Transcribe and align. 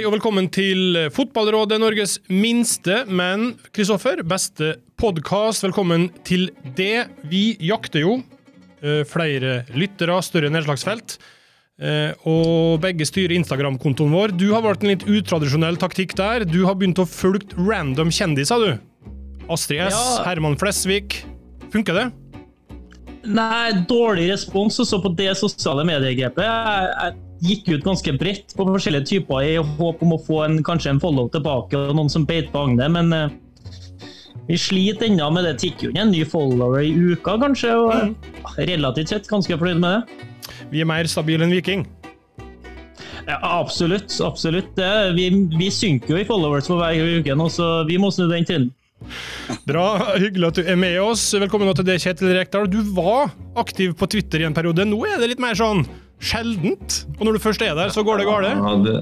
Hei 0.00 0.06
og 0.08 0.14
velkommen 0.14 0.46
til 0.48 0.96
Fotballrådet, 1.12 1.76
Norges 1.76 2.14
minste, 2.32 3.02
men 3.04 3.50
Kristoffer, 3.68 4.22
beste 4.24 4.70
podkast. 4.96 5.66
Velkommen 5.66 6.06
til 6.24 6.46
det. 6.78 7.02
Vi 7.28 7.42
jakter 7.68 8.06
jo 8.06 8.14
eh, 8.80 9.02
flere 9.04 9.58
lyttere, 9.76 10.16
større 10.24 10.48
nedslagsfelt. 10.56 11.18
Eh, 11.84 12.16
og 12.24 12.80
begge 12.80 13.04
styrer 13.04 13.36
Instagram-kontoen 13.42 14.16
vår. 14.16 14.32
Du 14.40 14.46
har 14.54 14.64
valgt 14.64 14.88
en 14.88 14.94
litt 14.94 15.04
utradisjonell 15.04 15.76
taktikk 15.84 16.16
der. 16.16 16.48
Du 16.48 16.62
har 16.64 16.80
begynt 16.80 17.04
å 17.04 17.04
følge 17.04 17.52
random 17.60 18.08
kjendiser, 18.08 18.56
du. 18.56 19.12
Astrid 19.52 19.84
S, 19.90 20.00
Ja. 20.00 20.24
Herman 20.30 20.56
Flesvig. 20.56 21.26
Funker 21.76 22.00
det? 22.00 22.06
Nei, 23.20 23.72
dårlig 23.88 24.30
respons 24.30 24.78
også 24.80 25.00
på 25.04 25.12
det 25.18 25.34
sosiale 25.36 25.84
mediegrepet. 25.84 26.40
Jeg, 26.46 26.88
jeg 26.96 27.50
gikk 27.50 27.68
ut 27.74 27.84
ganske 27.84 28.14
bredt 28.20 28.54
på 28.56 28.66
forskjellige 28.68 29.08
typer 29.10 29.44
i 29.44 29.54
håp 29.60 30.02
om 30.04 30.16
å 30.16 30.20
få 30.24 30.42
en, 30.46 30.58
kanskje 30.64 30.94
en 30.94 31.02
follow 31.02 31.28
tilbake 31.32 31.76
og 31.76 31.94
noen 31.96 32.10
som 32.12 32.24
beit 32.28 32.50
på 32.52 32.64
agnet, 32.64 32.88
men 32.92 33.12
uh, 33.12 33.28
vi 34.48 34.56
sliter 34.58 35.10
ennå 35.10 35.28
med 35.34 35.46
det. 35.46 35.58
Tikker 35.62 35.92
inn 35.92 36.00
en 36.06 36.12
ny 36.14 36.24
follower 36.28 36.82
i 36.82 36.90
uka, 36.90 37.36
kanskje, 37.42 37.76
og 37.76 38.56
er 38.56 38.72
relativt 38.72 39.12
sett 39.12 39.30
ganske 39.30 39.60
fornøyd 39.60 39.84
med 39.84 39.98
det. 39.98 40.26
Vi 40.72 40.82
er 40.82 40.88
mer 40.88 41.08
stabile 41.10 41.46
enn 41.46 41.54
Viking. 41.54 41.84
Ja, 43.28 43.36
absolutt. 43.44 44.10
absolutt. 44.24 44.80
Vi, 45.14 45.28
vi 45.54 45.70
synker 45.70 46.16
jo 46.16 46.20
i 46.22 46.26
followers 46.26 46.66
for 46.66 46.80
hver 46.80 47.20
uke 47.20 47.36
så 47.52 47.68
vi 47.86 48.00
må 48.00 48.10
snu 48.10 48.26
den 48.30 48.48
trenden. 48.48 48.72
Bra, 49.68 49.86
hyggelig 50.18 50.50
at 50.50 50.60
du 50.60 50.68
er 50.68 50.78
med 50.78 50.98
oss. 51.02 51.24
Velkommen 51.34 51.70
til 51.76 51.86
det, 51.88 52.00
Kjetil 52.02 52.34
Rekdal. 52.36 52.68
Du 52.70 52.80
var 52.96 53.32
aktiv 53.60 53.94
på 53.98 54.08
Twitter 54.10 54.44
i 54.44 54.48
en 54.48 54.56
periode. 54.56 54.86
Nå 54.88 55.00
er 55.08 55.20
det 55.20 55.32
litt 55.34 55.42
mer 55.42 55.58
sånn 55.58 55.84
sjeldent. 56.20 57.04
Og 57.18 57.26
når 57.26 57.38
du 57.38 57.42
først 57.42 57.64
er 57.64 57.74
der, 57.78 57.92
så 57.94 58.04
går 58.06 58.20
det 58.20 58.28
galt. 58.28 58.50
Ja, 58.52 58.76
det, 58.84 59.00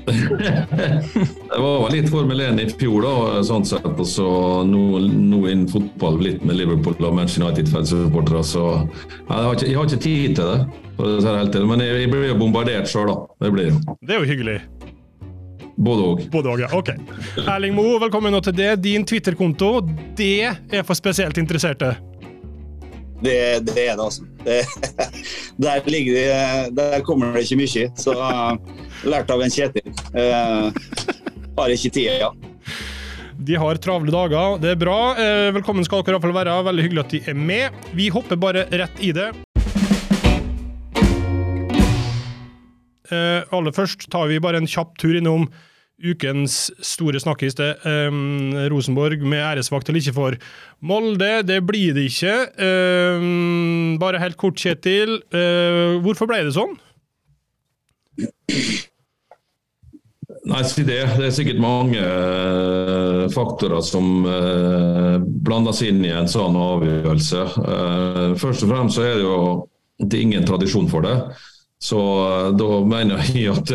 det 1.50 1.58
var 1.58 1.90
litt 1.92 2.08
Formel 2.12 2.40
1 2.40 2.60
i 2.62 2.66
fjor, 2.80 3.04
da, 3.04 3.42
sånn 3.46 3.66
sett. 3.68 3.88
Og 3.90 4.06
så 4.08 4.28
nå, 4.66 4.84
nå 5.02 5.40
innen 5.50 5.66
fotball 5.70 6.20
litt 6.22 6.44
med 6.46 6.58
Liverpool 6.60 6.96
og 7.02 7.16
Manchester 7.18 7.48
United-supportere. 7.48 8.44
Så 8.46 8.64
ja, 8.70 8.84
jeg, 9.28 9.42
har 9.44 9.58
ikke, 9.58 9.68
jeg 9.68 9.80
har 9.80 9.90
ikke 9.90 10.04
tid 10.06 10.38
til 10.38 10.54
det. 10.54 11.64
Men 11.66 11.82
jeg, 11.84 12.04
jeg 12.04 12.12
blir 12.12 12.28
jo 12.30 12.38
bombardert 12.40 12.90
sjøl, 12.90 13.10
da. 13.10 13.18
Det 13.46 13.54
blir 13.54 13.72
jo. 13.72 13.98
Det 14.04 14.16
er 14.16 14.22
jo 14.22 14.30
hyggelig. 14.30 14.60
Både 15.80 16.02
òg. 16.04 16.26
Både 16.28 16.56
ja. 16.60 16.68
Ok. 16.76 16.90
Erling 17.48 17.72
Moe, 17.72 17.96
velkommen 18.02 18.34
nå 18.34 18.42
til 18.44 18.52
det. 18.52 18.74
Din 18.84 19.06
Twitter-konto, 19.08 19.78
det 20.16 20.50
er 20.68 20.84
for 20.84 20.98
spesielt 20.98 21.40
interesserte. 21.40 21.94
Det, 23.20 23.64
det 23.64 23.86
er 23.86 23.96
det, 23.96 24.04
altså. 24.04 24.26
Det, 24.44 24.58
der, 25.64 25.88
ligger 25.88 26.18
det, 26.18 26.74
der 26.76 27.00
kommer 27.04 27.32
det 27.32 27.46
ikke 27.46 27.62
mye. 27.62 27.86
Så 27.96 28.12
lært 29.08 29.32
av 29.32 29.40
en 29.40 29.52
Kjetil. 29.52 29.88
Uh, 30.12 30.68
har 31.56 31.72
ikke 31.72 31.92
tid, 31.96 32.10
ja. 32.26 32.30
De 33.40 33.56
har 33.56 33.80
travle 33.80 34.12
dager, 34.12 34.58
det 34.60 34.74
er 34.74 34.80
bra. 34.80 34.98
Eh, 35.16 35.48
Velkommen 35.56 35.84
skal 35.86 36.02
dere 36.04 36.12
i 36.12 36.18
hvert 36.18 36.26
fall 36.26 36.36
være. 36.36 36.58
Veldig 36.66 36.84
hyggelig 36.84 37.04
at 37.06 37.14
de 37.14 37.22
er 37.32 37.38
med. 37.40 37.78
Vi 37.96 38.10
hopper 38.12 38.36
bare 38.36 38.66
rett 38.68 39.00
i 39.00 39.14
det. 39.16 39.30
Eh, 43.10 43.40
aller 43.48 43.74
først 43.74 44.04
tar 44.12 44.28
vi 44.28 44.36
bare 44.44 44.60
en 44.60 44.68
kjapp 44.68 44.92
tur 45.00 45.16
innom 45.16 45.48
ukens 46.00 46.70
store 46.84 47.20
snakkis. 47.22 47.58
Eh, 47.60 48.20
Rosenborg 48.72 49.22
med 49.22 49.42
æresvakt 49.44 49.88
eller 49.88 50.00
ikke 50.00 50.16
for 50.16 50.38
Molde. 50.80 51.32
Det 51.46 51.60
blir 51.66 51.94
det 51.96 52.08
ikke. 52.10 52.36
Um, 52.56 53.98
bare 54.00 54.20
helt 54.22 54.38
kort, 54.40 54.56
Kjetil. 54.60 55.18
Uh, 55.34 56.00
hvorfor 56.04 56.30
ble 56.30 56.44
det 56.46 56.56
sånn? 56.56 56.78
Nei, 60.50 60.62
si 60.64 60.82
det. 60.88 61.02
Det 61.18 61.26
er 61.28 61.34
sikkert 61.36 61.60
mange 61.62 62.00
uh, 62.00 63.26
faktorer 63.32 63.82
som 63.84 64.24
uh, 64.24 65.20
blandes 65.20 65.82
inn 65.84 66.00
i 66.06 66.12
en 66.16 66.30
sånn 66.30 66.56
avgjørelse. 66.56 67.44
Uh, 67.60 68.24
først 68.40 68.64
og 68.64 68.72
fremst 68.72 68.96
så 68.96 69.04
er 69.04 69.18
det 69.18 69.26
jo 69.26 69.36
det 70.00 70.16
er 70.16 70.24
ingen 70.24 70.48
tradisjon 70.48 70.88
for 70.88 71.04
det. 71.04 71.16
Så 71.80 72.00
da 72.56 72.80
mener 72.88 73.20
jeg 73.32 73.52
at 73.52 73.70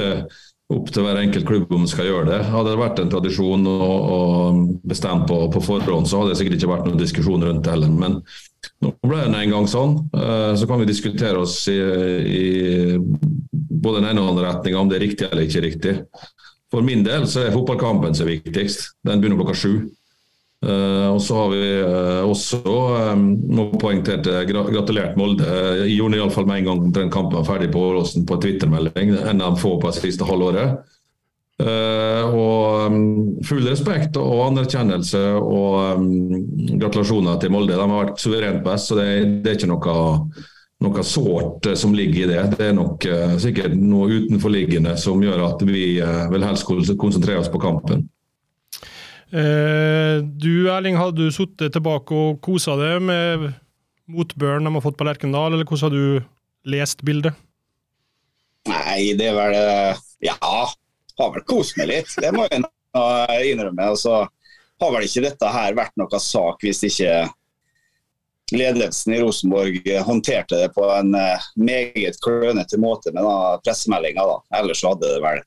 opp 0.74 0.88
til 0.90 1.06
hver 1.06 1.20
enkelt 1.22 1.46
klubb 1.46 1.74
om 1.76 1.84
de 1.86 1.92
skal 1.92 2.08
gjøre 2.10 2.30
det. 2.32 2.40
Hadde 2.50 2.72
det 2.72 2.80
vært 2.82 3.02
en 3.04 3.12
tradisjon 3.12 3.68
og, 3.70 3.96
og 4.16 4.62
bestemt 4.90 5.28
på, 5.30 5.38
på 5.54 5.62
forhånd, 5.62 6.10
så 6.10 6.22
hadde 6.22 6.34
det 6.34 6.40
sikkert 6.40 6.58
ikke 6.58 6.72
vært 6.72 6.88
noen 6.90 7.02
diskusjon 7.02 7.46
rundt 7.46 7.66
det 7.68 7.76
heller. 7.76 7.92
Men 7.94 8.18
nå 8.82 8.94
ble 9.06 9.20
det 9.30 9.44
en 9.44 9.54
gang 9.54 9.68
sånn. 9.70 9.94
Eh, 10.18 10.54
Så 10.58 10.70
kan 10.70 10.82
vi 10.82 10.88
diskutere 10.90 11.44
oss 11.44 11.60
i, 11.70 11.78
i 11.78 12.46
både 12.98 14.02
den 14.02 14.10
ene 14.10 14.24
og 14.24 14.26
den 14.26 14.34
andre 14.34 14.48
retninga 14.50 14.82
om 14.82 14.90
det 14.90 14.98
er 14.98 15.06
riktig 15.06 15.30
eller 15.30 15.46
ikke 15.46 15.66
riktig. 15.68 15.96
For 16.74 16.82
min 16.86 17.06
del 17.06 17.28
så 17.30 17.46
er 17.46 17.54
fotballkampen 17.54 18.18
som 18.18 18.26
er 18.26 18.40
viktigst. 18.40 18.90
Den 19.06 19.22
begynner 19.22 19.44
klokka 19.44 19.58
sju. 19.62 19.76
Eh, 20.64 21.08
og 21.12 21.22
så 21.22 21.36
har 21.36 21.52
vi 21.52 21.64
eh, 21.78 22.24
også 22.26 22.62
poengtert 23.82 24.28
eh, 24.32 24.44
gra 24.48 24.64
gratulert 24.72 25.18
Molde. 25.20 25.46
Jeg 25.82 25.98
gjorde 25.98 26.16
det 26.16 26.22
iallfall 26.22 26.48
med 26.50 26.62
en 26.62 26.70
gang 26.70 26.84
den 26.96 27.14
kampen 27.14 27.38
var 27.38 27.48
ferdig 27.50 27.70
på 27.74 27.84
Åråsen 27.92 28.26
på 28.26 28.40
Twitter-melding. 28.42 29.14
En 29.30 29.44
av 29.46 29.60
få 29.62 29.76
på 29.82 29.92
det 29.92 30.02
siste 30.02 30.28
halvåret. 30.28 30.92
Og 31.56 32.92
um, 32.92 32.96
full 33.48 33.64
respekt 33.64 34.18
og 34.20 34.42
anerkjennelse 34.50 35.22
og 35.40 36.02
um, 36.02 36.10
gratulasjoner 36.82 37.38
til 37.40 37.54
Molde. 37.54 37.78
De 37.78 37.80
har 37.80 38.10
vært 38.10 38.20
suverent 38.20 38.60
best, 38.66 38.90
så 38.90 38.98
det, 39.00 39.06
det 39.46 39.54
er 39.54 39.56
ikke 39.56 39.70
noe, 39.72 39.94
noe 40.84 41.06
sårt 41.08 41.70
som 41.80 41.96
ligger 41.96 42.26
i 42.26 42.28
det. 42.34 42.42
Det 42.58 42.68
er 42.68 42.76
nok 42.76 43.08
uh, 43.08 43.38
sikkert 43.40 43.78
noe 43.80 44.18
utenforliggende 44.18 44.98
som 45.00 45.24
gjør 45.24 45.46
at 45.46 45.64
vi 45.70 45.86
uh, 46.04 46.26
vil 46.34 46.44
helst 46.44 46.68
konsentrere 46.68 47.40
oss 47.40 47.54
på 47.54 47.64
kampen. 47.64 48.04
Eh, 49.36 50.22
du 50.24 50.70
Erling, 50.72 50.96
hadde 50.96 51.26
du 51.26 51.34
sittet 51.34 51.74
tilbake 51.76 52.16
og 52.16 52.38
kosa 52.46 52.78
deg 52.80 53.02
med 53.04 53.50
motbøren 54.08 54.64
de 54.64 54.72
har 54.72 54.84
fått 54.86 54.96
på 54.96 55.08
Lerkendal, 55.08 55.52
eller 55.52 55.68
hvordan 55.68 55.90
har 55.90 55.96
du 55.96 56.72
lest 56.72 57.02
bildet? 57.04 57.36
Nei, 58.70 59.12
det 59.18 59.28
er 59.30 59.36
vel 59.36 59.56
uh, 59.58 60.04
Ja, 60.24 60.38
har 61.20 61.34
vel 61.34 61.44
kost 61.50 61.76
meg 61.78 61.90
litt. 61.92 62.14
Det 62.22 62.32
må 62.34 62.46
jeg 62.48 63.52
innrømme. 63.52 63.90
Og 63.92 64.00
så 64.00 64.22
har 64.24 64.94
vel 64.94 65.06
ikke 65.06 65.26
dette 65.26 65.52
her 65.52 65.76
vært 65.78 65.94
noe 66.00 66.22
sak 66.22 66.64
hvis 66.64 66.86
ikke 66.88 67.26
ledelsen 68.56 69.18
i 69.18 69.20
Rosenborg 69.24 69.90
håndterte 70.06 70.62
det 70.62 70.72
på 70.78 70.86
en 70.96 71.12
uh, 71.18 71.50
meget 71.60 72.22
klønete 72.24 72.80
måte 72.80 73.12
med 73.12 73.28
pressemeldinga. 73.66 74.26
Ellers 74.62 74.86
hadde 74.86 75.12
det 75.12 75.22
vel 75.26 75.44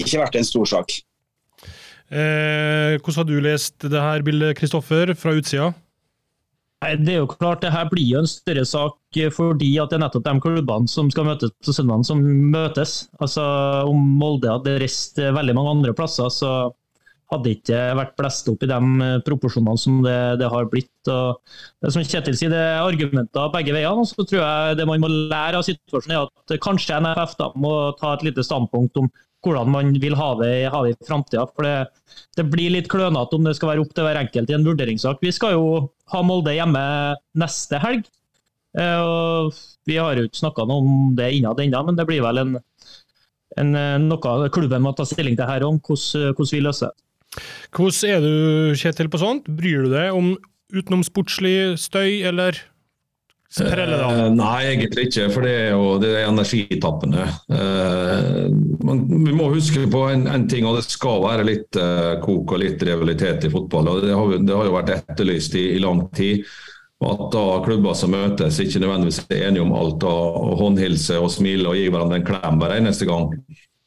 ikke 0.00 0.22
vært 0.22 0.40
en 0.40 0.48
stor 0.48 0.72
sak. 0.78 0.96
Eh, 2.08 2.96
hvordan 3.02 3.20
har 3.20 3.28
du 3.28 3.36
lest 3.44 3.84
det 3.84 4.00
her 4.00 4.24
bildet, 4.24 4.56
Kristoffer, 4.56 5.12
fra 5.18 5.34
utsida? 5.36 5.72
Nei, 6.78 6.92
det 7.02 7.14
er 7.16 7.22
jo 7.24 7.30
klart, 7.30 7.64
det 7.64 7.72
her 7.74 7.88
blir 7.90 8.06
jo 8.06 8.20
en 8.22 8.28
større 8.30 8.62
sak 8.68 9.16
eh, 9.18 9.32
fordi 9.34 9.72
at 9.82 9.90
det 9.90 9.98
er 9.98 10.04
nettopp 10.04 10.26
de 10.28 10.34
klubbene 10.44 10.90
som 10.90 11.08
skal 11.10 11.26
møtes 11.26 11.50
på 11.66 11.74
søndag, 11.74 12.04
som 12.06 12.22
møtes. 12.52 13.08
Altså, 13.18 13.42
Om 13.90 14.12
Molde 14.20 14.52
hadde 14.52 14.76
reist 14.84 15.18
eh, 15.18 15.34
veldig 15.34 15.56
mange 15.58 15.72
andre 15.74 15.94
plasser, 15.98 16.30
så 16.30 16.52
hadde 17.28 17.44
det 17.44 17.56
ikke 17.58 17.80
vært 17.98 18.14
blest 18.16 18.46
opp 18.48 18.62
i 18.62 18.70
de 18.70 18.78
eh, 19.08 19.16
proporsjonene 19.26 19.82
som 19.82 19.98
det, 20.06 20.18
det 20.38 20.52
har 20.54 20.70
blitt. 20.70 21.10
Og 21.10 21.90
som 21.90 22.06
Kjetil 22.06 22.38
sier, 22.38 22.54
det 22.54 22.62
er 22.62 22.84
argumenter 22.84 23.50
begge 23.52 23.74
veiene. 23.74 24.06
og 24.06 24.08
så 24.08 24.22
tror 24.22 24.44
jeg 24.44 24.78
Det 24.78 24.86
man 24.86 25.02
må 25.02 25.10
lære 25.10 25.58
av 25.58 25.66
situasjonen, 25.66 26.14
er 26.14 26.30
at 26.30 26.62
kanskje 26.62 27.02
NFF 27.02 27.34
da 27.42 27.50
må 27.58 27.74
ta 27.98 28.14
et 28.14 28.28
lite 28.30 28.46
standpunkt 28.46 29.02
om 29.02 29.10
hvordan 29.44 29.70
man 29.70 29.92
vil 30.02 30.16
ha 30.18 30.28
det, 30.40 30.52
ha 30.72 30.82
det 30.84 30.94
i 30.94 31.06
framtida. 31.06 31.46
For 31.54 31.66
det, 31.66 31.74
det 32.38 32.46
blir 32.50 32.74
litt 32.74 32.90
klønete 32.90 33.38
om 33.38 33.46
det 33.46 33.54
skal 33.58 33.72
være 33.72 33.84
opp 33.84 33.92
til 33.94 34.06
hver 34.06 34.20
enkelt 34.20 34.50
i 34.50 34.56
en 34.56 34.66
vurderingssak. 34.66 35.20
Vi 35.24 35.34
skal 35.34 35.56
jo 35.56 35.66
ha 36.12 36.22
Molde 36.26 36.56
hjemme 36.56 36.84
neste 37.38 37.80
helg. 37.82 38.06
Eh, 38.78 39.00
og 39.02 39.54
Vi 39.88 39.96
har 39.96 40.18
jo 40.18 40.28
ikke 40.28 40.42
snakka 40.42 40.66
noe 40.68 40.82
om 40.84 41.14
det 41.18 41.32
innad 41.36 41.60
ennå, 41.62 41.84
men 41.86 41.98
det 41.98 42.06
blir 42.08 42.24
vel 42.24 42.42
en, 42.42 42.56
en, 43.56 43.74
eh, 43.74 43.98
noe 44.02 44.50
klubben 44.54 44.84
må 44.84 44.94
ta 44.96 45.06
stilling 45.08 45.38
til 45.38 45.48
her 45.48 45.66
om, 45.66 45.80
hvordan, 45.80 46.34
hvordan 46.34 46.56
vi 46.56 46.64
løser 46.66 46.90
det. 46.90 47.04
Hvordan 47.76 48.10
er 48.10 48.24
du, 48.24 48.74
Kjetil, 48.78 49.10
på 49.12 49.20
sånt? 49.20 49.48
Bryr 49.52 49.84
du 49.86 49.92
deg 49.92 50.16
om 50.16 50.32
utenomsportslig 50.74 51.78
støy, 51.80 52.24
eller? 52.28 52.58
Eh, 53.48 54.30
nei, 54.36 54.56
egentlig 54.68 55.06
ikke, 55.08 55.26
for 55.32 55.46
det 55.46 55.52
er 55.56 55.70
jo 55.72 55.92
det 56.02 56.10
er 56.12 56.26
energitappende. 56.28 57.22
Eh, 57.48 58.42
man, 58.84 59.00
vi 59.08 59.32
må 59.32 59.48
huske 59.54 59.86
på 59.88 60.02
en, 60.12 60.26
en, 60.28 60.44
ting, 60.50 60.66
og 60.68 60.76
det 60.76 60.84
skal 60.84 61.22
være 61.24 61.46
litt 61.48 61.78
eh, 61.80 62.18
kok 62.20 62.52
og 62.52 62.60
litt 62.60 62.84
rivalitet 62.84 63.48
i 63.48 63.52
fotball. 63.52 63.88
og 63.88 64.04
Det 64.04 64.12
har, 64.12 64.34
det 64.44 64.58
har 64.58 64.68
jo 64.68 64.74
vært 64.76 64.92
etterlyst 64.98 65.56
i, 65.56 65.64
i, 65.78 65.80
lang 65.80 66.04
tid. 66.12 66.44
At 67.08 67.24
da 67.32 67.46
klubber 67.64 67.96
som 67.96 68.12
møtes 68.12 68.58
ikke 68.60 68.82
nødvendigvis 68.82 69.22
er 69.30 69.48
enige 69.48 69.64
om 69.64 69.72
alt 69.78 70.04
og, 70.04 70.38
og 70.50 70.54
håndhilse 70.64 71.16
og 71.22 71.32
smile 71.32 71.70
og 71.70 71.78
gi 71.78 71.88
hverandre 71.88 72.20
en 72.20 72.28
klem 72.28 72.60
hver 72.60 72.74
eneste 72.76 73.08
gang. 73.08 73.30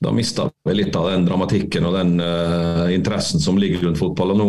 Da 0.02 0.14
mister 0.16 0.50
vi 0.66 0.80
litt 0.80 0.96
av 0.98 1.12
den 1.12 1.28
dramatikken 1.28 1.86
og 1.86 1.98
den 2.00 2.16
uh, 2.24 2.88
interessen 2.90 3.44
som 3.44 3.60
ligger 3.60 3.84
rundt 3.84 4.00
fotball. 4.00 4.32
og 4.34 4.40
nå 4.40 4.48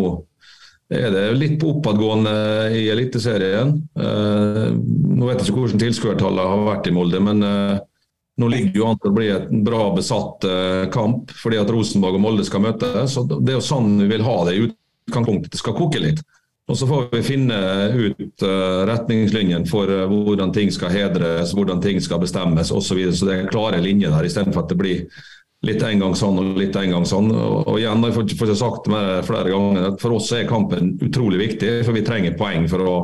er 0.92 1.14
det 1.14 1.22
litt 1.38 1.54
på 1.60 1.76
oppadgående 1.76 2.32
i 2.76 2.84
Eliteserien. 2.92 3.74
Uh, 3.98 4.72
nå 4.72 5.28
vet 5.28 5.40
jeg 5.40 5.50
ikke 5.50 5.64
hvordan 5.64 5.82
tilskuertallet 5.82 6.52
har 6.52 6.68
vært 6.68 6.90
i 6.90 6.94
Molde, 6.96 7.22
men 7.22 7.46
uh, 7.46 7.80
Nå 8.40 8.46
ligger 8.48 8.78
jo 8.78 8.86
an 8.88 8.96
til 8.96 9.10
å 9.10 9.12
bli 9.12 9.26
et 9.28 9.50
bra 9.60 9.90
besatt 9.92 10.46
uh, 10.48 10.86
kamp, 10.90 11.34
fordi 11.36 11.58
at 11.60 11.68
Rosenborg 11.68 12.16
og 12.16 12.22
Molde 12.24 12.46
skal 12.48 12.62
møtes. 12.64 13.12
så 13.12 13.26
Det 13.28 13.52
er 13.52 13.58
jo 13.58 13.64
sånn 13.66 13.90
vi 14.00 14.06
vil 14.08 14.24
ha 14.24 14.36
det 14.48 14.54
i 14.56 14.62
utgangspunktet. 14.64 15.50
Det 15.52 15.60
skal 15.60 15.76
koke 15.76 16.00
litt. 16.00 16.22
Og 16.72 16.78
Så 16.80 16.88
får 16.88 17.10
vi 17.12 17.20
finne 17.26 17.58
ut 17.92 18.46
uh, 18.46 18.86
retningslinjen 18.88 19.68
for 19.68 19.92
hvordan 20.08 20.54
ting 20.56 20.72
skal 20.72 20.94
hedres, 20.96 21.52
hvordan 21.52 21.84
ting 21.84 22.00
skal 22.00 22.22
bestemmes 22.24 22.72
osv. 22.72 22.88
Så, 22.88 22.96
videre. 22.96 23.18
så 23.20 23.28
det 23.28 23.36
er 23.36 23.52
klare 23.52 23.84
linjer 23.84 24.16
der, 24.16 24.30
istedenfor 24.30 24.64
at 24.64 24.72
det 24.72 24.80
blir 24.80 25.04
litt 25.66 25.82
en 25.86 26.02
gang 26.02 26.14
sånn 26.18 26.40
og 26.42 26.58
litt 26.58 26.76
en 26.78 26.94
gang 26.96 27.08
sånn. 27.08 27.30
Og, 27.32 27.56
og 27.70 27.80
igjen, 27.80 28.04
jeg 28.06 28.16
får 28.16 28.28
ikke 28.28 28.58
sagt 28.58 28.88
det 28.90 29.02
flere 29.28 29.52
ganger, 29.52 29.90
at 29.92 30.00
For 30.02 30.16
oss 30.18 30.30
er 30.34 30.48
kampen 30.50 30.96
utrolig 31.02 31.42
viktig, 31.42 31.74
for 31.86 31.96
vi 31.96 32.06
trenger 32.06 32.38
poeng 32.38 32.66
for 32.70 32.86
å 32.86 32.94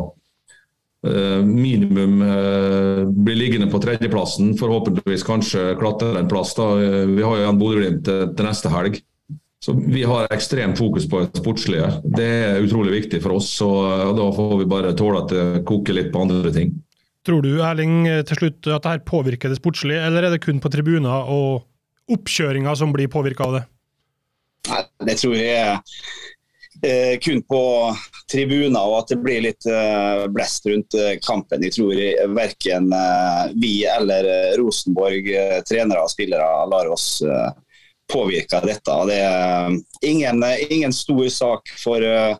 uh, 1.06 1.42
minimum 1.46 2.16
bli 3.14 3.36
liggende 3.38 3.70
på 3.70 3.82
tredjeplassen. 3.84 4.56
Forhåpentligvis 4.58 5.26
kanskje 5.28 5.70
klatre 5.78 6.16
en 6.18 6.30
plass. 6.30 6.56
da. 6.58 6.72
Vi 7.06 7.22
har 7.22 7.36
jo 7.36 7.44
igjen 7.44 7.62
Bodø-Glimt 7.62 8.02
til, 8.08 8.26
til 8.34 8.50
neste 8.50 8.74
helg. 8.74 9.00
Så 9.64 9.74
Vi 9.74 10.04
har 10.06 10.28
ekstremt 10.30 10.78
fokus 10.78 11.08
på 11.10 11.24
det 11.24 11.40
sportslige. 11.40 11.88
Det 12.04 12.26
er 12.26 12.60
utrolig 12.62 12.94
viktig 13.02 13.22
for 13.22 13.38
oss. 13.38 13.50
og 13.62 14.14
Da 14.18 14.28
får 14.34 14.58
vi 14.60 14.68
bare 14.70 14.94
tåle 14.98 15.24
at 15.24 15.34
det 15.34 15.64
koker 15.66 15.98
litt 15.98 16.12
på 16.14 16.22
andre 16.26 16.52
ting. 16.54 16.76
Tror 17.26 17.42
du 17.42 17.58
Erling, 17.60 18.06
til 18.24 18.38
slutt 18.38 18.68
at 18.70 18.86
dette 18.86 19.04
påvirker 19.08 19.50
det 19.50 19.58
sportslige, 19.58 20.00
eller 20.06 20.24
er 20.24 20.32
det 20.32 20.44
kun 20.44 20.62
på 20.62 20.70
tribuner 20.72 21.26
og 21.28 21.66
oppkjøringa 22.14 22.74
som 22.78 22.92
blir 22.94 23.10
påvirka 23.12 23.46
av 23.46 23.58
det? 23.58 23.64
Nei, 24.68 24.82
Det 25.06 25.16
tror 25.20 25.36
jeg 25.36 25.54
er 25.56 25.78
eh, 26.82 27.14
kun 27.22 27.42
på 27.48 27.62
tribuner 28.30 28.80
og 28.80 28.98
at 29.02 29.12
det 29.12 29.20
blir 29.22 29.44
litt 29.46 29.68
eh, 29.70 30.24
blest 30.32 30.66
rundt 30.68 30.96
eh, 30.98 31.16
kampen. 31.24 31.64
Jeg 31.64 31.76
tror 31.78 32.02
verken 32.36 32.92
eh, 32.92 33.54
vi 33.60 33.72
eller 33.88 34.28
eh, 34.28 34.50
Rosenborg, 34.60 35.30
trenere 35.68 36.04
og 36.04 36.12
spillere, 36.12 36.50
lar 36.70 36.90
oss 36.92 37.08
påvirke 38.08 38.56
av 38.56 38.66
dette. 38.68 38.98
Det 39.08 39.16
er 39.20 39.74
ingen, 40.08 40.44
ingen 40.70 40.94
stor 40.96 41.26
sak 41.28 41.68
for 41.76 42.00
uh, 42.00 42.38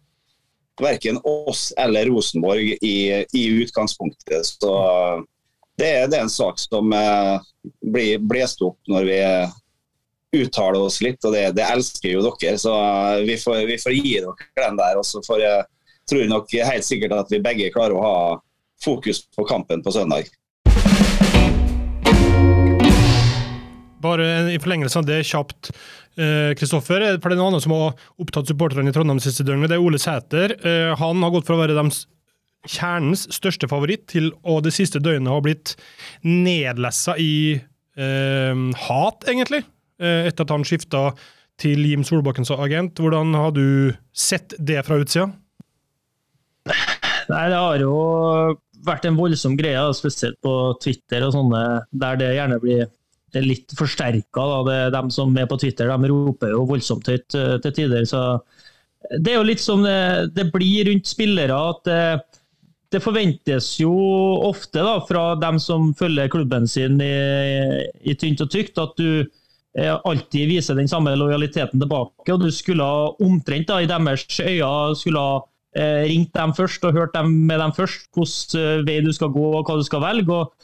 verken 0.80 1.18
oss 1.28 1.72
eller 1.76 2.08
Rosenborg 2.08 2.78
i, 2.80 3.24
i 3.32 3.44
utgangspunktet. 3.62 4.46
Så 4.46 4.72
det, 5.78 5.90
det, 6.10 6.18
er 6.18 6.24
en 6.24 6.32
sak 6.32 6.58
som 6.58 6.92
eh, 6.92 7.38
blir 7.86 8.18
blåst 8.18 8.62
opp 8.66 8.90
når 8.90 9.06
vi 9.06 9.18
uttaler 10.36 10.82
oss 10.82 10.98
litt, 11.04 11.22
og 11.24 11.32
det, 11.32 11.44
det 11.56 11.64
elsker 11.64 12.16
jo 12.16 12.24
dere. 12.26 12.58
Så 12.60 12.72
uh, 12.74 13.20
vi, 13.24 13.38
får, 13.40 13.62
vi, 13.68 13.78
får, 13.80 13.94
gi 13.96 14.16
dere 14.20 14.66
den 14.66 14.80
der. 14.80 14.98
Og 15.00 15.06
så 15.06 15.22
får 15.24 15.44
jeg 15.44 15.62
tror 16.10 16.26
nok 16.28 16.52
helt 16.52 16.86
sikkert 16.86 17.14
at 17.16 17.32
vi 17.32 17.40
begge 17.44 17.70
klarer 17.72 17.96
å 17.96 18.02
ha 18.04 18.18
fokus 18.84 19.22
på 19.36 19.46
kampen 19.48 19.82
på 19.84 19.94
søndag. 19.94 20.28
Bare 24.02 24.28
i 24.52 24.60
forlengelse 24.62 25.00
av 25.00 25.08
det, 25.08 25.22
kjapt. 25.26 25.72
Kristoffer, 26.58 27.04
eh, 27.04 27.16
for 27.22 27.30
det 27.30 27.36
er 27.36 27.38
noen 27.38 27.52
andre 27.52 27.62
som 27.62 27.76
har 27.76 28.06
opptatt 28.18 28.48
supporterne 28.50 28.90
i 28.90 28.94
Trondheim 28.94 29.20
siste 29.22 29.44
døgnet. 29.46 29.70
Det 29.70 29.76
er 29.76 29.84
Ole 29.84 30.00
Sæter. 30.02 30.56
Eh, 30.58 30.94
han 30.98 31.22
har 31.22 31.30
gått 31.30 31.46
fra 31.46 31.54
å 31.54 31.60
være 31.60 31.76
deres 31.78 32.08
kjernens 32.66 33.26
største 33.34 33.68
favoritt 33.70 34.06
til 34.10 34.30
å 34.42 34.58
det 34.64 34.74
siste 34.74 35.00
døgnet 35.02 35.30
ha 35.30 35.40
blitt 35.44 35.74
nedlessa 36.26 37.14
i 37.20 37.58
eh, 37.58 38.62
hat, 38.88 39.28
egentlig. 39.30 39.62
Eh, 39.98 40.28
etter 40.30 40.46
at 40.46 40.54
han 40.54 40.66
skifta 40.66 41.10
til 41.58 41.82
Jim 41.86 42.04
Solbakken 42.06 42.46
som 42.46 42.62
agent. 42.62 42.98
Hvordan 42.98 43.34
har 43.34 43.54
du 43.54 43.94
sett 44.14 44.54
det 44.58 44.80
fra 44.86 45.00
utsida? 45.02 45.30
Nei, 47.28 47.44
det 47.50 47.58
har 47.58 47.82
jo 47.82 47.94
vært 48.86 49.08
en 49.08 49.18
voldsom 49.18 49.56
greie, 49.58 49.80
spesielt 49.96 50.38
på 50.44 50.54
Twitter 50.82 51.26
og 51.26 51.34
sånne, 51.34 51.64
der 51.90 52.20
det 52.20 52.30
gjerne 52.36 52.60
blir 52.62 52.86
det 53.34 53.42
litt 53.44 53.74
forsterka. 53.76 54.46
De 54.94 55.02
som 55.12 55.34
er 55.36 55.48
på 55.50 55.58
Twitter, 55.60 55.90
de 55.90 56.10
roper 56.12 56.54
jo 56.54 56.64
voldsomt 56.68 57.10
høyt 57.10 57.36
uh, 57.36 57.58
til 57.64 57.74
tider. 57.76 58.06
så 58.08 58.40
Det 59.18 59.34
er 59.34 59.40
jo 59.40 59.48
litt 59.50 59.60
som 59.60 59.82
det, 59.84 60.30
det 60.36 60.48
blir 60.54 60.88
rundt 60.88 61.10
spillere. 61.10 61.58
at 61.74 62.37
det, 62.92 63.00
forventes 63.04 63.74
jo 63.82 63.92
ofte 64.48 64.82
da, 64.84 64.98
fra 65.08 65.34
dem 65.40 65.58
som 65.62 65.92
følger 65.96 66.30
klubben 66.32 66.68
sin 66.70 67.00
i, 67.04 67.12
i 68.00 68.14
tynt 68.18 68.42
og 68.44 68.50
tykt, 68.52 68.80
at 68.80 68.96
du 68.98 69.10
eh, 69.20 69.92
alltid 69.92 70.48
viser 70.50 70.78
den 70.78 70.90
samme 70.90 71.14
lojaliteten 71.18 71.80
tilbake. 71.80 72.32
og 72.32 72.40
Du 72.42 72.50
skulle 72.54 72.88
omtrent 73.24 73.68
da, 73.68 73.82
i 73.82 73.90
deres 73.90 74.26
øyne 74.40 74.96
skulle 74.96 75.24
ha 75.24 75.38
eh, 75.76 76.08
ringt 76.08 76.34
dem 76.34 76.54
først 76.56 76.84
og 76.88 76.96
hørt 76.96 77.14
dem 77.16 77.32
med 77.50 77.60
dem 77.60 77.76
først, 77.76 78.08
hvilken 78.16 78.64
eh, 78.64 78.86
vei 78.88 78.98
du 79.04 79.12
skal 79.12 79.32
gå 79.34 79.52
og 79.52 79.68
hva 79.68 79.78
du 79.78 79.86
skal 79.86 80.04
velge. 80.04 80.32
og 80.32 80.54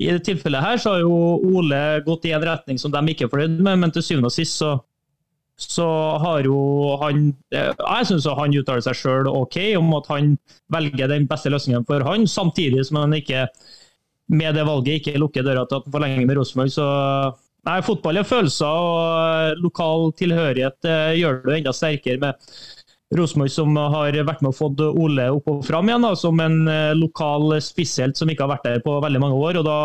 i 0.00 0.08
det 0.08 0.22
tilfellet 0.24 0.64
her 0.64 0.78
så 0.80 0.94
har 0.94 1.02
jo 1.04 1.16
Ole 1.44 2.00
gått 2.06 2.24
i 2.24 2.32
en 2.32 2.44
retning 2.44 2.78
som 2.80 2.92
de 2.92 3.02
ikke 3.12 3.26
er 3.26 3.32
fornøyd 3.32 3.58
med, 3.60 3.82
men 3.82 3.92
til 3.92 4.04
syvende 4.04 4.30
og 4.30 4.32
sist 4.32 4.56
så, 4.56 4.78
så 5.60 5.86
har 6.22 6.46
jo 6.48 6.96
han 7.02 7.30
Jeg 7.52 8.08
syns 8.08 8.28
han 8.38 8.56
uttaler 8.56 8.84
seg 8.84 8.96
sjøl 8.96 9.28
OK 9.28 9.58
om 9.78 9.92
at 9.98 10.08
han 10.12 10.34
velger 10.72 11.10
den 11.10 11.28
beste 11.30 11.52
løsningen 11.52 11.86
for 11.88 12.04
han, 12.06 12.26
samtidig 12.30 12.86
som 12.88 13.02
han 13.02 13.16
ikke 13.18 13.46
med 14.30 14.54
det 14.54 14.66
valget 14.66 15.00
ikke 15.00 15.18
lukker 15.18 15.46
døra 15.46 15.66
til 15.66 15.80
at 15.80 15.86
han 15.88 15.94
forlenger 15.94 16.26
med 16.26 16.38
Rosenborg. 16.38 16.70
Så 16.70 16.84
nei, 17.66 17.80
fotball 17.82 18.20
er 18.20 18.28
følelser, 18.28 18.66
og 18.66 19.64
lokal 19.64 20.12
tilhørighet 20.20 20.86
gjør 21.18 21.40
det 21.48 21.56
enda 21.58 21.74
sterkere 21.74 22.22
med 22.22 22.52
Rosenborg 23.16 23.50
som 23.50 23.74
har 23.74 24.14
vært 24.22 24.42
med 24.44 24.52
og 24.52 24.58
fått 24.58 24.82
Ole 24.86 25.26
opp 25.34 25.48
og 25.50 25.64
fram 25.66 25.88
igjen, 25.90 26.06
da, 26.06 26.12
som 26.18 26.38
en 26.42 26.60
eh, 26.70 26.92
lokal 26.94 27.56
spisshelt 27.64 28.18
som 28.18 28.30
ikke 28.30 28.46
har 28.46 28.52
vært 28.52 28.68
der 28.68 28.84
på 28.84 29.00
veldig 29.02 29.22
mange 29.22 29.40
år. 29.40 29.58
og 29.58 29.66
Da 29.66 29.78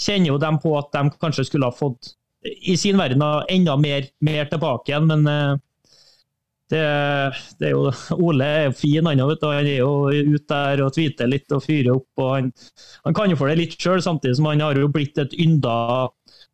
kjenner 0.00 0.32
jo 0.32 0.40
de 0.40 0.50
på 0.62 0.72
at 0.78 0.88
de 0.96 1.20
kanskje 1.20 1.46
skulle 1.50 1.68
ha 1.68 1.76
fått 1.76 2.14
i 2.44 2.76
sin 2.76 2.98
verden 3.00 3.22
enda 3.48 3.76
mer, 3.76 4.06
mer 4.20 4.48
tilbake 4.48 4.92
igjen. 4.92 5.08
Men 5.10 5.26
eh, 5.28 5.52
det, 6.70 6.82
det, 7.58 7.68
er 7.68 7.74
jo, 7.74 7.90
Ole 8.16 8.46
er 8.46 8.66
jo 8.68 8.76
fin, 8.78 9.06
han 9.06 9.22
òg. 9.24 9.34
Han 9.42 9.66
er 9.66 9.80
jo 9.80 9.92
ute 10.08 10.46
der 10.54 10.84
og 10.84 10.94
tweeter 10.96 11.30
litt 11.30 11.50
og 11.52 11.64
fyrer 11.64 11.92
opp. 11.96 12.08
og 12.22 12.34
Han, 12.36 12.50
han 13.08 13.16
kan 13.16 13.32
jo 13.32 13.38
få 13.40 13.50
det 13.50 13.58
litt 13.60 13.78
sjøl, 13.80 14.02
samtidig 14.04 14.38
som 14.38 14.50
han 14.50 14.64
har 14.64 14.78
jo 14.78 14.90
blitt 14.92 15.18
et 15.20 15.34
ynda 15.36 16.08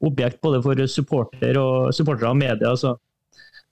objekt 0.05 0.43
både 0.45 0.61
for 0.65 0.87
supporter 0.93 1.59
og, 1.61 1.93
supportere 1.97 2.33
og 2.33 2.41
media. 2.41 2.75
så 2.77 2.97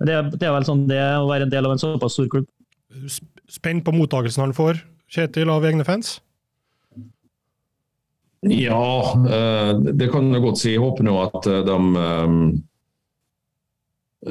det, 0.04 0.16
det, 0.34 0.46
er 0.46 0.54
vel 0.56 0.66
sånn 0.66 0.86
det 0.88 1.00
å 1.00 1.28
være 1.28 1.46
en 1.46 1.52
del 1.52 1.68
av 1.68 1.74
en 1.74 1.80
såpass 1.80 2.16
stor 2.16 2.28
klubb. 2.32 2.48
Spent 3.50 3.84
på 3.86 3.94
mottakelsen 3.94 4.46
han 4.46 4.56
får, 4.56 4.80
Kjetil, 5.14 5.50
av 5.52 5.64
egne 5.68 5.84
fans? 5.86 6.16
Ja, 8.50 9.14
eh, 9.30 9.78
det 9.94 10.10
kan 10.12 10.32
jeg 10.32 10.42
godt 10.44 10.60
si. 10.60 10.74
Jeg 10.74 10.84
håper 10.84 11.06
nå 11.06 11.16
at 11.22 11.48
eh, 11.48 11.64
de 11.64 11.78
eh, 12.04 12.36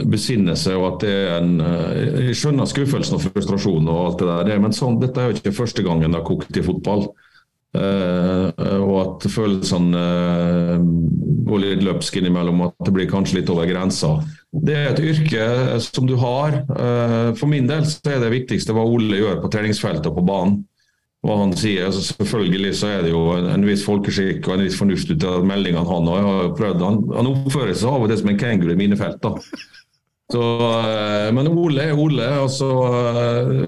besinner 0.09 0.57
seg, 0.59 0.77
og 0.77 0.87
at 0.91 1.03
det 1.05 1.13
er 1.13 1.35
en 1.37 1.51
Jeg 1.61 2.37
skjønner 2.37 2.69
skuffelsen 2.69 3.17
og 3.17 3.27
frustrasjonen 3.27 3.91
og 3.91 3.99
alt 4.07 4.23
det 4.23 4.37
der, 4.49 4.61
men 4.61 4.73
sånn, 4.73 4.97
dette 5.01 5.21
er 5.21 5.29
jo 5.29 5.37
ikke 5.37 5.53
første 5.53 5.85
gangen 5.85 6.13
det 6.13 6.19
har 6.21 6.25
kokt 6.25 6.57
i 6.57 6.65
fotball. 6.65 7.07
Og 7.73 8.95
at 9.01 9.23
følelsene 9.33 10.01
går 11.45 11.61
litt 11.61 11.85
løpsk 11.85 12.19
innimellom, 12.19 12.59
at 12.67 12.75
det 12.85 12.93
blir 12.93 13.09
kanskje 13.09 13.39
litt 13.39 13.49
over 13.53 13.69
grensa. 13.69 14.11
Det 14.49 14.75
er 14.77 14.91
et 14.91 15.01
yrke 15.01 15.47
som 15.81 16.09
du 16.09 16.13
har. 16.21 16.59
For 17.37 17.49
min 17.49 17.69
del 17.69 17.85
så 17.89 18.13
er 18.13 18.21
det 18.21 18.33
viktigste 18.33 18.73
hva 18.77 18.85
Ole 18.85 19.21
gjør 19.21 19.41
på 19.45 19.53
treningsfeltet 19.53 20.09
og 20.09 20.17
på 20.19 20.25
banen. 20.29 20.61
Hva 21.23 21.37
han 21.39 21.53
sier. 21.55 21.85
Altså, 21.87 22.01
selvfølgelig 22.09 22.73
så 22.75 22.89
er 22.91 23.05
det 23.05 23.13
jo 23.13 23.21
en, 23.37 23.67
viss 23.67 23.85
folkeskikk 23.87 24.49
og 24.49 24.57
en 24.57 24.65
viss 24.65 24.75
fornuft 24.79 25.13
ut 25.13 25.27
av 25.29 25.45
meldingene 25.47 25.85
han 25.87 26.09
har 26.11 26.51
prøvd. 26.57 26.83
Han, 26.83 26.99
han 27.15 27.31
oppfører 27.31 27.71
seg 27.71 27.93
av 27.93 28.03
og 28.03 28.11
til 28.11 28.19
som 28.19 28.33
en 28.33 28.41
kenguru 28.41 28.73
i 28.73 28.81
mine 28.81 28.99
felt. 28.99 29.23
da. 29.23 29.37
Så, 30.33 30.43
men 31.35 31.49
Ole 31.51 31.87
er 31.87 31.99
Ole. 31.99 32.27
Altså, 32.43 32.69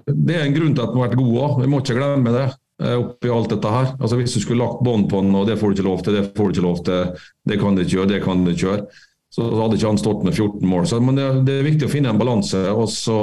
det 0.09 0.35
er 0.35 0.45
en 0.45 0.55
grunn 0.55 0.75
til 0.75 0.83
at 0.83 0.91
han 0.91 1.00
har 1.00 1.09
vært 1.09 1.19
god 1.21 1.41
òg, 1.45 1.57
vi 1.63 1.71
må 1.71 1.81
ikke 1.83 1.97
glemme 2.00 2.35
det. 2.35 2.45
Eh, 2.83 2.95
oppi 3.00 3.31
alt 3.31 3.51
dette 3.53 3.71
her. 3.71 3.91
Altså 4.00 4.17
Hvis 4.19 4.35
du 4.35 4.41
skulle 4.43 4.63
lagt 4.63 4.83
bånd 4.83 5.07
på 5.12 5.21
den, 5.24 5.35
og 5.35 5.47
det 5.47 5.59
får 5.59 5.71
du 5.71 5.77
ikke 5.77 5.89
lov 5.89 6.01
til, 6.03 6.17
det 6.17 6.31
får 6.35 6.50
du 6.50 6.55
ikke 6.57 6.67
lov 6.67 6.79
til, 6.88 7.27
det 7.47 7.59
kan 7.62 7.75
du 7.75 7.83
ikke 7.83 7.97
gjøre, 7.97 8.09
det 8.12 8.24
kan 8.25 8.43
du 8.43 8.51
ikke 8.51 8.65
gjøre, 8.65 9.03
så 9.35 9.47
hadde 9.62 9.77
ikke 9.77 9.91
han 9.93 10.01
stått 10.01 10.25
med 10.27 10.35
14 10.35 10.67
mål. 10.67 10.88
Så, 10.89 11.00
men 11.03 11.19
det, 11.19 11.29
det, 11.47 11.55
er 11.55 11.69
viktig 11.69 11.88
å 11.88 11.93
finne 11.93 12.12
en 12.12 12.19
balanse. 12.19 12.65
og 12.71 12.89
så 12.91 13.19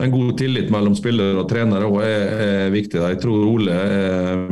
En 0.00 0.10
god 0.10 0.38
tillit 0.38 0.70
mellom 0.72 0.94
spillere 0.96 1.42
og 1.42 1.48
trenere 1.50 1.88
er, 2.00 2.22
er, 2.40 2.70
viktig. 2.72 3.02
Jeg 3.02 3.18
tror 3.20 3.42
Ole 3.50 3.74
er 3.74 4.46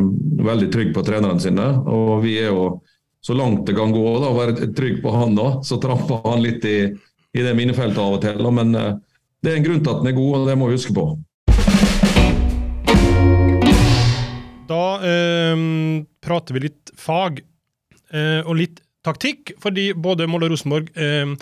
veldig 0.45 0.69
trygg 0.75 0.91
på 0.93 1.05
trenerne 1.07 1.41
sine. 1.41 1.69
og 1.89 2.21
vi 2.21 2.35
er 2.43 2.51
jo 2.53 2.83
så 3.25 3.35
langt 3.35 3.65
det 3.67 3.75
kan 3.77 3.93
gå, 3.93 4.05
da, 4.21 4.33
være 4.37 4.69
trygg 4.77 5.01
på 5.03 5.13
han 5.15 5.39
òg. 5.41 5.63
Så 5.65 5.81
tramper 5.81 6.21
han 6.27 6.45
litt 6.45 6.65
i, 6.69 6.79
i 7.33 7.45
det 7.45 7.55
minefeltet 7.57 8.01
av 8.03 8.19
og 8.19 8.21
til. 8.23 8.45
Men 8.53 8.77
eh, 8.77 8.93
det 9.41 9.53
er 9.53 9.57
en 9.59 9.65
grunn 9.65 9.81
til 9.81 9.95
at 9.95 10.03
han 10.03 10.11
er 10.11 10.19
god, 10.19 10.37
og 10.37 10.51
det 10.51 10.59
må 10.61 10.69
vi 10.69 10.77
huske 10.77 10.97
på. 10.97 11.07
Da 14.69 14.85
eh, 15.09 15.65
prater 16.29 16.59
vi 16.59 16.67
litt 16.69 16.93
fag, 17.01 17.41
eh, 18.13 18.41
og 18.45 18.61
litt 18.61 18.85
taktikk, 19.07 19.53
fordi 19.63 19.93
både 19.95 20.27
Molde 20.31 20.49
og 20.49 20.55
Rosenborg 20.55 20.89
eh, 20.99 21.35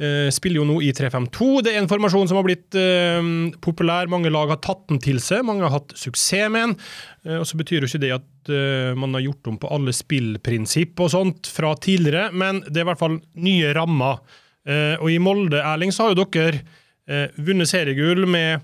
eh, 0.00 0.28
spiller 0.34 0.62
jo 0.62 0.66
nå 0.68 0.78
i 0.84 0.90
3-5-2. 0.96 1.48
Det 1.64 1.74
er 1.74 1.82
en 1.82 1.90
formasjon 1.90 2.30
som 2.30 2.38
har 2.40 2.46
blitt 2.46 2.78
eh, 2.80 3.20
populær. 3.64 4.10
Mange 4.10 4.32
lag 4.32 4.52
har 4.54 4.60
tatt 4.64 4.86
den 4.90 5.02
til 5.04 5.20
seg, 5.22 5.44
mange 5.46 5.66
har 5.66 5.74
hatt 5.76 5.94
suksess 5.98 6.52
med 6.52 6.68
den. 6.68 6.76
Eh, 7.26 7.38
og 7.40 7.46
Så 7.48 7.60
betyr 7.60 7.84
jo 7.84 7.90
ikke 7.90 8.02
det 8.06 8.14
at 8.16 8.52
eh, 8.52 8.92
man 8.98 9.16
har 9.16 9.26
gjort 9.26 9.52
om 9.52 9.58
på 9.60 9.72
alle 9.76 9.94
spillprinsipp 9.96 11.04
og 11.04 11.12
sånt 11.12 11.50
fra 11.50 11.74
tidligere, 11.76 12.30
men 12.32 12.62
det 12.68 12.80
er 12.80 12.86
i 12.86 12.90
hvert 12.92 13.04
fall 13.04 13.20
nye 13.36 13.74
rammer. 13.76 14.24
Eh, 14.64 14.96
og 14.96 15.10
i 15.12 15.20
Molde, 15.20 15.60
Erling, 15.60 15.92
så 15.92 16.08
har 16.08 16.14
jo 16.14 16.24
dere 16.24 16.64
vunnet 17.36 17.68
seriegull 17.68 18.22
med 18.24 18.62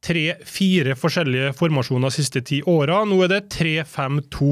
tre-fire 0.00 0.94
forskjellige 0.96 1.50
formasjoner 1.58 2.08
de 2.08 2.16
siste 2.16 2.40
ti 2.46 2.62
åra. 2.64 3.02
Nå 3.04 3.18
er 3.26 3.34
det 3.34 3.42
3-5-2. 3.52 4.48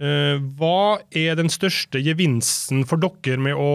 Eh, 0.00 0.38
hva 0.56 1.02
er 1.12 1.36
den 1.36 1.52
største 1.52 2.00
gevinsten 2.00 2.86
for 2.88 3.02
dere 3.02 3.36
med 3.42 3.58
å 3.58 3.72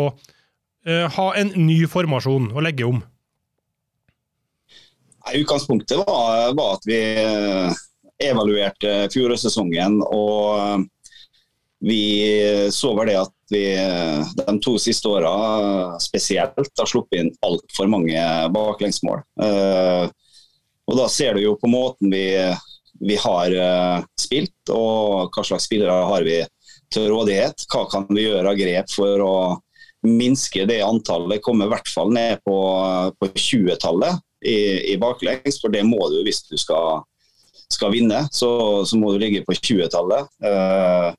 eh, 0.88 1.06
ha 1.14 1.28
en 1.38 1.54
ny 1.68 1.84
formasjon 1.90 2.50
å 2.58 2.64
legge 2.66 2.88
om? 2.88 3.04
Nei, 5.28 5.42
utgangspunktet 5.44 6.02
var, 6.02 6.56
var 6.58 6.78
at 6.80 6.88
vi 6.90 7.00
eh, 7.22 7.82
evaluerte 8.32 9.00
fjorårssesongen. 9.14 10.02
Og 10.10 10.88
vi 11.86 12.02
så 12.74 12.96
vel 12.98 13.12
det 13.12 13.20
at 13.22 13.34
vi 13.54 13.66
de 14.40 14.54
to 14.66 14.74
siste 14.82 15.08
åra 15.12 16.00
spesielt 16.02 16.58
har 16.58 16.90
sluppet 16.90 17.22
inn 17.22 17.30
altfor 17.46 17.88
mange 17.92 18.18
baklengsmål. 18.52 19.22
Og 20.88 20.98
da 20.98 21.06
ser 21.14 21.38
du 21.38 21.44
jo 21.44 21.54
på 21.62 21.70
måten 21.70 22.10
vi, 22.10 22.26
vi 23.00 23.18
har 23.22 23.54
spilt, 24.20 24.72
og 24.74 25.34
hva 25.34 25.44
slags 25.46 25.68
spillere 25.70 26.08
har 26.10 26.26
vi 26.26 26.42
til 26.94 27.10
rådighet. 27.12 27.66
Hva 27.72 27.86
kan 27.92 28.08
vi 28.10 28.26
gjøre 28.28 28.54
av 28.54 28.60
grep 28.60 28.92
for 28.94 29.24
å 29.24 29.38
minske 30.08 30.66
det 30.70 30.82
antallet, 30.86 31.44
komme 31.44 31.66
i 31.66 31.72
hvert 31.72 31.90
fall 31.90 32.12
ned 32.14 32.42
på, 32.46 32.58
på 33.18 33.30
20-tallet 33.34 34.20
i, 34.46 34.58
i, 34.94 34.98
baklengs, 35.02 35.60
for 35.62 35.74
det 35.74 35.84
må 35.88 36.00
du 36.14 36.22
hvis 36.26 36.44
du 36.48 36.58
skal, 36.60 37.02
skal 37.74 37.94
vinne. 37.96 38.26
Så, 38.32 38.50
så, 38.86 39.00
må 39.00 39.14
du 39.14 39.22
ligge 39.22 39.44
på 39.48 39.58
20-tallet. 39.58 40.30
Uh, 40.44 41.14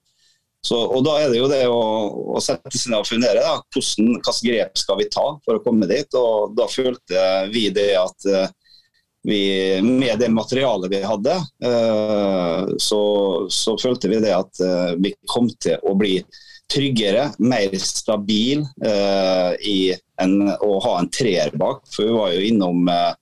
og 0.74 1.00
Da 1.06 1.14
er 1.22 1.30
det 1.32 1.38
jo 1.38 1.48
det 1.48 1.62
å, 1.70 1.80
å 2.36 2.40
sette 2.44 2.70
seg 2.74 2.92
ned 2.92 3.02
og 3.02 3.08
fundere. 3.08 3.42
Da. 3.44 3.58
Hvilke 3.74 4.34
grep 4.44 4.80
skal 4.80 4.98
vi 5.00 5.10
ta 5.12 5.26
for 5.44 5.58
å 5.58 5.62
komme 5.64 5.88
dit? 5.90 6.18
og 6.18 6.56
Da 6.58 6.68
følte 6.70 7.28
vi 7.52 7.68
det 7.74 7.92
at 7.98 8.28
uh, 8.28 8.48
vi, 9.26 9.82
med 9.82 10.18
det 10.18 10.28
materialet 10.32 10.92
vi 10.92 11.02
hadde, 11.02 11.36
uh, 11.64 12.68
så, 12.78 13.00
så, 13.50 13.76
følte 13.80 14.10
vi 14.12 14.20
det 14.22 14.34
at 14.36 14.62
vi 15.02 15.14
kom 15.26 15.50
til 15.60 15.80
å 15.82 15.94
bli 15.98 16.20
tryggere, 16.68 17.30
mer 17.40 17.72
stabil 17.80 18.60
i 19.64 19.78
en, 20.20 20.34
å 20.52 20.72
ha 20.84 20.98
en 20.98 21.08
treer 21.08 21.54
bak. 21.56 21.86
For 21.88 22.04
vi 22.04 22.12
var 22.12 22.34
jo 22.34 22.42
innom 22.44 22.90
uh, 22.92 23.14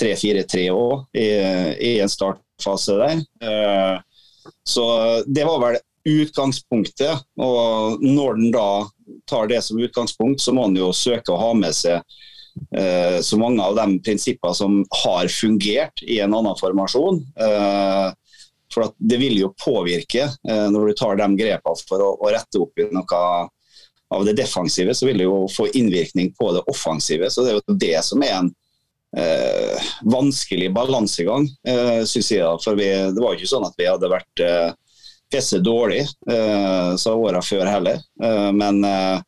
3-4-3 0.00 0.64
òg 0.74 1.04
i, 1.14 1.28
i, 1.76 1.92
en 2.02 2.10
startfase 2.10 2.96
der. 2.98 3.22
Så 4.66 4.86
det 5.30 5.44
var 5.46 5.62
vel 5.62 5.78
utgangspunktet. 6.08 7.26
Og 7.40 8.02
når 8.02 8.34
den 8.40 8.50
da 8.54 8.88
tar 9.30 9.46
det 9.50 9.62
som 9.62 9.78
utgangspunkt, 9.78 10.40
så 10.40 10.54
må 10.56 10.68
en 10.68 10.78
jo 10.78 10.92
søke 10.96 11.32
å 11.32 11.40
ha 11.40 11.52
med 11.56 11.76
seg 11.76 12.02
så 13.22 13.36
mange 13.38 13.62
av 13.62 13.76
de 13.78 13.98
prinsippene 14.04 14.54
som 14.54 14.80
har 15.04 15.28
fungert 15.32 16.02
i 16.02 16.20
en 16.22 16.34
annen 16.34 16.56
formasjon. 16.58 17.20
Uh, 17.38 18.10
for 18.74 18.92
det 18.98 19.18
vil 19.18 19.38
jo 19.40 19.54
påvirke 19.58 20.26
eh, 20.48 20.66
når 20.70 20.90
du 20.90 20.98
tar 20.98 21.18
de 21.18 21.28
grepene 21.38 21.88
for 21.88 22.04
å, 22.04 22.12
rette 22.30 22.60
opp 22.62 22.78
i 22.78 22.86
noe 22.94 23.22
av 24.10 24.26
det 24.26 24.36
defensive, 24.38 24.94
så 24.94 25.06
vil 25.06 25.22
det 25.22 25.26
jo 25.26 25.44
få 25.50 25.68
innvirkning 25.78 26.32
på 26.38 26.50
det 26.54 26.64
offensive. 26.70 27.30
Så 27.30 27.44
det 27.44 27.52
er 27.52 27.58
jo 27.60 27.78
det 27.78 27.98
som 28.06 28.22
er 28.26 28.36
en 28.40 28.52
eh, 29.18 29.90
vanskelig 30.02 30.70
balansegang, 30.74 31.46
eh, 31.66 32.02
syns 32.10 32.30
jeg. 32.34 32.62
For 32.64 32.78
vi, 32.78 32.88
det 32.90 33.22
var 33.22 33.34
jo 33.34 33.40
ikke 33.40 33.52
sånn 33.52 33.66
at 33.68 33.78
vi 33.78 33.90
hadde 33.90 34.10
vært 34.10 34.44
eh, 34.46 35.58
dårlig 35.62 36.02
eh, 36.30 36.94
så 36.98 37.14
åra 37.14 37.42
før 37.42 37.70
heller. 37.70 38.02
Eh, 38.22 38.50
men 38.54 38.82
eh, 38.86 39.22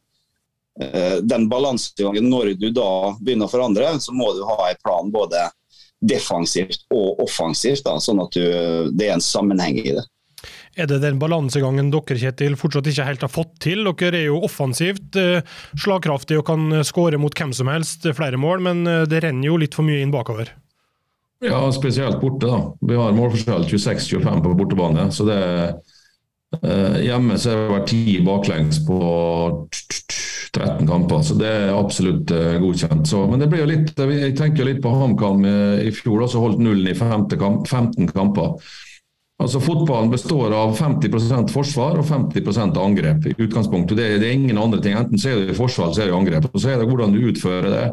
den 1.23 1.51
balansegangen 1.53 2.31
når 2.33 2.55
du 2.57 2.71
da 2.73 3.13
begynner 3.21 3.45
å 3.45 3.53
forandre, 3.53 3.91
så 4.01 4.15
må 4.17 4.31
du 4.33 4.41
ha 4.49 4.71
en 4.71 4.79
plan 4.81 5.11
både 5.13 5.43
defensivt 6.01 6.87
og 6.95 7.21
offensivt, 7.23 7.85
da, 7.85 7.99
sånn 8.01 8.23
at 8.25 8.33
du, 8.35 8.43
det 8.97 9.11
er 9.11 9.19
en 9.19 9.25
sammenheng 9.25 9.77
i 9.83 9.93
det. 9.99 10.07
Er 10.73 10.89
det 10.89 11.03
den 11.03 11.19
balansegangen 11.21 11.91
dere 11.93 12.17
Kjetil, 12.19 12.57
fortsatt 12.57 12.89
ikke 12.89 13.05
helt 13.05 13.25
har 13.27 13.31
fått 13.31 13.53
til? 13.63 13.85
Dere 13.85 14.23
er 14.23 14.31
jo 14.31 14.41
offensivt 14.47 15.13
slagkraftig 15.13 15.83
slagkraftige 15.85 16.41
og 16.41 16.49
kan 16.49 16.85
skåre 16.89 17.21
mot 17.21 17.37
hvem 17.37 17.53
som 17.55 17.69
helst 17.71 18.09
flere 18.17 18.41
mål, 18.41 18.65
men 18.65 18.87
eh, 18.89 19.05
det 19.09 19.23
renner 19.27 19.51
jo 19.51 19.61
litt 19.61 19.77
for 19.77 19.87
mye 19.87 20.01
inn 20.03 20.15
bakover? 20.15 20.55
Ja, 21.43 21.61
spesielt 21.75 22.21
borte. 22.23 22.47
da. 22.47 22.61
Vi 22.81 22.97
har 22.97 23.15
målforskjell 23.17 23.67
26-25 23.69 24.43
på 24.45 24.55
bortebane. 24.59 25.11
så 25.13 25.27
det 25.29 25.39
eh, 25.43 25.75
Hjemme 26.61 27.39
så 27.41 27.51
har 27.51 27.63
det 27.63 27.73
vært 27.73 27.91
ti 27.91 28.17
baklengs 28.23 28.83
på 28.85 28.99
13 30.53 30.85
kamper, 30.87 31.23
så 31.25 31.37
det 31.41 31.49
er 31.49 31.73
absolutt 31.73 32.31
uh, 32.37 32.59
godkjent. 32.61 33.09
Så, 33.09 33.23
men 33.31 33.41
det 33.41 33.49
blir 33.49 33.65
jo 33.65 33.71
litt, 33.71 33.93
eh, 33.97 34.15
jeg 34.27 34.37
tenker 34.37 34.69
litt 34.69 34.83
på 34.85 34.93
HamKam 34.93 35.47
i 35.49 35.93
fjor, 35.97 36.27
som 36.29 36.45
holdt 36.45 36.61
nullen 36.61 36.93
i 36.93 37.39
kamp, 37.41 37.65
15 37.71 38.13
kamper. 38.13 38.59
Altså 39.43 39.59
Fotballen 39.63 40.11
består 40.13 40.53
av 40.55 40.77
50% 40.79 41.51
forsvar 41.51 41.99
og 41.99 42.07
50 42.07 42.79
angrep. 42.79 43.27
i 43.27 43.35
utgangspunktet. 43.39 43.97
Det, 43.97 44.09
det, 44.23 44.29
er 44.29 44.39
ingen 44.39 44.59
andre 44.59 44.81
ting. 44.83 44.95
Enten 44.95 45.19
så 45.19 45.33
er 45.33 45.47
det 45.49 45.57
forsvar 45.59 45.89
eller 45.89 45.97
så 45.97 46.05
er 46.05 46.13
det 46.13 46.19
angrep. 46.19 46.51
Og 46.53 46.61
Så 46.61 46.71
er 46.71 46.79
det 46.79 46.89
hvordan 46.91 47.15
du 47.17 47.25
utfører 47.27 47.71
det. 47.73 47.87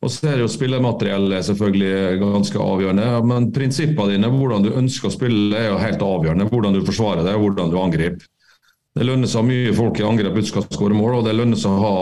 Og 0.00 0.08
så 0.08 0.30
er 0.30 0.40
jo 0.40 0.48
Spillermateriellet 0.48 1.44
selvfølgelig 1.44 2.20
ganske 2.22 2.60
avgjørende. 2.64 3.08
Men 3.28 3.50
prinsippene 3.52 4.14
dine, 4.14 4.30
hvordan 4.32 4.64
du 4.64 4.70
ønsker 4.80 5.10
å 5.10 5.12
spille, 5.12 5.56
er 5.56 5.68
jo 5.68 5.80
helt 5.82 6.04
avgjørende. 6.04 6.46
Hvordan 6.48 6.76
du 6.76 6.86
forsvarer 6.86 7.26
det 7.26 7.34
og 7.36 7.44
hvordan 7.44 7.72
du 7.72 7.76
angriper. 7.80 8.28
Det 8.96 9.06
lønner 9.06 9.30
seg 9.30 9.44
mye 9.46 9.74
folk 9.76 10.00
i 10.00 10.06
angrep 10.06 10.40
skal 10.48 10.64
skåre 10.66 10.96
mål, 10.96 11.20
og 11.20 11.28
det 11.28 11.36
lønner 11.36 11.60
seg 11.60 11.76
å 11.76 11.82
ha 11.84 11.98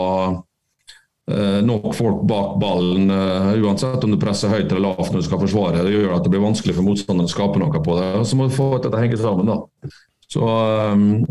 eh, 1.29 1.59
nok 1.61 1.91
folk 1.93 2.23
bak 2.27 2.55
ballen, 2.63 3.11
uh, 3.13 3.51
uansett 3.61 4.07
om 4.07 4.15
du 4.15 4.17
presser 4.21 4.49
høyt 4.49 4.71
eller 4.71 4.87
lavt 4.87 5.11
når 5.11 5.21
du 5.21 5.27
skal 5.27 5.43
forsvare. 5.43 5.83
Det 5.85 5.93
gjør 5.93 6.15
at 6.15 6.25
det 6.25 6.33
blir 6.33 6.47
vanskelig 6.47 6.79
for 6.79 6.87
motstanderen 6.87 7.29
å 7.29 7.35
skape 7.35 7.61
noe 7.61 7.83
på 7.85 7.99
det. 7.99 8.09
Så 8.25 8.39
må 8.39 8.47
du 8.49 8.55
få 8.55 8.71
dette 8.79 9.03
henge 9.03 9.19
sammen. 9.21 9.51
da. 9.51 9.91
Så 10.29 10.49
um, 10.49 11.27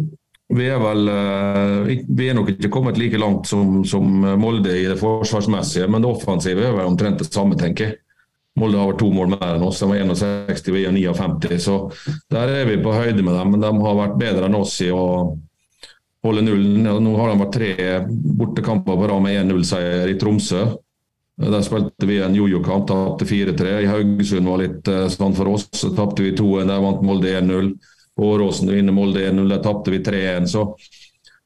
vi 0.48 0.64
er 0.72 0.78
vel 0.80 1.10
uh, 1.12 1.88
Vi 2.08 2.28
er 2.28 2.36
nok 2.36 2.54
ikke 2.54 2.70
kommet 2.72 2.96
like 3.00 3.18
langt 3.20 3.50
som, 3.50 3.82
som, 3.84 4.04
Molde 4.40 4.72
i 4.80 4.86
det 4.88 4.96
forsvarsmessige, 5.00 5.88
men 5.92 6.04
det 6.04 6.08
offensive 6.10 6.64
er 6.64 6.76
vel 6.76 6.88
omtrent 6.88 7.20
det 7.20 7.28
samme, 7.28 7.58
tenker 7.60 7.90
jeg. 7.90 7.98
Molde 8.58 8.80
har 8.80 8.88
vært 8.90 9.02
to 9.02 9.10
mål 9.14 9.28
mer 9.36 9.52
enn 9.54 9.66
oss. 9.66 9.82
De 9.82 9.86
var 9.90 10.00
61, 10.00 10.72
vi 10.74 10.86
er 10.88 10.94
59. 10.96 11.58
Så 11.62 11.76
der 12.32 12.50
er 12.56 12.66
vi 12.66 12.80
på 12.82 12.94
høyde 12.94 13.22
med 13.22 13.36
dem. 13.36 13.52
Men 13.54 13.62
de 13.62 13.70
har 13.84 14.00
vært 14.00 14.18
bedre 14.18 14.48
enn 14.48 14.58
oss 14.58 14.74
i 14.82 14.88
å 14.90 15.04
holde 16.26 16.42
nullen. 16.42 16.88
Nå 17.04 17.14
har 17.20 17.30
de 17.30 17.38
vært 17.44 17.54
tre 17.54 17.72
bortekamper 18.40 18.98
på 18.98 19.10
rad 19.12 19.24
med 19.24 19.38
1-0-seier 19.44 20.10
i 20.10 20.16
Tromsø. 20.18 20.64
Der 21.38 21.62
spilte 21.62 22.08
vi 22.08 22.18
en 22.18 22.34
jojo-kamp, 22.34 22.88
tapte 22.88 23.28
4-3. 23.30 23.76
I 23.84 23.90
Haugesund 23.92 24.50
var 24.50 24.58
litt 24.64 24.90
uh, 24.90 25.04
sånn 25.12 25.36
for 25.38 25.52
oss. 25.52 25.68
Så 25.70 25.92
tapte 25.94 26.24
vi 26.24 26.34
2-1, 26.34 26.66
der 26.66 26.82
vant 26.82 27.04
Molde 27.06 27.36
1-0. 27.38 27.70
Åråsen 28.18 28.70
vinner 28.72 28.94
Molde 28.94 29.22
1-0, 29.30 29.48
der 29.52 29.62
tapte 29.62 29.94
vi 29.94 30.00
3-1. 30.04 30.48
Så 30.50 30.64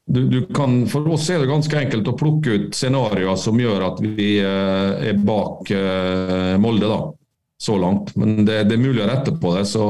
du, 0.05 0.21
du 0.27 0.39
kan, 0.55 0.81
for 0.91 1.07
oss 1.13 1.29
er 1.31 1.43
det 1.43 1.51
ganske 1.51 1.79
enkelt 1.79 2.09
å 2.11 2.15
plukke 2.19 2.57
ut 2.57 2.75
scenarioer 2.75 3.37
som 3.39 3.59
gjør 3.61 3.85
at 3.91 4.01
vi 4.03 4.31
eh, 4.41 5.09
er 5.11 5.21
bak 5.23 5.69
eh, 5.71 6.55
Molde, 6.59 6.89
da. 6.89 7.03
Så 7.63 7.77
langt. 7.79 8.15
Men 8.19 8.41
det, 8.43 8.65
det, 8.67 8.75
er 8.75 8.81
mulig 8.83 9.05
å 9.05 9.07
rette 9.07 9.35
på 9.39 9.53
det, 9.55 9.67
så 9.69 9.85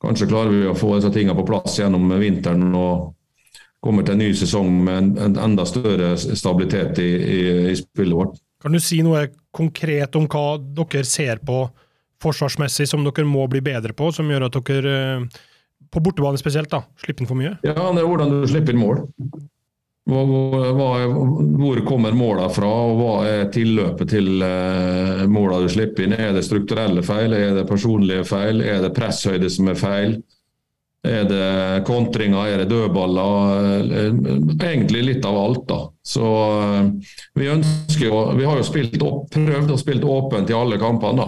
kanskje 0.00 0.30
klarer 0.30 0.54
vi 0.54 0.70
å 0.70 0.78
få 0.78 0.94
disse 0.96 1.10
tingene 1.12 1.36
på 1.36 1.44
plass 1.50 1.76
gjennom 1.82 2.08
vinteren. 2.22 2.70
og 2.72 3.10
kommer 3.82 4.06
til 4.06 4.14
en 4.14 4.22
ny 4.22 4.30
sesong 4.38 4.72
med 4.86 4.98
en, 4.98 5.12
en 5.26 5.38
enda 5.48 5.66
større 5.66 6.14
stabilitet 6.16 7.00
i, 7.02 7.10
i, 7.18 7.38
i, 7.72 7.76
spillet 7.76 8.14
vårt. 8.14 8.36
Kan 8.62 8.76
du 8.76 8.80
si 8.80 9.00
noe 9.02 9.26
konkret 9.50 10.14
om 10.18 10.28
hva 10.30 10.54
dere 10.62 11.02
ser 11.08 11.42
på 11.42 11.64
forsvarsmessig 12.22 12.86
som 12.86 13.02
dere 13.02 13.26
må 13.26 13.48
bli 13.50 13.62
bedre 13.64 13.96
på, 13.98 14.12
som 14.14 14.30
gjør 14.30 14.46
at 14.46 14.58
dere, 14.68 14.92
eh, 15.00 15.40
på 15.92 16.02
bortebane 16.04 16.40
spesielt, 16.40 16.70
da, 16.72 16.82
Slippe 17.00 17.22
inn 17.22 17.30
for 17.30 17.38
mye? 17.38 17.56
Ja, 17.66 17.74
det 17.76 18.02
er 18.02 18.08
hvordan 18.08 18.32
du 18.32 18.46
slipper 18.48 18.74
inn 18.74 18.82
mål. 18.82 19.02
Hva, 20.10 20.22
hva, 20.74 20.86
hvor 21.60 21.80
kommer 21.86 22.16
målene 22.18 22.50
fra, 22.50 22.68
og 22.88 22.96
hva 22.98 23.12
er 23.28 23.50
tilløpet 23.54 24.10
til 24.10 24.42
uh, 24.42 25.22
målene 25.30 25.68
du 25.68 25.74
slipper 25.76 26.08
inn? 26.08 26.16
Er 26.16 26.32
det 26.34 26.42
strukturelle 26.46 27.04
feil, 27.06 27.36
er 27.36 27.54
det 27.60 27.68
personlige 27.68 28.24
feil, 28.26 28.64
er 28.66 28.82
det 28.82 28.94
presshøyde 28.96 29.50
som 29.52 29.70
er 29.70 29.78
feil? 29.78 30.16
Er 31.02 31.24
det 31.26 31.82
kontringer, 31.86 32.46
er 32.46 32.60
det 32.62 32.68
dødballer? 32.70 33.78
Eh, 33.90 34.18
egentlig 34.68 35.00
litt 35.02 35.24
av 35.26 35.34
alt. 35.34 35.64
da. 35.66 35.78
Så 35.98 36.28
eh, 36.62 37.14
Vi 37.34 37.48
ønsker 37.50 38.04
jo, 38.06 38.20
vi 38.38 38.46
har 38.46 38.60
jo 38.60 38.66
spilt 38.66 39.02
opp, 39.02 39.24
prøvd 39.34 39.72
å 39.74 39.78
spille 39.80 40.06
åpent 40.06 40.50
i 40.50 40.54
alle 40.54 40.78
kampene 40.78 41.24
da, 41.24 41.26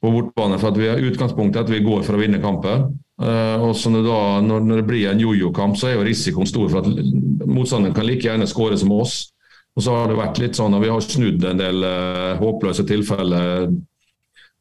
på 0.00 0.10
bortbane. 0.14 0.58
for 0.58 0.70
at 0.70 0.78
vi 0.78 0.88
har 0.88 1.02
Utgangspunktet 1.02 1.62
at 1.62 1.70
vi 1.70 1.82
går 1.84 2.04
for 2.06 2.16
å 2.16 2.20
vinne 2.22 2.40
kampen. 2.42 2.88
Uh, 3.18 3.58
og 3.66 3.74
så 3.76 3.90
når, 3.90 4.04
da, 4.06 4.20
når, 4.46 4.76
det 4.78 4.86
blir 4.86 5.10
en 5.10 5.20
jojo-kamp, 5.20 5.76
så 5.76 5.88
er 5.88 5.96
jo 5.96 6.06
risikoen 6.06 6.46
stor 6.46 6.68
for 6.70 6.86
at 6.86 7.48
motstanderen 7.48 7.96
kan 7.96 8.06
like 8.06 8.22
gjerne 8.22 8.46
skåre 8.46 8.78
som 8.78 8.94
oss. 8.94 9.32
Og 9.74 9.84
så 9.84 9.94
har 9.94 10.10
det 10.10 10.18
vært 10.18 10.38
litt 10.42 10.58
sånn 10.58 10.74
at 10.74 10.82
Vi 10.82 10.90
har 10.90 11.02
snudd 11.04 11.44
en 11.46 11.62
del 11.62 11.82
uh, 11.82 12.38
håpløse 12.38 12.86
tilfeller 12.86 13.68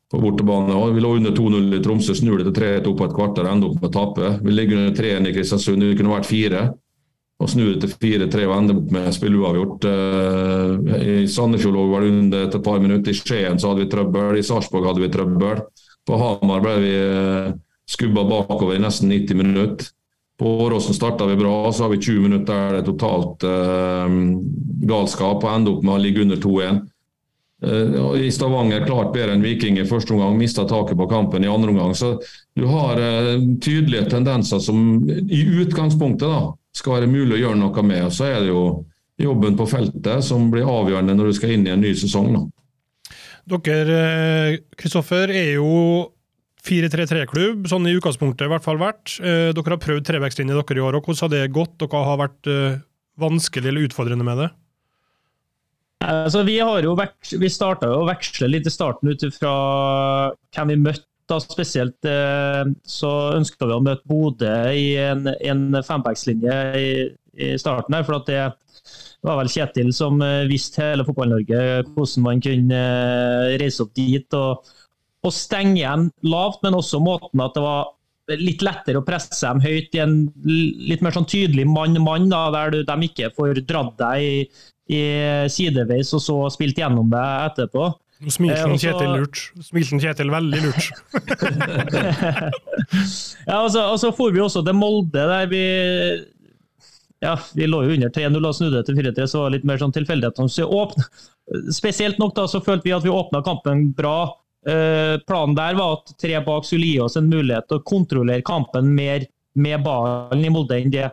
på 0.07 0.23
bortebane. 0.23 0.73
Og 0.73 0.95
vi 0.95 1.03
lå 1.03 1.13
under 1.19 1.35
2-0 1.35 1.77
i 1.77 1.83
Tromsø, 1.83 2.15
snur 2.17 2.41
det 2.41 2.49
til 2.49 2.57
3-2 2.63 2.97
på 2.97 3.07
et 3.07 3.15
kvarter 3.17 3.45
og 3.45 3.53
ender 3.53 3.71
opp 3.71 3.81
med 3.81 3.89
å 3.91 3.95
tape. 3.97 4.33
Vi 4.41 4.53
ligger 4.55 4.81
under 4.81 4.97
3-1 4.97 5.29
i 5.29 5.37
Kristiansund, 5.37 5.83
det 5.83 5.97
kunne 5.99 6.15
vært 6.15 6.29
4 6.29 6.67
og 7.37 7.49
snu 7.51 7.67
det 7.67 7.83
til 7.83 7.91
4-3 8.25 8.45
og 8.47 8.55
ende 8.55 8.75
opp 8.79 8.87
med 8.95 9.11
spill 9.13 9.35
uavgjort. 9.37 9.85
Uh, 9.85 10.95
I 10.97 11.27
Sandefjord 11.29 11.91
var 11.91 12.01
det 12.01 12.09
under 12.15 12.47
et 12.47 12.57
par 12.65 12.81
minutter. 12.81 13.13
I 13.13 13.19
Skien 13.19 13.61
så 13.61 13.71
hadde 13.71 13.85
vi 13.85 13.91
trøbbel. 13.91 14.39
I 14.39 14.45
Sarpsborg 14.45 14.89
hadde 14.89 15.03
vi 15.03 15.11
trøbbel. 15.13 15.61
På 16.07 16.17
Hamar 16.17 16.65
ble 16.65 16.73
vi 16.81 16.95
uh, 16.97 17.53
skubba 17.87 18.25
bakover 18.25 18.79
i 18.79 18.81
nesten 18.81 19.13
90 19.13 19.37
minutter. 19.43 19.93
På 20.37 20.57
Åråsen 20.65 20.97
starta 20.97 21.25
vi 21.29 21.37
bra, 21.37 21.71
så 21.73 21.85
har 21.85 21.93
vi 21.93 22.01
20 22.01 22.25
minutter 22.25 22.53
der 22.53 22.75
det 22.75 22.81
er 22.81 22.89
totalt 22.89 23.45
uh, 23.45 24.19
galskap 24.89 25.41
og 25.41 25.53
ender 25.53 25.77
opp 25.77 25.85
med 25.85 25.93
å 25.93 26.01
ligge 26.01 26.25
under 26.25 26.41
2-1. 26.41 26.83
Uh, 27.61 28.13
I 28.17 28.33
Stavanger 28.33 28.85
klart 28.89 29.13
bedre 29.13 29.37
enn 29.37 29.45
Viking 29.45 29.77
i 29.77 29.85
første 29.89 30.17
omgang, 30.17 30.41
mista 30.41 30.65
taket 30.65 30.97
på 30.97 31.09
kampen 31.13 31.45
i 31.45 31.53
andre 31.53 31.73
omgang. 31.73 31.93
Så 31.97 32.15
du 32.57 32.65
har 32.69 32.97
tydelige 33.61 34.09
tendenser 34.09 34.57
som 34.57 35.03
i 35.05 35.43
utgangspunktet 35.61 36.25
da, 36.25 36.47
skal 36.77 36.99
være 36.99 37.09
mulig 37.11 37.37
å 37.37 37.41
gjøre 37.41 37.59
noe 37.59 37.83
med. 37.85 38.03
Og 38.07 38.13
så 38.15 38.29
er 38.29 38.43
det 38.43 38.51
jo 38.51 38.63
jobben 39.21 39.57
på 39.57 39.65
feltet 39.69 40.25
som 40.25 40.51
blir 40.53 40.67
avgjørende 40.69 41.15
når 41.17 41.31
du 41.31 41.37
skal 41.39 41.55
inn 41.55 41.65
i 41.65 41.73
en 41.73 41.81
ny 41.81 41.95
sesong. 41.97 42.29
Da. 42.35 42.43
Dere, 43.57 44.59
Kristoffer, 44.77 45.31
er 45.33 45.55
jo 45.55 45.71
4-3-3-klubb, 46.67 47.65
sånn 47.71 47.87
i 47.87 47.95
utgangspunktet 47.95 48.45
i 48.45 48.51
hvert 48.51 48.65
fall 48.65 48.79
vært. 48.81 49.17
Dere 49.23 49.55
har 49.55 49.81
prøvd 49.81 50.05
trevekstlinje 50.09 50.57
dere 50.57 50.77
i 50.77 50.83
år. 50.83 50.99
og 50.99 51.07
Hvordan 51.07 51.23
har 51.25 51.33
det 51.33 51.55
gått? 51.55 51.77
Dere 51.79 52.05
har 52.09 52.21
vært 52.21 52.51
vanskelig 53.17 53.71
eller 53.71 53.87
utfordrende 53.87 54.27
med 54.27 54.43
det? 54.43 54.49
Altså, 56.05 56.43
vi 56.45 56.59
har 56.61 56.85
jo 56.85 56.93
vi 57.41 57.49
starta 57.49 57.89
å 57.89 58.05
veksle 58.05 58.51
litt 58.51 58.67
i 58.69 58.73
starten 58.73 59.09
ut 59.09 59.23
fra 59.33 59.53
hvem 60.53 60.75
vi 60.75 60.81
møtte. 60.89 61.06
Da, 61.27 61.41
spesielt 61.43 62.07
eh, 62.07 62.63
så 62.87 63.09
ønska 63.35 63.67
vi 63.67 63.75
å 63.75 63.83
møte 63.83 64.07
Bodø 64.07 64.53
i 64.71 64.93
en, 65.01 65.27
en 65.27 65.81
fembackslinje 65.83 66.55
i, 66.79 66.91
i, 67.35 67.49
starten. 67.59 67.97
her, 67.97 68.05
for 68.07 68.23
Det 68.27 68.39
var 69.27 69.41
vel 69.41 69.51
Kjetil 69.51 69.91
som 69.95 70.21
eh, 70.23 70.45
visste 70.47 70.85
hele 70.85 71.03
Fotball-Norge 71.07 71.83
hvordan 71.89 72.23
man 72.23 72.43
kunne 72.43 72.79
eh, 72.79 73.57
reise 73.59 73.83
opp 73.83 73.91
dit 73.99 74.39
og, 74.39 74.71
og 75.27 75.35
stenge 75.35 75.81
igjen 75.81 76.07
lavt, 76.23 76.63
men 76.63 76.79
også 76.79 77.03
måten 77.03 77.43
at 77.43 77.59
det 77.59 77.65
var 77.65 77.93
litt 78.39 78.63
lettere 78.63 78.99
å 78.99 79.05
presse 79.07 79.43
dem 79.43 79.61
høyt 79.63 79.95
i 79.95 80.03
en 80.03 80.17
litt 80.47 81.03
mer 81.03 81.15
sånn 81.15 81.27
tydelig 81.27 81.67
mann-mann, 81.67 82.31
der 82.31 82.73
du, 82.73 82.81
de 82.87 82.97
ikke 83.07 83.31
får 83.35 83.61
dratt 83.67 83.95
deg 83.99 84.23
i, 84.23 84.33
i, 84.95 85.01
sideveis 85.51 86.11
og 86.15 86.23
så 86.23 86.41
spilt 86.55 86.79
gjennom 86.79 87.11
deg 87.11 87.51
etterpå. 87.51 87.91
Nå 88.23 88.31
smilte 88.33 88.63
eh, 88.65 88.77
Kjetil 88.81 89.11
lurt. 89.13 89.41
Smilte 89.65 89.99
Kjetil 90.01 90.31
veldig 90.33 90.61
lurt. 90.63 90.87
ja, 93.49 93.57
og 93.61 93.69
så, 93.73 93.81
og 93.83 93.99
så 94.01 94.09
for 94.17 94.33
vi 94.33 94.41
også 94.41 94.61
til 94.65 94.77
Molde, 94.77 95.23
der 95.29 95.45
vi 95.51 95.63
ja, 97.23 97.33
vi 97.57 97.65
lå 97.65 97.79
jo 97.85 97.95
under 97.95 98.11
3-0 98.13 98.45
og 98.45 98.57
snudde 98.57 98.83
til 98.85 98.97
4-3, 98.99 99.25
så 99.29 99.41
var 99.41 99.49
det 99.49 99.57
litt 99.57 99.69
mer 99.69 99.79
sånn 99.81 99.95
tilfeldighet. 99.95 100.35
Spesielt 101.73 102.17
nok 102.21 102.35
da, 102.37 102.45
så 102.49 102.61
følte 102.61 102.85
vi 102.85 102.97
at 102.97 103.05
vi 103.05 103.13
åpna 103.13 103.41
kampen 103.45 103.87
bra. 103.97 104.17
Eh, 104.67 105.15
planen 105.25 105.55
der 105.57 105.77
var 105.77 105.99
at 105.99 106.13
tre 106.19 106.35
bak 106.45 106.65
skulle 106.67 106.89
gi 106.89 106.99
oss 106.99 107.15
en 107.17 107.29
mulighet 107.31 107.69
til 107.69 107.79
å 107.79 107.87
kontrollere 107.87 108.45
kampen 108.45 108.89
mer 108.97 109.25
med 109.57 109.81
ballen 109.85 110.43
i 110.43 110.51
Molde 110.53 110.77
enn 110.77 110.93
det 110.93 111.07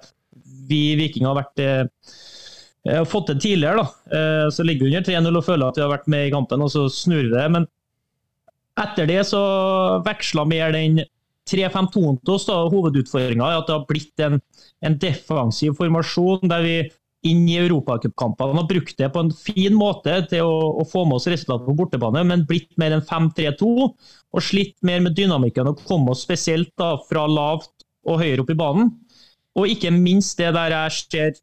vi 0.69 0.97
Viking 0.99 1.29
har 1.29 1.39
vært 1.39 1.63
eh, 1.63 1.85
har 2.93 3.09
fått 3.09 3.31
det 3.33 3.41
tidligere. 3.41 3.85
da. 3.85 4.19
Eh, 4.19 4.51
så 4.53 4.63
ligger 4.63 4.87
vi 4.87 4.93
under 4.93 5.07
3-0 5.09 5.39
og 5.41 5.47
føler 5.47 5.69
at 5.69 5.79
vi 5.79 5.85
har 5.85 5.93
vært 5.95 6.11
med 6.13 6.27
i 6.27 6.35
kampen, 6.35 6.65
og 6.65 6.71
så 6.73 6.85
snur 6.93 7.31
det. 7.33 7.45
Men 7.51 7.67
etter 8.81 9.09
det 9.09 9.23
så 9.31 9.45
veksla 10.05 10.45
mer 10.51 10.75
den 10.75 11.01
3-5-2-en 11.49 12.21
til 12.25 12.35
oss. 12.37 12.49
Hovedutfordringa 12.49 13.49
er 13.49 13.63
at 13.63 13.71
det 13.71 13.77
har 13.77 13.89
blitt 13.89 14.25
en, 14.27 14.41
en 14.85 14.99
defensiv 15.01 15.77
formasjon 15.81 16.51
der 16.51 16.65
vi 16.65 16.77
inn 17.25 17.47
i 17.49 17.57
europacupkampene 17.57 18.61
og 18.61 18.69
brukt 18.69 18.99
det 19.01 19.09
på 19.15 19.23
en 19.25 19.31
fin 19.33 19.73
måte 19.77 20.19
til 20.29 20.45
å, 20.45 20.57
å 20.83 20.85
få 20.85 21.07
med 21.09 21.17
oss 21.17 21.29
resultatet 21.31 21.65
på 21.71 21.77
bortebane, 21.79 22.21
men 22.29 22.45
blitt 22.49 22.75
mer 22.81 22.93
enn 22.93 23.05
5-3-2 23.05 23.71
og 23.89 24.45
slitt 24.45 24.77
mer 24.85 25.01
med 25.05 25.17
dynamikken 25.17 25.71
og 25.71 25.81
komme 25.89 26.13
oss 26.13 26.25
spesielt 26.27 26.73
da, 26.81 26.95
fra 27.09 27.25
lavt 27.31 27.87
og 28.05 28.21
høyere 28.21 28.45
opp 28.45 28.53
i 28.53 28.59
banen. 28.61 28.93
Og 29.57 29.71
ikke 29.71 29.93
minst 29.95 30.37
det 30.41 30.51
der 30.53 30.75
jeg 30.75 30.97
ser 30.99 31.41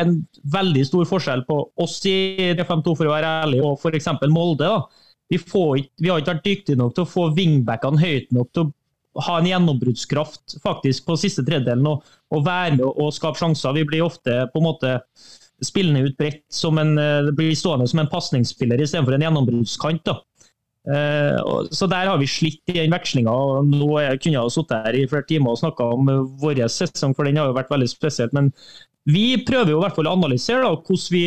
en 0.00 0.16
veldig 0.52 0.84
stor 0.86 1.06
forskjell 1.08 1.44
på 1.48 1.58
oss 1.82 1.98
i 2.08 2.54
3-5-2, 2.58 2.94
for 2.94 3.08
å 3.08 3.14
være 3.14 3.34
ærlig, 3.44 3.62
og 3.64 3.78
f.eks. 3.78 4.10
Molde. 4.32 4.68
da. 4.68 5.06
Vi, 5.28 5.38
får, 5.38 5.80
vi, 6.00 6.08
har 6.08 6.22
ikke 6.22 6.34
vært 6.36 6.46
dyktige 6.46 6.80
nok 6.80 6.94
til 6.96 7.04
å 7.04 7.10
få 7.10 7.28
wingbackene 7.36 8.00
høyt 8.00 8.30
nok 8.32 8.52
til 8.56 8.70
å 9.18 9.24
ha 9.26 9.34
en 9.40 9.48
gjennombruddskraft 9.48 10.58
faktisk 10.62 11.08
på 11.08 11.18
siste 11.20 11.44
tredjedelen 11.44 11.88
og, 11.90 12.06
og, 12.32 12.44
være 12.46 12.78
med 12.78 12.86
og, 12.88 13.10
skape 13.14 13.40
sjanser. 13.40 13.76
Vi 13.76 13.84
blir 13.88 14.06
ofte 14.06 14.44
på 14.52 14.62
en 14.62 14.68
måte 14.68 14.94
spillende 15.64 16.06
ut 16.06 16.16
bredt, 16.20 16.44
som 16.54 16.78
en, 16.78 16.94
eh, 17.02 17.30
blir 17.34 17.56
stående 17.58 17.88
som 17.90 18.00
en 18.00 18.10
pasningsspiller 18.10 18.80
istedenfor 18.84 19.16
en 19.16 19.26
gjennombruddskant. 19.26 20.04
da. 20.06 20.20
Uh, 20.88 21.68
så 21.68 21.84
Der 21.90 22.08
har 22.08 22.16
vi 22.16 22.26
slitt 22.30 22.62
i 22.70 22.78
den 22.78 22.94
vekslinga. 22.94 23.34
Nå 23.68 23.88
kunne 24.22 24.36
jeg 24.36 24.54
sittet 24.54 24.86
her 24.86 24.96
i 24.96 25.08
flere 25.10 25.26
timer 25.28 25.52
og 25.52 25.60
snakka 25.60 25.90
om 25.96 26.08
vår 26.40 26.64
sesong, 26.72 27.16
for 27.16 27.28
den 27.28 27.36
har 27.40 27.50
jo 27.50 27.58
vært 27.58 27.72
veldig 27.72 27.90
spesielt. 27.90 28.32
Men 28.36 28.52
vi 29.08 29.36
prøver 29.44 29.72
jo 29.74 29.80
i 29.80 29.84
hvert 29.84 29.96
fall 29.96 30.08
å 30.08 30.16
analysere 30.16 30.64
da, 30.64 30.72
hvordan 30.76 31.12
vi 31.14 31.26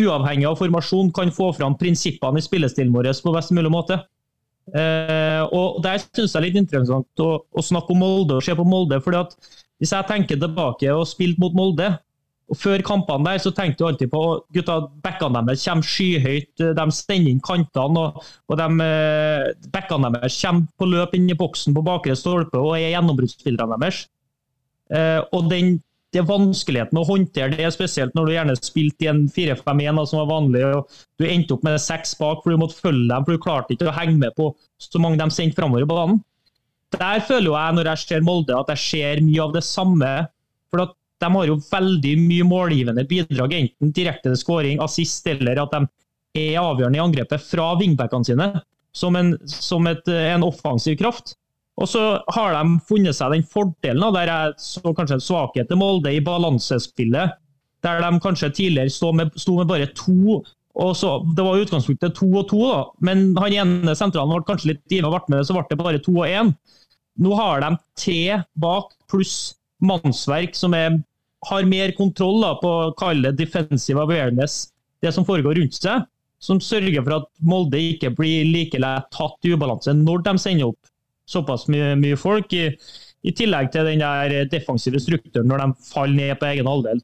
uavhengig 0.00 0.46
av 0.48 0.58
formasjon 0.60 1.10
kan 1.16 1.32
få 1.34 1.50
fram 1.56 1.76
prinsippene 1.80 2.40
i 2.40 2.44
spillestilen 2.44 2.92
vår 2.94 3.10
på 3.24 3.34
best 3.34 3.54
mulig 3.56 3.72
måte. 3.72 3.98
Uh, 4.70 5.42
og 5.56 5.80
Der 5.82 5.98
syns 5.98 6.34
jeg 6.34 6.38
er 6.38 6.46
litt 6.46 6.60
interessant 6.60 7.24
å, 7.24 7.32
snakke 7.64 7.94
om 7.94 8.04
Molde 8.04 8.38
og 8.38 8.44
se 8.44 8.54
på 8.54 8.66
Molde. 8.68 9.00
fordi 9.02 9.24
at 9.24 9.34
Hvis 9.80 9.92
jeg 9.96 10.06
tenker 10.06 10.38
tilbake 10.38 10.92
og 10.92 11.08
spilte 11.08 11.40
mot 11.40 11.56
Molde, 11.56 11.94
og 12.50 12.58
før 12.58 12.82
kampene 12.82 13.28
der 13.28 13.42
så 13.42 13.52
tenkte 13.54 13.84
du 13.84 13.88
alltid 13.88 14.10
på 14.10 14.22
gutta, 14.54 14.80
backene 15.04 15.42
deres 15.46 15.62
kommer 15.68 15.86
skyhøyt. 15.86 16.64
De 16.74 16.86
stender 16.94 17.30
inn 17.30 17.42
kantene, 17.46 18.06
og, 18.08 18.24
og 18.50 18.58
de, 18.58 18.66
uh, 18.82 19.68
backene 19.70 20.10
deres 20.16 20.38
kommer 20.42 20.66
på 20.80 20.88
løp 20.90 21.14
inn 21.14 21.30
i 21.30 21.38
boksen 21.38 21.76
på 21.76 21.84
bakre 21.86 22.16
stolpe 22.18 22.58
og 22.58 22.74
er 22.74 22.90
gjennombruddsspillerne 22.96 23.78
deres. 23.84 24.02
Uh, 24.90 25.22
og 25.30 25.46
den 25.52 25.78
det 26.10 26.24
vanskeligheten 26.26 26.98
å 26.98 27.06
håndtere 27.06 27.54
det, 27.54 27.68
spesielt 27.70 28.16
når 28.18 28.26
du 28.26 28.32
gjerne 28.34 28.56
spilte 28.58 29.06
i 29.06 29.10
en 29.12 29.20
4-5-1 29.30 30.00
som 30.10 30.18
var 30.18 30.30
vanlig. 30.32 30.64
og 30.66 30.96
Du 31.22 31.26
endte 31.28 31.54
opp 31.54 31.62
med 31.66 31.78
seks 31.82 32.16
bak 32.18 32.42
for 32.42 32.50
du 32.50 32.58
måtte 32.58 32.78
følge 32.78 33.06
dem, 33.12 33.26
for 33.26 33.36
du 33.36 33.44
klarte 33.44 33.76
ikke 33.76 33.86
å 33.90 33.94
henge 33.94 34.18
med 34.18 34.34
på 34.38 34.50
så 34.82 35.02
mange 35.02 35.20
de 35.20 35.30
sendte 35.34 35.60
framover 35.60 35.86
i 35.86 35.90
banen. 35.90 36.18
Der 36.96 37.22
føler 37.22 37.52
jeg, 37.54 37.76
når 37.76 37.92
jeg 37.92 38.02
ser 38.02 38.26
Molde, 38.26 38.58
at 38.58 38.72
jeg 38.74 38.82
ser 38.82 39.22
mye 39.22 39.44
av 39.44 39.54
det 39.54 39.62
samme. 39.62 40.14
for 40.70 40.84
at 40.84 40.92
De 41.20 41.28
har 41.34 41.50
jo 41.50 41.58
veldig 41.70 42.14
mye 42.20 42.46
målgivende 42.48 43.04
bidrag, 43.08 43.54
enten 43.56 43.92
direkte 43.96 44.32
skåring, 44.38 44.80
assist, 44.80 45.26
eller 45.28 45.60
at 45.62 45.74
de 45.74 45.84
er 46.40 46.60
avgjørende 46.62 47.00
i 47.00 47.02
angrepet 47.02 47.42
fra 47.44 47.72
wingbackene 47.80 48.26
sine, 48.26 48.48
som 48.96 49.16
en, 49.18 49.34
som 49.46 49.86
et, 49.90 50.08
en 50.08 50.46
offensiv 50.46 50.96
kraft. 51.00 51.34
Og 51.80 51.88
så 51.88 52.00
har 52.34 52.54
de 52.56 52.78
funnet 52.88 53.16
seg 53.16 53.34
den 53.34 53.44
fordelen, 53.48 54.04
der 54.14 54.28
jeg 54.28 54.56
så 54.60 54.92
kanskje 54.96 55.16
en 55.16 55.24
svakhet 55.24 55.70
til 55.70 55.80
Molde 55.80 56.12
i 56.12 56.22
balansespillet. 56.24 57.36
Der 57.80 58.02
de 58.04 58.10
kanskje 58.20 58.50
tidligere 58.52 58.92
sto 58.92 59.12
med, 59.16 59.32
sto 59.40 59.56
med 59.56 59.70
bare 59.70 59.88
to. 59.96 60.42
og 60.74 60.90
så, 60.96 61.20
Det 61.36 61.44
var 61.44 61.62
utgangspunktet 61.62 62.14
to 62.14 62.28
og 62.28 62.48
to, 62.50 62.60
da. 62.68 62.82
men 63.00 63.36
han 63.36 63.52
ene 63.52 63.96
sentralen 63.96 64.34
ble 64.34 64.48
kanskje 64.48 64.74
litt 64.74 64.92
ivrig 64.92 65.08
og 65.08 65.16
ble 65.16 65.36
med, 65.36 65.46
så 65.46 65.56
ble 65.56 65.64
det 65.70 65.80
bare 65.80 66.02
to 66.04 66.12
og 66.18 66.28
én. 66.28 66.52
Nå 67.20 67.32
har 67.36 67.64
de 67.64 67.72
tre 67.96 68.42
bak 68.60 68.92
pluss 69.10 69.54
mannsverk 69.80 70.54
som 70.56 70.76
er, 70.76 71.00
har 71.48 71.64
mer 71.68 71.92
kontroll 71.96 72.40
da, 72.42 72.54
på 72.60 72.70
å 72.70 72.94
kalle 72.98 73.32
defensive 73.36 74.02
awareness, 74.02 74.66
det 75.00 75.12
som 75.16 75.24
foregår 75.24 75.56
rundt 75.60 75.78
seg. 75.78 76.06
Som 76.40 76.60
sørger 76.64 77.02
for 77.04 77.18
at 77.18 77.28
Molde 77.44 77.80
ikke 77.80 78.14
blir 78.16 78.46
like 78.48 78.78
lett 78.80 79.10
tatt 79.12 79.44
i 79.44 79.52
ubalanse 79.52 79.92
når 79.92 80.22
de 80.24 80.32
sender 80.40 80.70
opp 80.70 80.90
såpass 81.28 81.66
mye, 81.68 81.92
mye 82.00 82.16
folk. 82.20 82.52
I, 82.56 82.70
I, 83.22 83.34
tillegg 83.36 83.68
til 83.74 83.88
den 83.88 84.00
der 84.00 84.48
defensive 84.50 85.00
strukturen 85.02 85.48
når 85.50 85.64
de 85.64 85.88
faller 85.90 86.16
ned 86.16 86.40
på 86.40 86.48
egen 86.48 86.70
halvdel. 86.70 87.02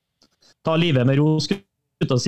Ta 0.65 0.77
livet 0.81 1.07
med 1.09 1.21
ro, 1.21 1.37
si, 1.41 1.59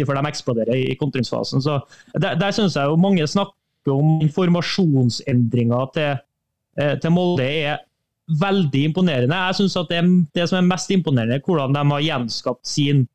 for 0.05 0.15
de 0.15 0.29
eksploderer 0.29 0.77
i, 0.77 0.85
i 0.93 0.99
kontringsfasen. 1.01 1.65
Så 1.65 1.81
Der, 2.15 2.37
der 2.37 2.53
syns 2.55 2.77
jeg 2.77 2.93
jo 2.93 3.01
mange 3.01 3.27
snakker 3.27 3.95
om 3.95 4.21
informasjonsendringer 4.25 5.93
til, 5.97 6.21
eh, 6.77 6.95
til 7.01 7.15
Molde 7.15 7.49
er 7.49 7.81
veldig 8.29 8.85
imponerende. 8.91 9.37
Jeg 9.49 9.59
synes 9.61 9.77
at 9.81 9.93
det, 9.93 10.03
det, 10.37 10.49
som 10.51 10.59
er 10.59 10.69
mest 10.69 10.91
imponerende, 10.93 11.39
er 11.39 11.45
hvordan 11.47 11.77
de 11.77 11.85
har 11.93 12.05
gjenskapt 12.05 12.67
sin 12.69 13.07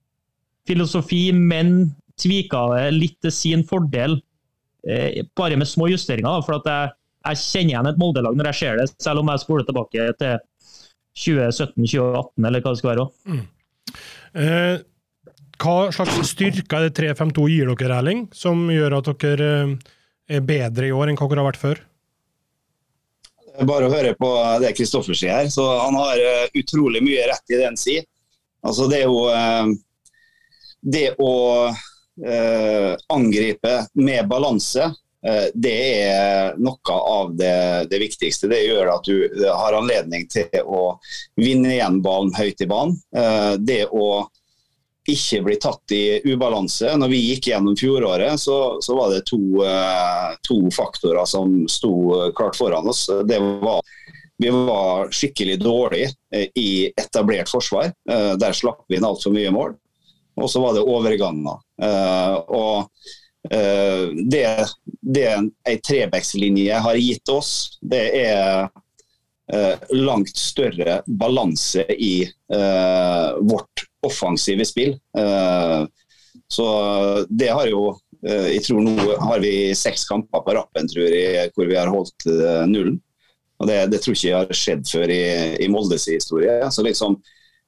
filosofi, 0.67 1.27
men 1.35 1.93
tvika 2.19 2.65
det 2.73 2.87
litt 2.95 3.17
til 3.21 3.33
sin 3.33 3.63
fordel, 3.67 4.17
eh, 4.87 5.23
bare 5.37 5.57
med 5.59 5.69
små 5.69 5.89
justeringer. 5.91 6.41
for 6.45 6.57
at 6.59 6.69
jeg 6.69 6.93
jeg 7.23 7.39
kjenner 7.39 7.71
igjen 7.71 7.89
et 7.91 7.99
Molde-lag 8.01 8.35
når 8.35 8.49
jeg 8.51 8.59
ser 8.59 8.79
det, 8.81 8.89
selv 9.01 9.23
om 9.23 9.31
jeg 9.31 9.43
spoler 9.43 9.67
tilbake 9.67 10.07
til 10.19 10.33
2017-2018, 11.23 12.47
eller 12.49 12.63
hva 12.63 12.73
det 12.73 12.81
skal 12.81 12.91
være. 12.91 13.05
Eh, 14.33 14.75
hva 15.63 15.75
slags 15.95 16.33
styrker 16.33 16.79
er 16.79 16.89
det 16.89 16.97
352 16.97 17.47
gir 17.53 17.71
dere, 17.71 17.99
Erling, 18.01 18.25
som 18.35 18.65
gjør 18.73 18.97
at 18.99 19.11
dere 19.23 19.49
eh, 19.61 19.75
er 20.39 20.47
bedre 20.47 20.89
i 20.89 20.95
år 20.95 21.11
enn 21.11 21.19
hva 21.19 21.29
dere 21.29 21.43
har 21.43 21.51
vært 21.51 21.61
før? 21.61 21.83
Bare 23.61 23.85
å 23.85 23.93
høre 23.93 24.15
på 24.17 24.29
det 24.63 24.73
Kristoffer 24.77 25.17
sier 25.17 25.35
her, 25.37 25.49
så 25.53 25.67
han 25.77 25.97
har 25.99 26.17
eh, 26.17 26.47
utrolig 26.57 27.03
mye 27.05 27.27
rett 27.29 27.53
i 27.53 27.59
det 27.59 27.67
han 27.67 27.77
sier. 27.77 28.05
Altså 28.65 28.87
det 28.89 29.03
er 29.03 29.11
jo 29.11 29.27
eh, 29.29 29.73
Det 30.83 31.07
å 31.21 31.33
eh, 31.69 32.93
angripe 33.13 33.75
med 33.93 34.27
balanse, 34.27 34.89
eh, 35.25 35.45
det 35.53 35.75
er 36.01 36.57
noe 36.57 36.97
av 36.97 37.35
det, 37.37 37.87
det, 37.91 38.01
viktigste. 38.01 38.49
Det 38.51 38.63
gjør 38.65 38.91
at 38.97 39.07
du 39.07 39.45
har 39.45 39.77
anledning 39.77 40.25
til 40.31 40.49
å 40.65 40.97
vinne 41.39 41.75
igjen 41.77 42.01
ballen 42.03 42.33
høyt 42.35 42.65
i 42.65 42.69
banen. 42.69 42.97
Eh, 43.15 43.53
det 43.61 43.85
å 43.93 44.25
ikke 45.09 45.41
bli 45.43 45.55
tatt 45.59 45.91
i 45.91 46.21
ubalanse. 46.23 46.93
Når 46.97 47.11
vi 47.11 47.21
gikk 47.27 47.49
gjennom 47.51 47.75
fjoråret, 47.79 48.39
så, 48.39 48.77
så 48.83 48.95
var 48.95 49.11
det 49.11 49.25
to, 49.27 49.41
uh, 49.63 50.31
to, 50.47 50.59
faktorer 50.71 51.25
som 51.29 51.63
sto 51.71 52.31
klart 52.37 52.57
foran 52.59 52.87
oss. 52.87 53.09
Det 53.27 53.39
var 53.63 53.81
vi 54.41 54.49
var 54.49 55.11
skikkelig 55.13 55.59
dårlige 55.61 56.13
uh, 56.35 56.47
i 56.55 56.87
etablert 56.89 57.51
forsvar. 57.51 57.91
Uh, 58.09 58.33
der 58.39 58.55
slapp 58.55 58.85
vi 58.87 58.97
inn 58.97 59.07
altfor 59.07 59.35
mye 59.35 59.51
mål. 59.53 59.75
Og 60.39 60.49
så 60.49 60.63
var 60.63 60.73
det 60.73 60.81
overganger. 60.81 61.59
og 62.49 62.89
det, 64.33 64.47
det 65.05 65.27
ei 65.69 65.75
trebekslinje 65.83 66.79
har 66.81 66.97
gitt 66.97 67.29
oss, 67.29 67.51
det 67.85 68.01
er 68.17 68.71
langt 69.93 70.33
større 70.33 71.03
balanse 71.05 71.85
i 71.93 72.23
vårt 72.49 73.85
offensive 74.03 74.65
spill. 74.65 74.95
Eh, 75.17 75.83
så 76.47 76.67
det 77.29 77.49
har 77.53 77.67
jo 77.69 77.93
eh, 78.25 78.49
Jeg 78.55 78.63
tror 78.65 78.81
nå 78.83 78.95
har 79.21 79.41
vi 79.43 79.73
seks 79.77 80.05
kamper 80.09 80.43
på 80.45 80.55
rappen 80.57 80.89
tror 80.89 81.07
jeg, 81.07 81.51
hvor 81.55 81.69
vi 81.69 81.77
har 81.79 81.91
holdt 81.91 82.27
eh, 82.29 82.65
nullen. 82.69 82.99
Og 83.61 83.69
det, 83.69 83.77
det 83.93 84.01
tror 84.03 84.17
jeg 84.17 84.33
ikke 84.33 84.41
har 84.41 84.59
skjedd 84.59 84.89
før 84.89 85.13
i, 85.13 85.23
i 85.63 85.69
Moldes 85.71 86.09
historie. 86.11 86.57
Så 86.73 86.83
liksom, 86.83 87.19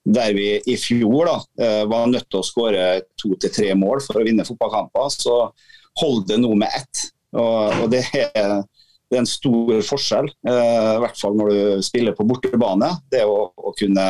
der 0.04 0.34
vi 0.36 0.50
i 0.68 0.76
fjor 0.78 1.30
da, 1.30 1.36
var 1.88 2.10
nødt 2.10 2.26
til 2.28 2.42
å 2.42 2.46
skåre 2.46 2.88
to 3.16 3.32
til 3.40 3.54
tre 3.54 3.70
mål 3.80 4.02
for 4.04 4.20
å 4.20 4.26
vinne 4.26 4.44
fotballkamper, 4.46 5.08
så 5.14 5.38
holder 6.02 6.34
det 6.34 6.40
nå 6.42 6.52
med 6.60 6.74
ett. 6.82 7.06
Og, 7.38 7.86
og 7.86 7.88
det, 7.94 8.02
er, 8.12 8.28
det, 8.34 9.16
er, 9.16 9.22
en 9.22 9.30
stor 9.30 9.72
forskjell, 9.88 10.28
i 10.28 11.00
hvert 11.06 11.22
fall 11.22 11.40
når 11.40 11.54
du 11.54 11.88
spiller 11.88 12.18
på 12.18 12.28
bortebane. 12.28 12.92
Det 13.14 13.24
å, 13.24 13.40
å 13.56 13.74
kunne 13.80 14.10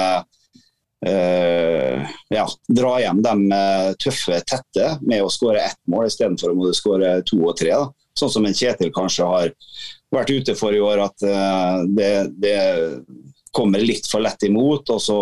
Uh, 1.05 2.07
ja, 2.29 2.47
dra 2.67 2.95
hjem 2.99 3.19
de 3.21 3.33
uh, 3.51 3.91
tøffe, 4.01 4.39
tette 4.49 4.87
med 5.05 5.21
å 5.21 5.29
skåre 5.29 5.61
ett 5.61 5.77
mål 5.91 6.07
istedenfor 6.09 6.55
å 6.55 6.71
skåre 6.73 7.19
to 7.29 7.43
og 7.45 7.53
tre. 7.59 7.75
Da. 7.75 7.91
Sånn 8.17 8.31
som 8.33 8.47
en 8.47 8.55
Kjetil 8.57 8.93
kanskje 8.95 9.27
har 9.29 9.51
vært 10.15 10.31
ute 10.33 10.55
for 10.57 10.73
i 10.73 10.81
år, 10.81 11.03
at 11.05 11.27
uh, 11.27 11.85
det, 11.93 12.11
det, 12.41 12.57
kommer 13.55 13.79
litt 13.79 14.09
for 14.11 14.19
lett 14.19 14.41
imot, 14.43 14.89
og 14.91 14.99
så 14.99 15.19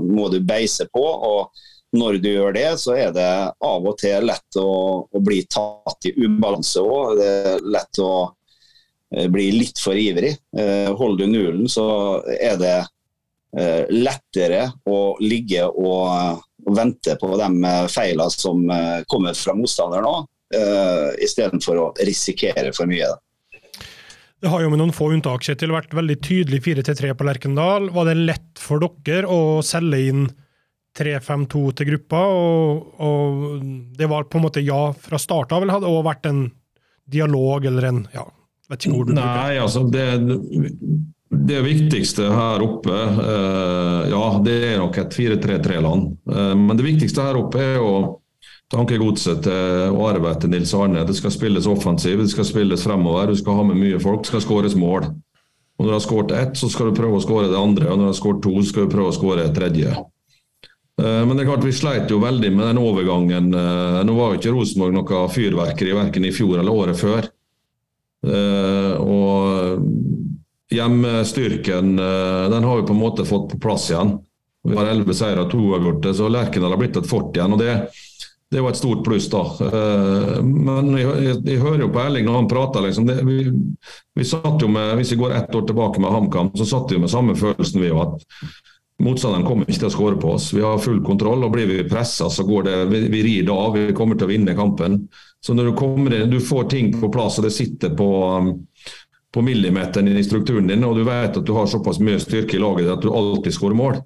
må 0.00 0.30
du 0.32 0.38
beise 0.40 0.86
på. 0.88 1.02
og 1.04 1.64
når 1.94 2.16
du 2.18 2.30
gjør 2.30 2.54
det, 2.56 2.70
så 2.80 2.94
er 2.96 3.10
det 3.14 3.26
av 3.62 3.84
og 3.86 3.98
til 4.00 4.24
lett 4.26 4.56
å, 4.58 4.70
å 5.04 5.20
bli 5.22 5.42
tatt 5.44 6.08
i 6.08 6.14
ubalanse 6.16 6.80
òg. 6.80 7.18
Det 7.20 7.28
er 7.28 7.68
lett 7.76 8.00
å 8.02 8.14
bli 9.30 9.44
litt 9.54 9.78
for 9.78 10.00
ivrig. 10.00 10.32
Holder 10.96 11.20
du 11.20 11.30
nullen, 11.36 11.68
så 11.70 11.84
er 12.24 12.56
det 12.58 12.72
Eh, 12.82 12.93
lettere 13.54 14.64
å 14.90 14.98
ligge 15.22 15.62
og, 15.68 16.40
og 16.66 16.76
vente 16.76 17.16
på 17.20 17.34
de 17.38 17.50
eh, 17.68 17.86
feilene 17.92 18.30
som 18.32 18.64
eh, 18.70 19.02
kommer 19.10 19.36
fra 19.36 19.54
motstanderen 19.58 20.24
uh, 20.54 21.10
istedenfor 21.22 21.80
å 21.80 21.86
risikere 22.06 22.72
for 22.76 22.90
mye. 22.90 23.10
Det 24.44 24.50
har 24.52 24.62
jo 24.62 24.70
med 24.70 24.80
noen 24.80 24.92
få 24.94 25.08
unntak 25.14 25.44
Kjetil, 25.46 25.72
vært 25.72 25.94
veldig 25.96 26.18
tydelig 26.22 26.60
4-3 26.66 27.14
på 27.16 27.26
Lerkendal. 27.26 27.88
Var 27.94 28.10
det 28.10 28.16
lett 28.20 28.60
for 28.60 28.82
dere 29.06 29.30
å 29.30 29.62
selge 29.64 30.02
inn 30.10 30.26
3-5-2 30.98 31.62
til 31.78 31.90
gruppa? 31.90 32.20
Og, 32.28 33.00
og, 33.00 33.64
det 33.96 34.08
var 34.10 34.28
på 34.28 34.38
en 34.38 34.46
måte 34.46 34.64
ja 34.64 34.90
fra 34.92 35.20
start 35.20 35.54
av, 35.56 35.64
eller 35.64 35.78
hadde 35.78 35.88
det 35.88 35.94
også 35.94 36.10
vært 36.10 36.30
en 36.30 36.44
dialog 37.14 37.66
eller 37.68 37.88
en 37.88 38.04
ja, 38.14 38.24
vet 38.70 38.84
ikke 38.84 38.94
hvor 38.98 39.08
du 39.08 39.16
Nei, 39.16 39.56
altså 39.60 39.82
det, 39.92 40.04
det 41.34 41.60
viktigste 41.62 42.28
her 42.32 42.62
oppe, 42.62 42.94
eh, 42.94 44.10
ja, 44.10 44.24
det 44.44 44.54
er 44.72 44.78
nok 44.78 44.98
et 44.98 45.16
4-3-3-land. 45.16 46.06
Eh, 46.30 46.54
men 46.58 46.76
det 46.78 46.86
viktigste 46.86 47.24
her 47.24 47.38
oppe 47.38 47.60
er 47.62 47.76
jo 47.78 47.90
tankegodset 48.72 49.44
til 49.44 49.98
Are 50.04 50.34
til 50.40 50.52
Nils 50.52 50.74
Arne. 50.74 51.04
Det 51.06 51.16
skal 51.18 51.34
spilles 51.34 51.68
offensivt, 51.70 52.24
det 52.24 52.32
skal 52.32 52.48
spilles 52.48 52.86
fremover, 52.86 53.28
du 53.28 53.38
skal 53.38 53.60
ha 53.60 53.66
med 53.68 53.80
mye 53.80 54.00
folk, 54.02 54.24
det 54.24 54.32
skal 54.32 54.44
skåres 54.46 54.76
mål. 54.78 55.10
Og 55.74 55.84
Når 55.84 55.90
du 55.90 55.96
har 55.96 56.04
skåret 56.04 56.32
ett, 56.38 56.56
så 56.56 56.70
skal 56.70 56.90
du 56.90 56.98
prøve 56.98 57.18
å 57.18 57.22
skåre 57.22 57.50
det 57.50 57.58
andre, 57.58 57.90
og 57.90 57.98
når 57.98 58.04
du 58.04 58.12
har 58.12 58.18
skåret 58.20 58.42
to, 58.42 58.54
så 58.62 58.70
skal 58.70 58.86
du 58.86 58.94
prøve 58.94 59.10
å 59.10 59.16
skåre 59.16 59.46
det 59.46 59.54
tredje. 59.58 59.94
Eh, 61.02 61.22
men 61.26 61.34
det 61.34 61.44
er 61.44 61.50
klart 61.50 61.66
vi 61.66 61.74
sleit 61.74 62.10
jo 62.10 62.22
veldig 62.22 62.52
med 62.54 62.68
den 62.70 62.82
overgangen. 62.82 63.50
Nå 63.50 64.18
var 64.18 64.32
jo 64.32 64.40
ikke 64.40 64.54
Rosenborg 64.54 64.94
noe 64.94 65.24
fyrverkeri 65.34 65.96
verken 65.98 66.28
i 66.28 66.34
fjor 66.34 66.62
eller 66.62 66.84
året 66.84 67.00
før. 67.00 67.30
Og 68.24 70.13
Hjemmestyrken 70.72 71.98
eh, 71.98 72.50
den 72.50 72.64
har 72.64 72.80
vi 72.80 72.86
på 72.86 72.92
en 72.92 73.02
måte 73.02 73.24
fått 73.24 73.50
på 73.52 73.58
plass 73.58 73.90
igjen. 73.90 74.16
Vi 74.64 74.76
har 74.76 74.88
elleve 74.88 75.14
seire 75.14 75.44
og 75.44 75.50
to 75.52 75.60
uavgjorte, 75.60 76.14
så 76.16 76.30
Lerkendal 76.32 76.72
har 76.72 76.80
blitt 76.80 76.96
et 76.96 77.08
fort 77.08 77.36
igjen. 77.36 77.52
og 77.52 77.60
det, 77.60 77.74
det 78.54 78.62
var 78.64 78.72
et 78.72 78.78
stort 78.78 79.04
pluss, 79.04 79.26
da. 79.32 79.42
Eh, 79.66 80.36
men 80.44 80.92
jeg, 80.96 81.16
jeg, 81.26 81.40
jeg 81.50 81.62
hører 81.62 81.84
jo 81.84 81.90
på 81.92 82.00
Erling 82.04 82.28
når 82.28 82.38
han 82.38 82.50
prater. 82.50 82.86
Liksom, 82.86 83.08
det, 83.08 83.18
vi, 83.28 83.38
vi, 84.14 84.28
satt 84.28 84.62
jo 84.62 84.70
med, 84.70 84.94
Hvis 85.00 85.12
vi 85.12 85.20
går 85.20 85.36
ett 85.36 85.54
år 85.54 85.66
tilbake 85.68 86.00
med 86.00 86.14
HamKam, 86.14 86.54
så 86.56 86.68
satt 86.68 86.92
vi 86.92 87.02
med 87.02 87.12
samme 87.12 87.36
følelsen 87.36 87.82
vi 87.82 87.90
jo 87.90 88.00
at 88.04 88.24
motstanderen 89.02 89.44
kommer 89.44 89.66
ikke 89.66 89.82
til 89.82 89.90
å 89.90 89.94
skåre 89.96 90.20
på 90.22 90.36
oss. 90.36 90.52
Vi 90.54 90.62
har 90.62 90.80
full 90.80 91.02
kontroll, 91.04 91.42
og 91.44 91.52
blir 91.56 91.66
vi 91.68 91.82
pressa, 91.90 92.30
så 92.30 92.46
går 92.46 92.68
det 92.68 92.76
Vi, 92.92 93.00
vi 93.12 93.24
rir 93.26 93.48
da, 93.50 93.58
vi 93.74 93.88
kommer 93.96 94.16
til 94.16 94.28
å 94.28 94.32
vinne 94.32 94.56
kampen. 94.56 95.02
Så 95.44 95.52
når 95.52 95.72
du 95.72 95.76
kommer 95.76 96.14
inn, 96.14 96.30
du 96.30 96.38
får 96.40 96.70
ting 96.72 96.94
på 96.94 97.10
plass, 97.12 97.40
og 97.40 97.44
det 97.48 97.52
sitter 97.52 97.92
på 97.98 98.08
på 99.34 99.42
millimeteren 99.42 100.08
i 100.08 100.24
strukturen 100.24 100.68
din, 100.70 100.84
og 100.86 100.94
du 100.98 101.02
vet 101.06 101.36
at 101.40 101.46
du 101.46 101.52
har 101.56 101.66
såpass 101.66 101.98
mye 101.98 102.20
styrke 102.22 102.54
i 102.54 102.62
laget 102.62 102.92
at 102.92 103.02
du 103.02 103.10
alltid 103.10 103.56
skårer 103.56 103.78
mål, 103.78 103.98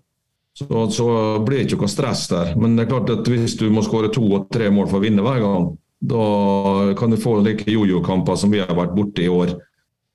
så, 0.58 0.86
så 0.90 1.08
blir 1.44 1.60
det 1.60 1.68
ikke 1.68 1.82
noe 1.82 1.92
stress 1.92 2.24
der. 2.32 2.54
Men 2.58 2.74
det 2.74 2.86
er 2.86 2.92
klart 2.94 3.12
at 3.12 3.28
hvis 3.30 3.58
du 3.60 3.68
må 3.70 3.84
skåre 3.86 4.10
to 4.14 4.24
og 4.24 4.48
tre 4.54 4.70
mål 4.74 4.88
for 4.88 4.98
å 4.98 5.04
vinne 5.04 5.24
hver 5.24 5.42
gang, 5.44 5.68
da 5.98 6.94
kan 6.98 7.12
du 7.12 7.18
få 7.20 7.40
like 7.42 7.66
jojo-kamper 7.70 8.38
som 8.38 8.54
vi 8.54 8.62
har 8.62 8.74
vært 8.74 8.94
borte 8.96 9.22
i 9.24 9.30
år. 9.30 9.52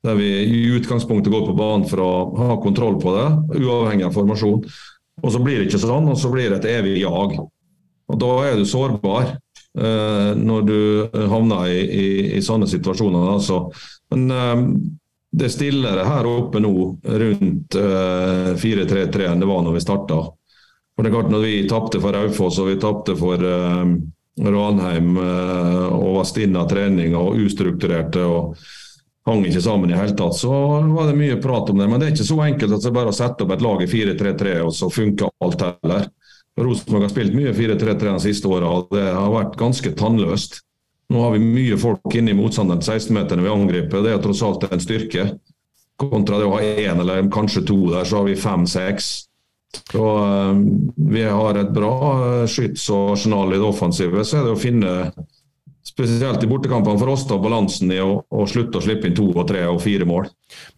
Der 0.04 0.18
vi 0.20 0.28
i 0.44 0.64
utgangspunktet 0.76 1.32
går 1.32 1.46
på 1.48 1.56
banen 1.56 1.86
for 1.88 2.04
å 2.04 2.12
ha 2.40 2.58
kontroll 2.64 2.98
på 3.00 3.14
det, 3.16 3.28
uavhengig 3.62 4.08
av 4.08 4.18
formasjon. 4.18 4.66
Og 5.24 5.32
så 5.32 5.40
blir 5.44 5.60
det 5.60 5.70
ikke 5.70 5.84
sånn, 5.84 6.10
og 6.12 6.20
så 6.20 6.32
blir 6.32 6.50
det 6.52 6.60
et 6.62 6.70
evig 6.80 6.98
jag. 7.04 7.38
Og 8.12 8.20
Da 8.20 8.32
er 8.50 8.58
du 8.60 8.66
sårbar 8.68 9.30
eh, 9.30 10.32
når 10.40 10.68
du 10.68 10.80
havner 11.32 11.72
i, 11.72 11.80
i, 11.84 12.10
i 12.40 12.44
sånne 12.44 12.68
situasjoner. 12.68 13.30
Altså. 13.38 13.62
Men 14.12 14.28
eh, 14.36 14.66
det 15.34 15.48
er 15.48 15.54
stillere 15.54 16.06
her 16.06 16.28
oppe 16.30 16.62
nå 16.62 16.74
rundt 17.04 17.78
uh, 17.80 18.54
eh, 18.54 18.58
4-3-3 18.60 19.32
enn 19.32 19.42
det 19.42 19.50
var 19.50 19.64
når 19.66 19.80
vi 19.80 19.82
starta. 19.82 20.20
For 20.94 21.02
det 21.02 21.10
er 21.10 21.16
klart 21.16 21.32
Når 21.34 21.42
vi 21.42 21.54
tapte 21.70 22.02
for 22.04 22.14
Raufoss 22.14 22.60
og 22.62 22.70
vi 22.70 22.76
tapte 22.82 23.16
for 23.18 23.42
uh, 23.42 23.96
Ranheim 24.46 25.18
uh, 25.18 25.90
og 25.90 26.20
var 26.20 26.28
stinna 26.30 26.68
trening 26.70 27.18
og 27.18 27.40
ustrukturerte 27.42 28.22
og 28.30 28.60
hang 29.26 29.46
ikke 29.48 29.64
sammen 29.64 29.90
i 29.90 29.98
hele 29.98 30.14
tatt, 30.20 30.36
så 30.38 30.52
var 30.92 31.08
det 31.10 31.18
mye 31.18 31.40
prat 31.42 31.72
om 31.72 31.80
det. 31.80 31.88
Men 31.90 31.98
det 31.98 32.10
er 32.10 32.14
ikke 32.14 32.28
så 32.28 32.38
enkelt 32.44 32.76
at 32.76 32.84
det 32.84 32.92
er 32.92 32.98
bare 33.00 33.14
å 33.14 33.16
sette 33.16 33.46
opp 33.46 33.56
et 33.56 33.64
lag 33.64 33.82
i 33.82 33.90
4-3-3 33.90 34.58
og 34.68 34.74
så 34.76 34.92
funker 34.94 35.34
alt 35.42 35.64
heller. 35.66 36.10
Rosenborg 36.60 37.08
har 37.08 37.14
spilt 37.16 37.34
mye 37.34 37.56
4-3-3 37.58 38.12
de 38.12 38.24
siste 38.28 38.52
åra, 38.52 38.70
og 38.70 38.92
det 38.94 39.08
har 39.08 39.32
vært 39.34 39.58
ganske 39.58 39.96
tannløst. 39.98 40.60
Nå 41.12 41.22
har 41.22 41.36
vi 41.36 41.44
mye 41.44 41.78
folk 41.78 42.16
inne 42.16 42.32
i 42.32 42.38
motstanderen 42.38 42.82
16-meter 42.82 43.42
vi 43.44 43.52
angriper. 43.52 44.06
Det 44.06 44.14
er 44.14 44.24
tross 44.24 44.44
alt 44.46 44.66
en 44.70 44.82
styrke. 44.82 45.28
Kontra 46.00 46.40
det 46.40 46.48
å 46.48 46.56
ha 46.56 46.64
én 46.64 47.00
eller 47.04 47.28
kanskje 47.32 47.66
to 47.68 47.78
der, 47.92 48.08
så 48.08 48.22
har 48.22 48.30
vi 48.30 48.40
fem-seks. 48.40 49.14
Så 49.92 50.18
uh, 50.18 50.58
Vi 50.96 51.24
har 51.24 51.60
et 51.60 51.72
bra 51.74 51.94
skyts 52.50 52.90
og 52.94 53.14
arsenal 53.18 53.54
i 53.54 53.60
det 53.60 53.68
offensive. 53.68 54.26
Så 54.26 54.40
er 54.40 54.48
det 54.48 54.56
å 54.56 54.60
finne, 54.60 54.92
spesielt 55.86 56.44
i 56.46 56.50
bortekampene 56.50 57.02
for 57.02 57.14
oss, 57.14 57.28
da, 57.30 57.38
balansen 57.42 57.94
i 57.94 58.00
å, 58.02 58.24
å, 58.24 58.46
slutte 58.50 58.80
å 58.80 58.86
slippe 58.86 59.10
inn 59.10 59.18
to 59.18 59.30
og 59.34 59.48
tre 59.50 59.66
og 59.70 59.82
fire 59.84 60.08
mål. 60.10 60.30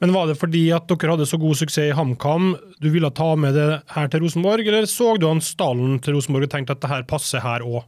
Men 0.04 0.16
Var 0.16 0.32
det 0.32 0.38
fordi 0.42 0.66
at 0.76 0.88
dere 0.92 1.16
hadde 1.16 1.30
så 1.30 1.40
god 1.42 1.60
suksess 1.62 1.92
i 1.92 1.98
HamKam 1.98 2.54
du 2.82 2.92
ville 2.92 3.12
ta 3.16 3.34
med 3.40 3.56
det 3.56 3.70
her 3.96 4.12
til 4.12 4.26
Rosenborg, 4.26 4.68
eller 4.68 4.88
så 4.90 5.16
du 5.20 5.30
han 5.30 5.44
stallen 5.44 6.00
til 6.04 6.18
Rosenborg 6.18 6.50
og 6.50 6.56
tenkte 6.56 6.76
at 6.76 6.84
det 6.84 6.92
her 6.92 7.08
passer 7.08 7.44
her 7.46 7.68
òg? 7.68 7.84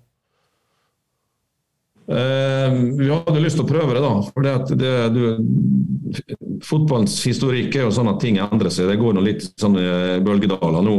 Eh, 2.07 2.73
vi 2.95 3.09
hadde 3.11 3.41
lyst 3.43 3.59
til 3.59 3.65
å 3.65 3.69
prøve 3.69 3.95
det, 3.97 4.03
da. 4.03 4.13
For 4.31 4.45
det, 4.45 4.77
det, 4.79 4.91
du, 5.11 6.59
fotballens 6.63 7.17
historikk 7.27 7.75
er 7.75 7.87
jo 7.87 7.95
sånn 7.95 8.11
at 8.13 8.21
ting 8.23 8.39
endrer 8.39 8.71
seg. 8.71 8.87
Det 8.91 8.99
går 9.01 9.17
nå 9.17 9.25
litt 9.25 9.49
sånne 9.59 10.21
bølgedaler 10.25 10.85
nå. 10.87 10.95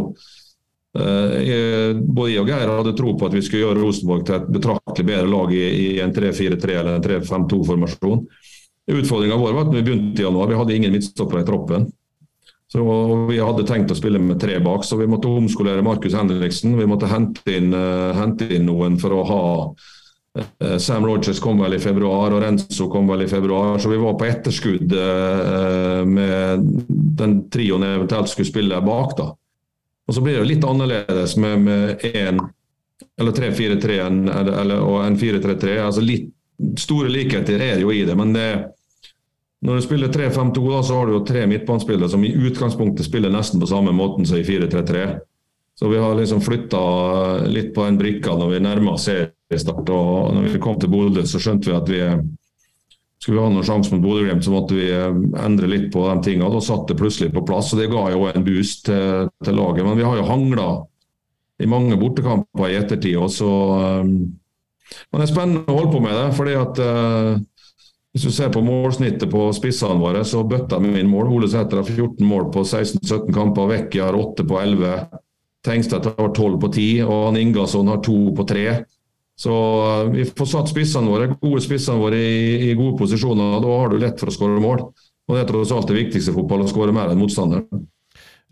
Eh, 0.98 1.94
både 1.96 2.32
jeg 2.32 2.42
og 2.42 2.50
Geir 2.50 2.72
hadde 2.72 2.96
tro 2.96 3.14
på 3.16 3.28
at 3.28 3.36
vi 3.36 3.44
skulle 3.44 3.66
gjøre 3.66 3.80
Rosenborg 3.80 4.26
til 4.28 4.38
et 4.38 4.52
betraktelig 4.58 5.08
bedre 5.12 5.30
lag 5.32 5.52
i, 5.56 5.64
i 5.64 5.88
en 6.04 6.12
3-4-3 6.16 6.78
eller 6.82 6.98
en 6.98 7.04
3-5-2-formasjon. 7.04 8.24
Utfordringa 8.88 9.36
vår 9.36 9.54
var 9.54 9.66
at 9.68 9.74
vi 9.76 9.84
begynte 9.84 10.22
i 10.22 10.24
januar, 10.24 10.48
vi 10.48 10.56
hadde 10.58 10.76
ingen 10.76 10.94
midtstoppere 10.96 11.44
i 11.44 11.48
troppen. 11.48 11.88
Så 12.68 12.84
Vi 13.30 13.38
hadde 13.40 13.64
tenkt 13.64 13.92
å 13.92 13.96
spille 13.96 14.20
med 14.20 14.40
tre 14.40 14.58
bak, 14.60 14.82
så 14.84 14.98
vi 15.00 15.08
måtte 15.08 15.28
omskolere 15.32 15.84
Markus 15.84 16.12
Henriksen. 16.16 16.74
Vi 16.76 16.88
måtte 16.88 17.08
hente 17.08 17.40
inn, 17.48 17.72
uh, 17.72 18.12
hente 18.16 18.44
inn 18.52 18.66
noen 18.68 18.98
for 19.00 19.16
å 19.16 19.22
ha 19.24 19.44
Sam 20.78 21.06
Rogers 21.06 21.40
kom 21.40 21.60
vel 21.62 21.74
i 21.76 21.80
februar, 21.82 22.34
og 22.34 22.42
Renzo 22.42 22.88
kom 22.92 23.08
vel 23.10 23.24
i 23.24 23.30
februar. 23.30 23.78
Så 23.78 23.90
vi 23.90 23.98
var 24.00 24.14
på 24.18 24.28
etterskudd 24.28 24.92
uh, 24.94 26.04
med 26.06 26.68
den 27.18 27.36
trioen 27.52 27.86
jeg 27.86 27.98
eventuelt 27.98 28.32
skulle 28.32 28.50
spille 28.50 28.80
bak. 28.84 29.16
da. 29.18 29.28
Og 30.08 30.14
Så 30.14 30.24
blir 30.24 30.38
det 30.38 30.48
litt 30.48 30.64
annerledes 30.64 31.36
med, 31.36 31.60
med 31.66 32.06
en 32.14 32.40
eller 33.18 33.34
3-4-3 33.34 34.00
og 34.78 34.98
en 35.04 35.18
4-3-3. 35.18 35.78
altså 35.84 36.02
Store 36.78 37.10
likheter 37.10 37.60
er 37.62 37.82
jo 37.82 37.92
i 37.94 38.02
det, 38.06 38.16
men 38.18 38.32
det 38.34 38.48
når 39.60 39.74
du 39.74 39.82
spiller 39.82 40.08
3-5-2, 40.08 40.82
så 40.86 40.94
har 40.94 41.06
du 41.06 41.16
jo 41.16 41.24
tre 41.26 41.46
midtbanespillere 41.50 42.08
som 42.08 42.24
i 42.24 42.30
utgangspunktet 42.30 43.06
spiller 43.06 43.32
nesten 43.34 43.58
på 43.60 43.66
samme 43.66 43.90
måten 43.94 44.26
som 44.26 44.38
i 44.38 44.44
4-3-3. 44.46 45.06
Så 45.78 45.88
vi 45.90 45.98
har 45.98 46.14
liksom 46.14 46.40
flytta 46.42 46.82
litt 47.46 47.72
på 47.74 47.82
en 47.86 47.98
brikka 47.98 48.36
når 48.38 48.52
vi 48.54 48.60
nærmer 48.62 48.94
oss 48.94 49.08
seriestart. 49.48 49.88
Og 49.90 50.34
når 50.36 50.52
vi 50.52 50.60
kom 50.62 50.78
til 50.80 50.92
Bodø, 50.92 51.24
så 51.26 51.40
skjønte 51.42 51.70
vi 51.70 51.76
at 51.76 51.90
vi 51.92 52.02
skulle 53.18 53.40
vi 53.40 53.42
ha 53.42 53.50
noen 53.50 53.66
sjanse 53.66 53.90
mot 53.92 54.04
Bodø-Glimt, 54.04 54.44
så 54.46 54.52
måtte 54.54 54.76
vi 54.78 54.86
eh, 54.94 55.22
endre 55.42 55.70
litt 55.70 55.88
på 55.94 56.04
de 56.06 56.20
tingene. 56.22 56.50
Da 56.54 56.62
satt 56.62 56.86
det 56.90 56.98
plutselig 57.00 57.32
på 57.34 57.42
plass, 57.48 57.72
og 57.74 57.82
det 57.82 57.90
ga 57.90 58.04
jo 58.14 58.28
en 58.30 58.46
boost 58.46 58.86
til, 58.86 59.30
til 59.44 59.58
laget. 59.58 59.84
Men 59.86 59.98
vi 59.98 60.06
har 60.06 60.20
jo 60.20 60.28
hangla 60.28 60.68
i 61.58 61.66
mange 61.66 61.98
bortekamper 61.98 62.70
i 62.70 62.76
ettertid. 62.78 63.16
Og 63.18 63.32
så, 63.34 63.48
um, 63.98 64.12
men 65.10 65.18
det 65.18 65.26
er 65.26 65.32
spennende 65.32 65.64
å 65.66 65.80
holde 65.80 65.94
på 65.96 66.02
med 66.04 66.14
det. 66.14 66.28
fordi 66.38 66.54
at 66.60 66.78
uh, 66.78 67.40
hvis 68.14 68.28
du 68.28 68.34
ser 68.34 68.52
på 68.54 68.62
målsnittet 68.64 69.26
på 69.32 69.48
spissene 69.56 69.98
våre, 69.98 70.22
så 70.24 70.44
bøtta 70.46 70.78
vi 70.84 70.94
inn 71.00 71.10
mål. 71.10 71.32
Ole 71.34 71.50
Sæter 71.50 71.82
har 71.82 71.90
14 71.90 72.22
mål 72.22 72.52
på 72.54 72.62
16-17 72.62 73.34
kamper. 73.34 73.66
Vekki 73.72 74.04
har 74.04 74.16
8 74.16 74.46
på 74.46 74.60
11. 74.62 74.94
Tengstedt 75.66 76.06
har 76.06 76.30
12 76.30 76.60
på 76.62 76.70
10, 76.70 76.86
og 77.10 77.36
Ingasson 77.36 77.90
har 77.90 77.98
2 78.06 78.20
på 78.38 78.46
3. 78.46 78.64
Så 79.38 79.54
eh, 79.54 80.10
vi 80.10 80.24
får 80.26 80.50
satt 80.50 80.72
spissene 80.72 81.10
våre, 81.10 81.30
gode 81.38 81.62
spissene 81.62 82.00
våre 82.00 82.18
i, 82.18 82.70
i 82.70 82.74
gode 82.78 82.98
posisjoner. 82.98 83.54
og 83.54 83.62
Da 83.62 83.76
har 83.76 83.92
du 83.92 84.00
lett 84.02 84.18
for 84.18 84.32
å 84.32 84.34
skåre 84.34 84.62
mål. 84.62 84.82
Og 85.28 85.36
Det 85.36 85.44
er 85.44 85.50
tross 85.50 85.74
alt 85.74 85.90
det 85.90 85.98
viktigste 85.98 86.32
i 86.32 86.38
fotball, 86.38 86.64
å 86.64 86.70
skåre 86.70 86.94
mer 86.94 87.12
enn 87.12 87.20
motstanderen. 87.20 87.84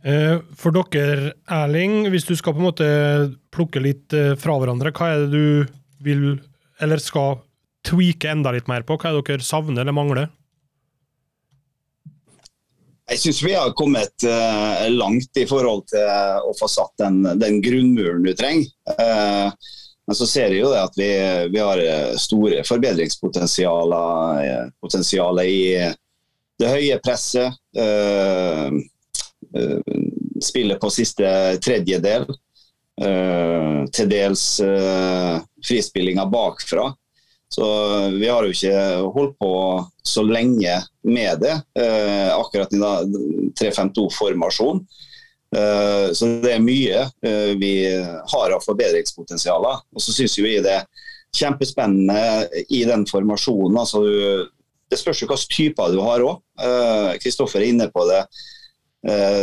Eh, 0.06 0.36
for 0.54 0.76
dere, 0.76 1.32
Erling, 1.50 2.04
hvis 2.12 2.28
du 2.28 2.36
skal 2.38 2.54
på 2.54 2.62
en 2.62 2.68
måte 2.68 2.88
plukke 3.50 3.82
litt 3.82 4.14
eh, 4.14 4.36
fra 4.38 4.54
hverandre, 4.60 4.92
hva 4.94 5.08
er 5.10 5.24
det 5.24 5.32
du 5.32 5.72
vil, 6.06 6.26
eller 6.84 7.02
skal 7.02 7.40
tweake 7.86 8.30
enda 8.30 8.52
litt 8.54 8.70
mer 8.70 8.86
på? 8.86 8.98
Hva 9.00 9.10
er 9.10 9.18
det 9.18 9.24
dere 9.26 9.46
savner 9.46 9.82
eller 9.82 9.96
mangler? 9.96 10.28
Jeg 13.10 13.22
syns 13.22 13.40
vi 13.42 13.54
har 13.54 13.74
kommet 13.78 14.24
langt 14.90 15.38
i 15.38 15.44
forhold 15.46 15.84
til 15.92 16.08
å 16.42 16.50
få 16.58 16.66
satt 16.66 16.90
den, 16.98 17.20
den 17.38 17.60
grunnmuren 17.62 18.26
du 18.26 18.32
trenger. 18.34 18.66
Men 20.06 20.14
så 20.14 20.26
ser 20.30 20.50
vi 20.52 20.60
jo 20.60 20.68
det 20.70 20.84
at 20.84 20.98
vi, 20.98 21.08
vi 21.50 21.58
har 21.58 21.78
store 22.20 22.64
forbedringspotensialer 22.66 25.48
i 25.50 25.92
det 26.60 26.68
høye 26.70 26.98
presset. 27.02 27.52
Uh, 27.76 28.70
spillet 30.42 30.80
på 30.80 30.90
siste 30.92 31.58
tredjedel. 31.64 32.26
til 33.92 34.08
dels 34.08 34.60
frispillinga 35.68 36.24
bakfra. 36.32 36.94
Så 37.48 37.66
vi 38.08 38.28
har 38.28 38.44
jo 38.44 38.54
ikke 38.54 38.78
holdt 39.14 39.36
på 39.38 39.52
så 40.02 40.22
lenge 40.26 40.80
med 41.06 41.40
det, 41.40 41.54
eh, 41.78 42.36
akkurat 42.36 42.72
i 42.72 42.80
3-5-2-formasjon. 43.60 44.82
Eh, 45.54 46.12
så 46.12 46.28
det 46.42 46.56
er 46.56 46.64
mye 46.64 47.04
eh, 47.22 47.52
vi 47.60 47.72
har 48.32 48.54
av 48.54 48.64
forbedringspotensialer. 48.66 49.82
Og 49.94 50.02
så 50.02 50.14
syns 50.14 50.36
vi 50.40 50.58
det 50.64 50.74
er 50.80 51.06
kjempespennende 51.36 52.64
i 52.72 52.82
den 52.88 53.06
formasjonen. 53.08 53.78
Altså, 53.78 54.02
det 54.90 54.98
spørs 55.00 55.22
jo 55.22 55.30
hvilke 55.30 55.52
typer 55.52 55.92
du 55.92 56.00
har 56.04 56.24
òg. 56.24 56.38
Kristoffer 57.20 57.60
er 57.60 57.72
inne 57.72 57.90
på 57.92 58.06
det. 58.08 58.22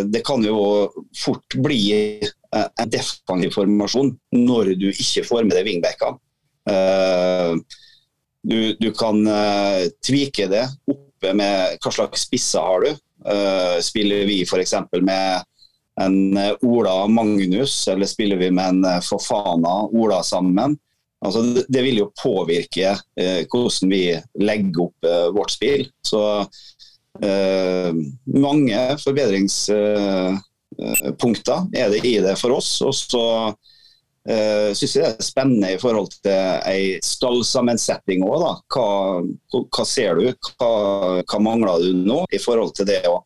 Det 0.09 0.23
kan 0.25 0.41
jo 0.43 0.87
fort 1.15 1.55
bli 1.61 1.83
en 2.23 2.89
defensiv 2.89 3.53
formasjon 3.53 4.09
når 4.33 4.73
du 4.79 4.87
ikke 4.89 5.25
får 5.27 5.45
med 5.45 5.53
deg 5.59 5.67
wingbackene. 5.67 6.17
Du, 8.43 8.57
du 8.79 8.89
kan 8.97 9.21
tvike 10.01 10.49
det 10.49 10.65
oppe 10.89 11.35
med 11.37 11.77
hva 11.83 11.93
slags 11.93 12.25
spisser 12.25 12.65
har 12.65 12.87
du. 12.87 13.03
Spiller 13.85 14.25
vi 14.31 14.41
f.eks. 14.47 14.73
med 15.03 15.52
en 16.01 16.37
Ola 16.37 16.55
Ola 16.61 17.07
Magnus, 17.07 17.87
eller 17.87 18.05
spiller 18.09 18.37
vi 18.41 18.51
med 18.51 18.69
en 18.69 18.85
uh, 18.85 19.01
Fofana 19.05 19.87
Ola 19.91 20.23
sammen? 20.23 20.77
Altså, 21.23 21.43
det, 21.67 21.81
vil 21.85 21.97
jo 22.01 22.11
påvirke 22.19 22.97
hvordan 23.15 23.87
vi 23.87 24.21
legger 24.43 24.81
opp 24.83 25.05
vårt 25.31 25.51
spill. 25.53 25.87
Så 26.03 26.43
mange 28.27 28.97
forbedringspunkter 28.99 31.59
er 31.79 31.87
det 31.93 32.01
i 32.03 32.19
det 32.25 32.35
for 32.41 32.51
oss. 32.57 32.81
Og 32.83 32.91
så 32.97 33.23
eh, 34.29 34.71
synes 34.75 34.95
jeg 34.95 35.03
det 35.03 35.11
er 35.11 35.27
spennende 35.27 35.71
i 35.73 35.79
forhold 35.81 36.11
til 36.23 36.67
ei 36.69 36.97
stallsammensetning 37.03 38.23
òg. 38.27 38.45
Hva, 38.73 38.87
hva, 39.53 39.87
ser 39.87 40.19
du? 40.19 40.29
Hva, 40.57 40.73
hva, 41.21 41.41
mangler 41.43 41.83
du 41.83 42.03
nå 42.05 42.23
i 42.31 42.41
forhold 42.41 42.75
til 42.77 42.89
det 42.89 43.03
å 43.09 43.19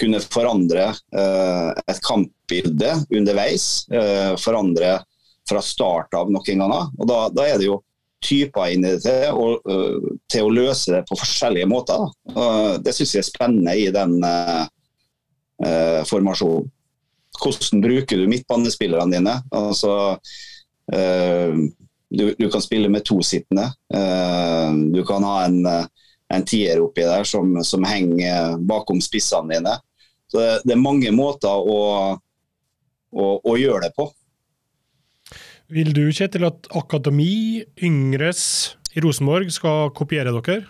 kunne 0.00 0.20
forandre 0.22 0.88
uh, 0.92 1.70
et 1.86 2.00
kampbilde 2.04 2.92
underveis? 3.14 3.84
Uh, 3.92 4.34
forandre 4.40 4.98
fra 5.48 5.60
start 5.62 6.16
av 6.16 6.30
noen 6.32 6.62
ganger. 6.64 6.86
Og 6.98 7.10
da, 7.10 7.18
da 7.34 7.48
er 7.48 7.60
det 7.60 7.68
jo 7.68 7.80
typer 8.24 8.72
inni 8.72 8.94
det 8.94 9.02
til, 9.04 9.36
og, 9.36 9.66
uh, 9.68 10.14
til 10.32 10.46
å 10.46 10.54
løse 10.54 10.96
det 10.96 11.02
på 11.08 11.18
forskjellige 11.20 11.68
måter. 11.70 12.06
det 12.84 12.94
syns 12.96 13.14
jeg 13.14 13.24
er 13.24 13.28
spennende 13.28 13.76
i 13.76 13.90
den 13.94 14.16
formasjonen 16.08 16.72
hvordan 17.42 17.82
bruker 17.82 18.18
du 18.18 18.28
midtbanespillerne 18.30 19.16
dine? 19.16 19.34
Altså, 19.54 19.94
uh, 20.94 21.56
du, 22.14 22.24
du, 22.38 22.46
kan 22.50 22.62
spille 22.62 22.90
med 22.92 23.04
to 23.06 23.20
sittende. 23.26 23.70
Uh, 23.94 24.70
du 24.94 25.02
kan 25.06 25.26
ha 25.26 25.36
en, 25.48 25.60
en 26.32 26.44
tier 26.46 26.80
oppi 26.82 27.04
der 27.04 27.26
som, 27.28 27.56
som, 27.64 27.84
henger 27.86 28.56
bakom 28.64 29.00
spissene 29.04 29.56
dine. 29.56 29.74
Så 30.30 30.40
det, 30.40 30.52
det 30.64 30.76
er 30.76 30.82
mange 30.82 31.12
måter 31.14 31.52
å, 31.52 31.80
å, 33.12 33.26
å, 33.38 33.56
gjøre 33.60 33.88
det 33.88 33.92
på. 33.96 34.08
Vil 35.74 35.92
du, 35.96 36.06
Kjetil, 36.12 36.46
at 36.48 36.68
akademi, 36.76 37.64
yngres 37.82 38.40
i 38.94 39.02
Rosenborg 39.04 39.52
skal 39.52 39.92
kopiere 39.96 40.34
dere? 40.34 40.64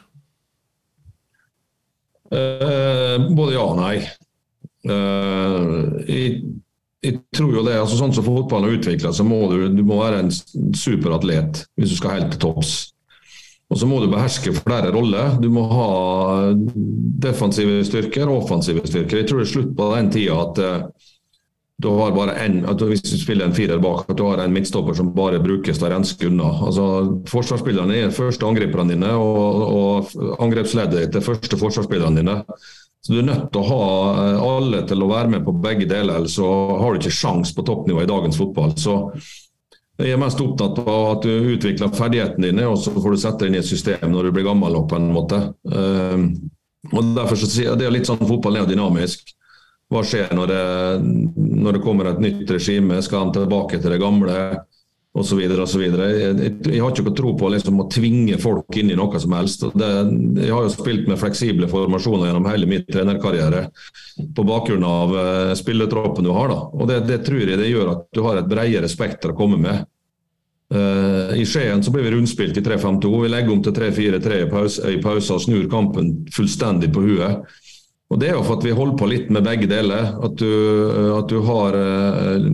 Eh, 2.34 3.16
både 3.36 3.54
ja 3.54 3.64
og 3.64 3.78
nei. 3.78 3.96
Eh, 4.84 5.66
jeg, 6.08 6.30
jeg, 7.04 7.18
tror 7.36 7.58
jo 7.58 7.62
det, 7.64 7.76
altså 7.80 7.96
Sånn 8.00 8.12
som 8.16 8.26
fotballen 8.26 8.68
har 8.68 8.78
utvikla 8.78 9.12
så 9.16 9.24
må 9.24 9.44
du, 9.52 9.68
du 9.72 9.80
må 9.86 10.00
være 10.02 10.24
en 10.24 10.32
superatlet 10.76 11.62
hvis 11.78 11.94
du 11.94 11.98
skal 12.00 12.18
helt 12.18 12.34
til 12.34 12.42
topps. 12.46 12.74
Og 13.72 13.80
så 13.80 13.88
må 13.88 13.98
du 14.02 14.10
beherske 14.12 14.52
flere 14.58 14.92
roller. 14.94 15.38
Du 15.40 15.48
må 15.52 15.64
ha 15.70 15.88
defensive 17.24 17.80
styrker 17.88 18.28
og 18.28 18.44
offensive 18.44 18.84
styrker. 18.86 19.22
Jeg 19.22 19.30
tror 19.30 19.40
det 19.40 19.48
er 19.48 19.54
slutt 19.54 19.72
på 19.78 19.88
den 19.94 20.10
tida 20.12 20.36
at 20.42 20.60
uh, 20.60 21.08
du 21.82 21.88
har 21.98 22.12
bare 22.14 22.36
en, 22.44 22.60
hvis 22.86 23.02
du 23.02 23.16
spiller 23.18 23.48
en 23.48 23.56
firer 23.56 23.80
bak, 23.82 24.04
at 24.06 24.18
du 24.18 24.22
har 24.28 24.38
en 24.44 24.52
midtstopper 24.54 24.94
som 24.94 25.10
bare 25.16 25.42
brukes 25.42 25.80
til 25.80 25.88
å 25.88 25.90
renske 25.90 26.28
unna. 26.30 26.52
Altså, 26.68 26.84
forsvarsspillerne 27.28 27.98
er 27.98 28.14
første 28.14 28.46
angriperne 28.46 28.94
dine, 28.94 29.10
og, 29.18 29.64
og 29.74 30.38
angrepsleddet 30.44 31.18
er 31.18 31.24
første 31.24 31.58
forsvarsspillerne 31.58 32.22
dine. 32.22 32.38
Så 33.04 33.12
Du 33.12 33.18
er 33.20 33.26
nødt 33.26 33.50
til 33.52 33.60
å 33.60 33.68
ha 33.68 33.86
eh, 34.22 34.44
alle 34.46 34.84
til 34.88 35.02
å 35.04 35.10
være 35.10 35.34
med 35.34 35.42
på 35.44 35.52
begge 35.66 35.88
deler, 35.90 36.24
så 36.30 36.46
har 36.80 36.94
du 36.94 37.02
ikke 37.02 37.12
sjans 37.12 37.52
på 37.52 37.66
toppnivå 37.66 38.00
i 38.04 38.08
dagens 38.08 38.38
fotball. 38.40 38.72
Så 38.80 38.94
Jeg 40.02 40.10
er 40.10 40.18
mest 40.18 40.40
opptatt 40.42 40.80
av 40.82 41.04
at 41.12 41.26
du 41.26 41.52
utvikler 41.54 41.92
ferdighetene 41.94 42.48
dine, 42.50 42.66
og 42.66 42.80
så 42.82 42.90
får 42.96 43.14
du 43.14 43.20
sette 43.22 43.44
deg 43.44 43.52
inn 43.52 43.58
i 43.60 43.62
et 43.62 43.68
system 43.68 44.08
når 44.10 44.26
du 44.26 44.34
blir 44.34 44.46
gammel 44.48 44.80
på 44.90 44.98
en 44.98 45.12
måte. 45.14 45.38
Uh, 45.70 46.24
og 46.90 47.14
derfor 47.16 47.38
så 47.40 47.48
sier 47.48 47.70
jeg 47.70 47.80
Det 47.80 47.86
er 47.86 47.94
litt 47.94 48.08
sånn 48.10 48.20
fotball 48.20 48.58
er 48.58 48.66
dynamisk. 48.68 49.30
Hva 49.92 50.02
skjer 50.04 50.32
når 50.34 50.50
det, 50.50 50.64
når 51.36 51.76
det 51.76 51.82
kommer 51.84 52.10
et 52.10 52.22
nytt 52.24 52.50
regime? 52.50 52.98
Skal 53.04 53.26
han 53.26 53.34
tilbake 53.36 53.78
til 53.78 53.94
det 53.94 54.00
gamle? 54.02 54.38
Osv. 55.14 55.40
Jeg, 55.44 55.54
jeg, 55.54 56.52
jeg 56.66 56.82
har 56.82 56.90
ikke 56.90 57.14
tro 57.14 57.32
på 57.38 57.50
liksom, 57.54 57.78
å 57.84 57.88
tvinge 57.92 58.38
folk 58.42 58.78
inn 58.80 58.90
i 58.90 58.98
noe 58.98 59.20
som 59.22 59.34
helst. 59.36 59.62
Det, 59.78 59.90
jeg 60.42 60.50
har 60.50 60.66
jo 60.66 60.72
spilt 60.74 61.08
med 61.10 61.20
fleksible 61.20 61.70
formasjoner 61.70 62.28
gjennom 62.28 62.48
hele 62.50 62.68
min 62.70 62.86
trenerkarriere 62.88 63.68
på 64.34 64.46
bakgrunn 64.46 64.86
av 64.88 65.14
uh, 65.14 65.54
spilletroppen 65.58 66.26
du 66.26 66.32
har. 66.34 66.50
Da. 66.50 66.60
Og 66.74 66.90
det, 66.90 67.00
det, 67.10 67.20
tror 67.26 67.44
jeg 67.46 67.60
det 67.60 67.70
gjør 67.70 67.92
at 67.94 68.06
du 68.10 68.24
har 68.26 68.40
et 68.40 68.50
bredere 68.50 68.90
spekter 68.90 69.32
å 69.32 69.38
komme 69.38 69.60
med. 69.62 69.86
Uh, 70.74 71.30
I 71.38 71.46
Skien 71.46 71.84
så 71.84 71.94
blir 71.94 72.08
vi 72.08 72.16
rundspilt 72.16 72.58
i 72.58 72.64
3-5-2. 72.66 73.12
Vi 73.22 73.30
legger 73.30 73.54
om 73.54 73.62
til 73.62 73.76
3-4-3 73.76 74.40
i 74.40 74.50
pause, 74.50 74.96
i 74.96 75.02
pause 75.02 75.38
og 75.38 75.46
snur 75.46 75.70
kampen 75.70 76.16
fullstendig 76.34 76.90
på 76.94 77.06
huet. 77.06 77.60
Og 78.10 78.18
Det 78.20 78.28
er 78.32 78.34
jo 78.36 78.42
for 78.44 78.58
at 78.58 78.66
vi 78.66 78.74
holder 78.74 78.98
på 78.98 79.06
litt 79.10 79.30
med 79.32 79.46
begge 79.46 79.70
deler. 79.70 80.10
At 80.26 80.34
du, 80.42 80.50
at 81.14 81.30
du 81.30 81.38
har 81.46 81.78
uh, 81.78 82.50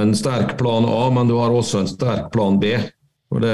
en 0.00 0.14
sterk 0.16 0.56
plan 0.58 0.86
A, 0.88 1.04
men 1.14 1.30
du 1.30 1.36
har 1.38 1.52
også 1.52 1.82
en 1.82 1.90
sterk 1.90 2.30
plan 2.34 2.58
B. 2.62 2.74
Og 3.32 3.40
det, 3.40 3.52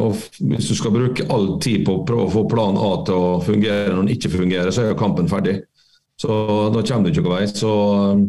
og 0.00 0.20
hvis 0.48 0.70
du 0.70 0.76
skal 0.78 0.94
bruke 0.94 1.26
all 1.32 1.50
tid 1.60 1.82
på 1.84 1.98
å 1.98 2.04
prøve 2.08 2.28
å 2.28 2.32
få 2.32 2.44
plan 2.48 2.78
A 2.80 2.92
til 3.04 3.16
å 3.16 3.40
fungere 3.44 3.90
når 3.92 4.06
den 4.06 4.14
ikke 4.14 4.32
fungerer, 4.32 4.70
så 4.72 4.84
er 4.84 4.94
jo 4.94 5.00
kampen 5.00 5.28
ferdig. 5.28 5.58
Så 6.18 6.28
da 6.74 6.82
kommer 6.82 7.06
du 7.06 7.12
ikke 7.12 7.22
noen 7.26 7.36
vei. 7.36 7.44
Så 7.50 7.72
um, 8.14 8.24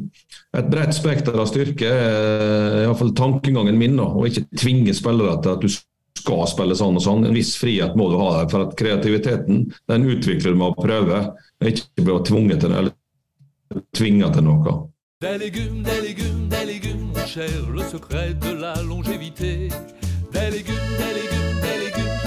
et 0.57 0.67
bredt 0.69 0.93
spekter 0.97 1.37
av 1.39 1.47
styrke 1.49 1.89
er 1.89 2.83
iallfall 2.83 3.15
tankegangen 3.17 3.79
min. 3.79 3.97
Og 4.03 4.27
ikke 4.29 4.45
tvinge 4.59 4.93
spillere 4.97 5.39
til 5.41 5.55
at 5.55 5.63
du 5.63 5.71
skal 5.71 6.45
spille 6.51 6.77
sånn 6.77 6.99
og 6.99 7.05
sånn. 7.05 7.25
En 7.25 7.37
viss 7.37 7.55
frihet 7.57 7.97
må 7.97 8.11
du 8.11 8.19
ha 8.21 8.29
der. 8.37 8.51
For 8.51 8.67
at 8.67 8.77
kreativiteten 8.77 9.65
den 9.89 10.07
utvikler 10.11 10.53
du 10.53 10.61
med 10.61 10.69
å 10.69 10.77
prøve, 10.77 11.23
ikke 11.65 12.05
bli 12.05 12.19
tvunget 12.29 12.65
til 12.65 12.75
til 14.35 14.45
noe. 14.45 14.77
Des 15.21 15.37
légumes, 15.37 15.83
des 15.83 15.99
légumes, 15.99 16.47
des 16.47 16.65
légumes, 16.65 17.11
mon 17.13 17.25
cher, 17.27 17.49
le 17.69 17.83
secret 17.83 18.33
de 18.35 18.53
la 18.53 18.73
longévité. 18.83 19.67
Des 20.31 20.49
légumes, 20.49 20.91
des 20.95 21.13
légumes, 21.19 21.59
des 21.59 21.77
légumes. 21.83 22.19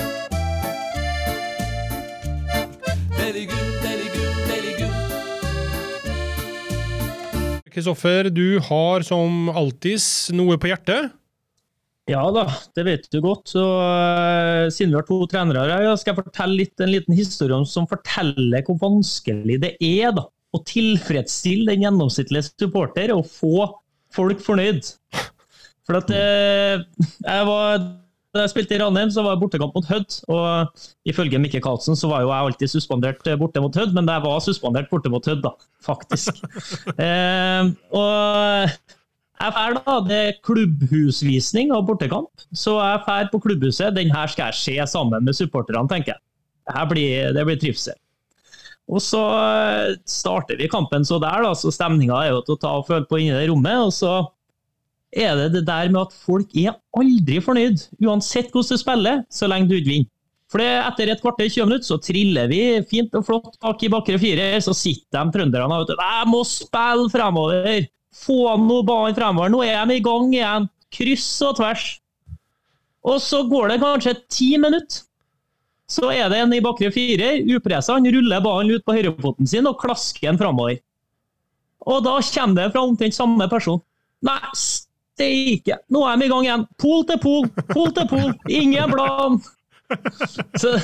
Des 3.17 3.33
légumes, 3.33 3.73
des 3.81 3.97
légumes, 4.03 4.43
des 4.51 4.61
légumes. 4.67 5.01
Kristoffer, 7.71 8.31
du 8.31 8.61
har 8.61 9.01
som 9.09 9.49
alltids 9.49 10.29
noe 10.37 10.61
på 10.61 10.69
hjertet? 10.69 11.17
Ja 12.13 12.27
da, 12.29 12.45
det 12.77 12.85
vet 12.91 13.09
du 13.09 13.23
godt. 13.25 13.49
Så, 13.55 13.65
uh, 13.65 14.69
siden 14.69 14.93
vi 14.93 15.01
har 15.01 15.09
to 15.09 15.23
trenere 15.33 15.65
her, 15.65 15.97
skal 15.97 16.13
jeg 16.13 16.27
fortelle 16.27 16.61
litt, 16.61 16.77
en 16.77 16.93
liten 16.93 17.17
historie 17.17 17.57
som 17.65 17.89
forteller 17.89 18.69
hvor 18.69 18.77
vanskelig 18.85 19.63
det 19.65 19.79
er 19.81 20.13
da, 20.21 20.29
å 20.53 20.61
tilfredsstille 20.69 21.73
den 21.73 21.87
gjennomsnittlige 21.87 22.51
supporter 22.51 23.15
og 23.15 23.27
få 23.31 23.69
folk 24.13 24.43
fornøyd. 24.45 24.85
For 25.89 25.99
at 25.99 26.13
eh, 26.15 26.85
jeg 27.25 27.49
var 27.49 27.83
da 28.33 28.47
jeg 28.47 28.53
spilte 28.55 28.77
i 28.79 28.81
Ranheim, 28.81 29.11
så 29.13 29.21
var 29.21 29.35
jeg 29.35 29.43
bortekamp 29.43 29.75
mot 29.77 29.89
Hødd. 29.91 30.15
Og 30.33 30.85
ifølge 31.09 31.41
Mikke 31.43 31.61
Karlsen 31.61 31.99
så 31.99 32.09
var 32.09 32.23
jo 32.25 32.31
jeg 32.31 32.47
alltid 32.49 32.73
suspendert 32.73 33.21
borte 33.41 33.61
mot 33.61 33.77
Hødd, 33.77 33.93
men 33.93 34.09
jeg 34.09 34.25
var 34.25 34.41
suspendert 34.41 34.89
borte 34.89 35.13
mot 35.13 35.27
Hødd, 35.29 35.43
da, 35.45 35.53
faktisk. 35.85 36.41
eh, 37.07 37.69
og 37.93 38.73
jeg 39.43 39.53
drar 39.53 39.77
da, 39.77 39.99
det 40.07 40.21
er 40.31 40.41
klubbhusvisning 40.49 41.75
av 41.77 41.85
bortekamp. 41.91 42.47
Så 42.57 42.79
jeg 42.79 43.03
drar 43.05 43.29
på 43.35 43.43
klubbhuset. 43.43 43.93
Den 43.99 44.15
her 44.15 44.33
skal 44.33 44.49
jeg 44.49 44.61
se 44.63 44.89
sammen 44.95 45.29
med 45.29 45.37
supporterne, 45.37 45.85
tenker 45.91 46.15
jeg. 46.15 46.25
Det 46.73 46.89
blir, 46.89 47.37
det 47.37 47.45
blir 47.49 47.61
trivsel. 47.61 47.99
Og 48.91 49.03
så 49.03 49.21
eh, 49.23 49.97
starter 50.09 50.59
vi 50.59 50.71
kampen 50.71 51.07
så 51.07 51.21
der, 51.23 51.45
da, 51.45 51.53
så 51.57 51.71
stemninga 51.73 52.19
er 52.25 52.33
jo 52.35 52.43
til 52.47 52.57
å 52.57 52.63
ta 52.63 52.73
og 52.81 52.89
føle 52.89 53.07
på 53.09 53.21
inni 53.21 53.37
det 53.37 53.47
rommet. 53.51 53.79
Og 53.87 53.93
så 53.95 54.15
er 55.13 55.37
det 55.39 55.53
det 55.59 55.67
der 55.69 55.93
med 55.93 56.07
at 56.07 56.17
folk 56.25 56.57
er 56.59 56.75
aldri 56.99 57.39
fornøyd, 57.45 57.87
uansett 58.03 58.51
hvordan 58.53 58.73
du 58.73 58.81
spiller, 58.81 59.23
så 59.33 59.49
lenge 59.51 59.71
du 59.71 59.79
ikke 59.79 59.95
vinner. 59.95 60.11
For 60.53 60.61
etter 60.61 61.09
et 61.09 61.23
kvarter 61.23 61.49
20 61.49 61.65
minutter 61.65 61.89
så 61.89 61.97
triller 62.03 62.51
vi 62.51 62.61
fint 62.85 63.15
og 63.17 63.25
flott 63.25 63.55
bak 63.63 63.81
i 63.87 63.89
bakre 63.93 64.19
fire. 64.21 64.51
Så 64.61 64.75
sitter 64.77 65.23
de 65.23 65.33
trønderne 65.33 65.79
og 65.79 65.89
vet 65.89 65.97
Jeg 65.97 66.29
må 66.29 66.43
spille 66.45 67.09
fremover! 67.13 67.87
Få 68.13 68.59
noe 68.61 68.85
banen 68.85 69.17
fremover! 69.17 69.49
Nå 69.53 69.63
er 69.65 69.87
de 69.89 69.97
i 69.97 70.05
gang 70.05 70.29
igjen! 70.35 70.69
Kryss 70.93 71.31
og 71.49 71.57
tvers. 71.57 71.87
Og 73.09 73.17
så 73.25 73.41
går 73.49 73.73
det 73.73 73.81
kanskje 73.81 74.13
ti 74.29 74.51
minutter. 74.61 75.07
Så 75.93 76.09
er 76.15 76.31
det 76.33 76.41
en 76.41 76.55
i 76.57 76.63
bakre 76.65 76.89
firer, 76.95 77.43
upressa. 77.53 77.99
Han 77.99 78.09
ruller 78.15 78.45
ballen 78.45 78.73
ut 78.73 78.85
på 78.87 78.97
høyrefoten 78.97 79.49
sin 79.49 79.69
og 79.69 79.81
klasker 79.83 80.31
den 80.31 80.41
framover. 80.41 80.79
Og 81.85 82.05
da 82.07 82.19
kommer 82.23 82.63
det 82.63 82.73
fra 82.73 82.85
omtrent 82.87 83.17
samme 83.17 83.49
person. 83.51 83.83
Nei, 84.25 84.39
steike! 84.57 85.81
Nå 85.93 86.05
er 86.07 86.21
de 86.21 86.29
i 86.29 86.33
gang 86.33 86.47
igjen. 86.47 86.67
Pol 86.81 87.03
til 87.09 87.19
pol, 87.23 87.49
pol 87.73 87.91
til 87.97 88.09
pol. 88.11 88.31
Ingen 88.49 88.95
plan! 88.95 89.41
Så, 90.57 90.77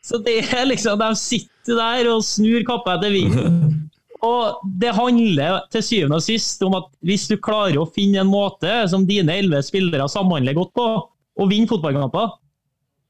så, 0.00 0.20
det 0.24 0.38
er 0.46 0.62
liksom 0.70 0.96
De 1.02 1.10
sitter 1.18 1.76
der 1.76 2.08
og 2.14 2.22
snur 2.24 2.64
kappa 2.64 2.94
etter 2.96 3.12
vinden. 3.12 3.82
Og 4.24 4.62
det 4.80 4.94
handler 4.96 5.66
til 5.74 5.84
syvende 5.84 6.16
og 6.16 6.24
sist 6.24 6.62
om 6.64 6.78
at 6.78 6.86
hvis 7.04 7.26
du 7.28 7.34
klarer 7.36 7.82
å 7.82 7.90
finne 7.92 8.22
en 8.22 8.30
måte 8.30 8.70
som 8.88 9.04
dine 9.04 9.34
elleve 9.42 9.60
spillere 9.66 10.06
samhandler 10.08 10.56
godt 10.56 10.72
på, 10.78 10.86
og 11.34 11.50
vinne 11.50 11.68
fotballkamper, 11.68 12.30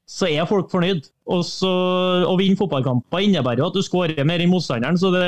så 0.05 0.29
er 0.29 0.45
folk 0.49 0.69
fornøyd. 0.73 1.07
Og 1.33 1.41
så, 1.47 1.71
Å 2.29 2.35
vinne 2.37 2.57
fotballkamper 2.59 3.25
innebærer 3.25 3.63
jo 3.63 3.71
at 3.71 3.77
du 3.77 3.83
skårer 3.85 4.27
mer 4.27 4.43
enn 4.43 4.53
motstanderen, 4.53 4.99
så 5.01 5.11
det 5.13 5.25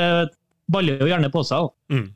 baller 0.70 1.02
jo 1.02 1.10
gjerne 1.10 1.30
på 1.34 1.42
seg. 1.46 1.72
Mm. 1.90 2.06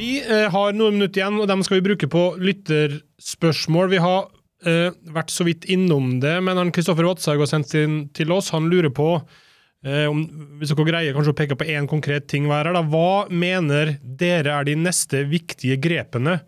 Vi 0.00 0.10
eh, 0.24 0.46
har 0.48 0.76
noen 0.76 0.96
minutter 0.96 1.20
igjen, 1.20 1.40
og 1.42 1.48
dem 1.50 1.64
skal 1.66 1.80
vi 1.80 1.88
bruke 1.90 2.08
på 2.10 2.24
lytterspørsmål. 2.40 3.90
Vi 3.92 4.00
har 4.00 4.30
eh, 4.64 4.96
vært 5.12 5.34
så 5.34 5.44
vidt 5.44 5.68
innom 5.68 6.16
det, 6.22 6.38
men 6.46 6.72
Kristoffer 6.72 7.08
Watshaug 7.08 7.44
har 7.44 7.50
sendt 7.50 7.76
inn 7.76 8.02
til 8.16 8.32
oss. 8.32 8.48
Han 8.54 8.70
lurer 8.72 8.92
på 8.94 9.10
eh, 9.18 10.06
om 10.08 10.22
hvis 10.56 10.72
dere 10.72 10.88
greier 10.88 11.16
kanskje 11.16 11.34
å 11.34 11.40
peke 11.42 11.58
på 11.60 11.68
én 11.68 11.90
konkret 11.90 12.30
ting 12.32 12.48
hver 12.48 12.70
her. 12.70 12.78
Da. 12.78 12.86
Hva 12.88 13.28
mener 13.28 13.98
dere 14.00 14.56
er 14.56 14.70
de 14.70 14.78
neste 14.80 15.26
viktige 15.28 15.76
grepene 15.82 16.38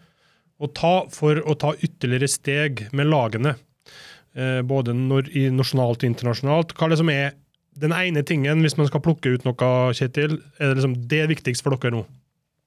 å 0.63 0.71
ta 0.71 0.95
for 1.13 1.41
å 1.43 1.57
ta 1.59 1.75
ytterligere 1.75 2.31
steg 2.31 2.87
med 2.95 3.11
lagene, 3.11 3.57
eh, 4.37 4.61
både 4.63 4.95
i 5.35 5.49
nasjonalt 5.51 6.05
og 6.05 6.11
internasjonalt. 6.11 6.77
Hva 6.77 6.87
er 6.87 6.95
det 6.95 7.01
som 7.03 7.13
er 7.13 7.35
den 7.83 7.95
ene 7.97 8.23
tingen, 8.23 8.63
hvis 8.63 8.77
man 8.77 8.89
skal 8.89 9.03
plukke 9.05 9.35
ut 9.35 9.47
noe, 9.49 9.75
Kjetil, 9.97 10.39
er 10.59 10.73
det 10.73 10.79
liksom 10.79 10.97
det 11.09 11.27
viktigste 11.33 11.67
for 11.67 11.77
dere 11.77 11.97
nå? 11.97 12.07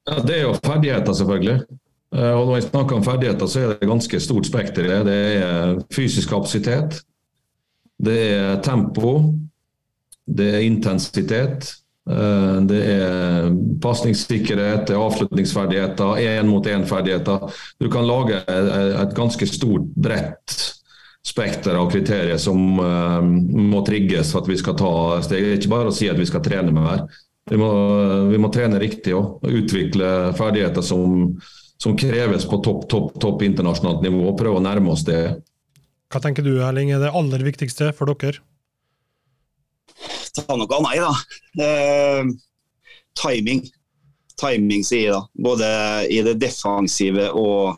Ja, 0.09 0.19
det 0.21 0.37
er 0.37 0.43
jo 0.47 0.53
ferdigheter, 0.65 1.17
selvfølgelig. 1.17 1.79
Eh, 2.15 2.33
og 2.33 2.47
når 2.47 2.59
jeg 2.59 2.67
snakker 2.69 2.97
om 2.97 3.05
ferdigheter, 3.05 3.49
så 3.49 3.61
er 3.61 3.73
det 3.73 3.89
ganske 3.89 4.21
stort 4.21 4.49
spekter. 4.49 4.91
Det 5.07 5.17
er 5.39 5.79
fysisk 5.93 6.29
kapasitet, 6.33 7.01
det 8.01 8.19
er 8.35 8.61
tempo, 8.65 9.17
det 10.25 10.51
er 10.57 10.65
intensitet, 10.65 11.71
det 12.05 12.79
er 12.85 13.47
pasningssikkerhet, 13.81 14.83
det 14.85 14.93
er 14.93 15.01
avslutningsferdigheter, 15.01 16.19
én-mot-én-ferdigheter. 16.21 17.47
Du 17.81 17.87
kan 17.89 18.05
lage 18.05 18.43
et 18.45 19.15
ganske 19.17 19.47
stort, 19.49 19.87
bredt 19.97 20.53
spekter 21.25 21.75
av 21.75 21.89
kriterier 21.91 22.37
som 22.37 22.79
uh, 22.79 23.21
må 23.21 23.81
trigges 23.85 24.31
for 24.31 24.43
at 24.43 24.49
vi 24.51 24.57
skal 24.61 24.77
ta 24.77 24.91
steg. 25.25 25.41
Det 25.41 25.53
er 25.55 25.59
ikke 25.59 25.73
bare 25.73 25.89
å 25.91 25.95
si 25.95 26.09
at 26.11 26.19
vi 26.19 26.27
skal 26.29 26.43
trene 26.45 26.73
mer. 26.75 27.07
Vi 27.49 27.57
må, 27.61 27.69
vi 28.29 28.39
må 28.41 28.49
trene 28.53 28.81
riktig 28.81 29.13
og 29.17 29.43
utvikle 29.45 30.31
ferdigheter 30.37 30.85
som, 30.85 31.35
som 31.81 31.97
kreves 31.97 32.45
på 32.49 32.61
topp, 32.65 32.87
topp, 32.89 33.11
topp 33.21 33.43
internasjonalt 33.45 34.05
nivå. 34.05 34.31
Prøve 34.37 34.61
å 34.61 34.65
nærme 34.65 34.93
oss 34.93 35.05
det. 35.05 35.21
Hva 36.13 36.21
tenker 36.21 36.45
du 36.45 36.55
Erling, 36.65 36.93
er 36.93 37.01
det 37.01 37.13
aller 37.13 37.45
viktigste 37.45 37.91
for 37.97 38.09
dere? 38.13 38.41
Ta 40.35 40.57
noe 40.59 40.77
av 40.77 40.91
i, 40.91 41.01
da. 41.01 41.65
Eh, 41.65 42.35
timing. 43.21 43.63
Timing, 44.39 44.83
sier 44.83 45.09
jeg 45.09 45.15
da. 45.15 45.23
Både 45.47 45.67
i 46.11 46.21
det 46.25 46.35
defensive 46.41 47.29
og 47.31 47.77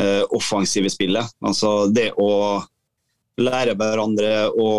eh, 0.00 0.22
offensive 0.36 0.90
spillet. 0.92 1.36
Altså 1.44 1.90
det 1.92 2.10
å 2.18 2.30
lære 3.40 3.76
hverandre 3.78 4.32
å 4.52 4.70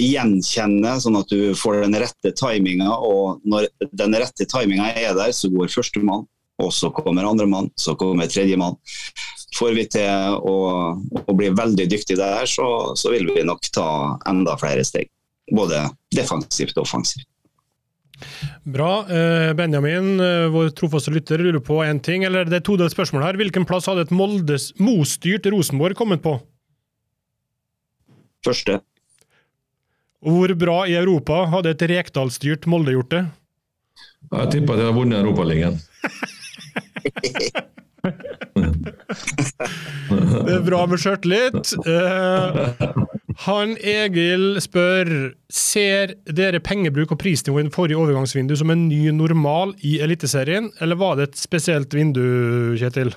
gjenkjenne, 0.00 0.96
sånn 1.02 1.18
at 1.20 1.32
du 1.32 1.52
får 1.58 1.82
den 1.84 1.98
rette 2.00 2.32
timinga. 2.36 2.96
Og 2.96 3.42
når 3.48 3.68
den 3.92 4.16
rette 4.16 4.48
timinga 4.48 4.92
er 4.94 5.16
der, 5.16 5.32
så 5.36 5.50
går 5.52 5.72
førstemann, 5.72 6.26
og 6.62 6.72
så 6.72 6.92
kommer 6.94 7.28
andremann, 7.28 7.70
så 7.76 7.96
kommer 7.98 8.30
tredjemann. 8.30 8.78
Får 9.56 9.76
vi 9.76 9.86
til 9.88 10.36
å, 10.36 10.56
å, 11.22 11.34
bli 11.36 11.52
veldig 11.56 11.86
dyktige 11.88 12.20
der, 12.20 12.48
så, 12.50 12.96
så 12.98 13.12
vil 13.14 13.30
vi 13.32 13.44
nok 13.46 13.68
ta 13.72 13.88
enda 14.28 14.56
flere 14.60 14.84
steg 14.84 15.08
både 15.52 15.86
defensivt 16.14 16.76
og 16.76 16.86
offensivt. 16.86 17.26
Bra. 18.64 19.04
Eh, 19.12 19.52
Benjamin, 19.52 20.20
eh, 20.20 20.48
vår 20.48 20.70
trofaste 20.78 21.12
lytter, 21.12 21.38
lurer 21.38 21.60
på 21.60 21.84
én 21.84 22.00
ting. 22.02 22.24
eller 22.24 22.44
Det 22.44 22.56
er 22.56 22.60
to 22.60 22.76
todelt 22.76 22.92
spørsmål 22.92 23.22
her. 23.22 23.36
Hvilken 23.36 23.66
plass 23.66 23.86
hadde 23.86 24.00
et 24.00 24.10
Moldes 24.10 24.72
Mo-styrt 24.78 25.46
Rosenborg 25.52 25.94
kommet 25.94 26.22
på? 26.22 26.40
Første. 28.46 28.80
Hvor 30.22 30.54
bra 30.58 30.86
i 30.86 30.96
Europa 30.96 31.44
hadde 31.46 31.70
et 31.70 31.82
Rekdal-styrt 31.82 32.66
Molde 32.66 32.92
gjort 32.92 33.10
det? 33.10 33.26
Jeg 34.32 34.50
tipper 34.50 34.74
jeg 34.80 34.86
har 34.86 34.92
vunnet 34.96 35.20
Europaligaen. 35.20 35.80
Det 40.46 40.54
er 40.54 40.62
bra 40.62 40.86
med 40.86 41.00
sjøltillit. 41.02 41.72
Uh, 41.86 43.15
han 43.44 43.74
Egil 43.84 44.56
spør 44.64 45.10
Ser 45.52 46.14
dere 46.24 46.62
pengebruk 46.64 47.12
og 47.12 47.20
prisnivå 47.20 47.60
i 47.60 47.68
forrige 47.74 48.00
overgangsvindu 48.00 48.56
som 48.56 48.72
en 48.72 48.86
ny 48.88 49.10
normal 49.14 49.74
i 49.84 49.98
Eliteserien, 50.04 50.70
eller 50.80 50.98
var 50.98 51.18
det 51.18 51.28
et 51.28 51.40
spesielt 51.40 51.94
vindu, 51.94 52.22
Kjetil? 52.80 53.12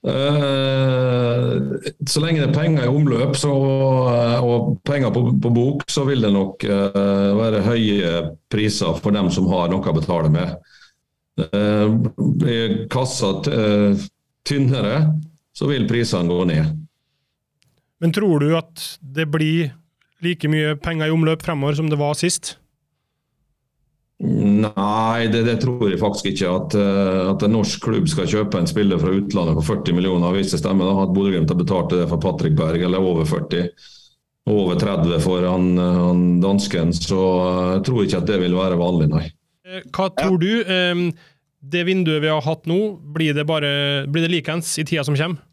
Uh, 0.00 1.76
så 2.08 2.22
lenge 2.22 2.40
det 2.40 2.46
er 2.46 2.54
penger 2.56 2.86
i 2.86 2.92
omløp 2.92 3.34
så, 3.36 3.50
og 3.52 4.70
penger 4.88 5.12
på, 5.12 5.26
på, 5.42 5.50
bok, 5.52 5.84
så 5.92 6.06
vil 6.08 6.24
det 6.24 6.30
nok 6.32 6.64
uh, 6.64 7.36
være 7.36 7.60
høye 7.66 8.12
priser 8.48 8.96
for 9.02 9.12
dem 9.12 9.28
som 9.34 9.50
har 9.52 9.68
noe 9.68 9.84
å 9.84 9.96
betale 9.98 10.32
med. 10.32 10.56
Uh, 11.52 12.00
blir 12.16 12.78
kassa 12.92 13.34
tynnere, 14.48 15.02
så 15.52 15.68
vil 15.68 15.84
prisene 15.90 16.32
gå 16.32 16.46
ned. 16.48 16.79
Men 18.00 18.14
tror 18.16 18.40
du 18.40 18.54
at 18.56 18.86
det 19.00 19.28
blir 19.30 19.74
like 20.24 20.48
mye 20.52 20.74
penger 20.80 21.08
i 21.08 21.14
omløp 21.14 21.44
fremover 21.44 21.76
som 21.76 21.90
det 21.92 22.00
var 22.00 22.16
sist? 22.18 22.56
Nei, 24.20 25.28
det, 25.32 25.46
det 25.46 25.56
tror 25.62 25.86
jeg 25.88 26.00
faktisk 26.00 26.28
ikke. 26.34 26.50
At, 26.52 26.76
eh, 26.76 27.22
at, 27.30 27.44
en 27.46 27.54
norsk 27.56 27.80
klubb 27.86 28.08
skal 28.10 28.28
kjøpe 28.28 28.60
en 28.60 28.68
spiller 28.68 29.00
fra 29.00 29.14
utlandet 29.16 29.56
for 29.56 29.78
40 29.78 29.96
millioner, 29.96 30.34
hvis 30.36 30.52
det 30.52 30.60
stemmer. 30.60 30.90
da, 30.90 31.06
At 31.06 31.14
Bodø-Glimt 31.16 31.52
har 31.52 31.60
betalt 31.60 31.94
det 31.94 32.04
for 32.10 32.20
Patrick 32.20 32.56
Berg, 32.58 32.84
eller 32.84 33.00
over 33.00 33.24
40. 33.28 33.70
Over 34.50 34.76
30 34.80 35.20
for 35.24 35.44
han, 35.48 35.72
han 35.78 36.24
dansken. 36.44 36.92
Så 36.96 37.16
eh, 37.16 37.66
jeg 37.78 37.84
tror 37.88 38.04
ikke 38.04 38.20
at 38.20 38.28
det 38.28 38.40
vil 38.44 38.58
være 38.60 38.80
vanlig, 38.80 39.08
nei. 39.12 39.26
Eh, 39.64 39.84
hva 39.88 40.10
tror 40.12 40.40
du? 40.40 40.52
Det 41.60 41.84
vinduet 41.84 42.22
vi 42.24 42.32
har 42.32 42.44
hatt 42.44 42.68
nå, 42.68 42.80
blir 43.16 43.36
det, 43.36 43.46
bare, 43.48 43.72
blir 44.08 44.24
det 44.24 44.32
likens 44.32 44.76
i 44.80 44.84
tida 44.84 45.04
som 45.04 45.16
kommer? 45.16 45.44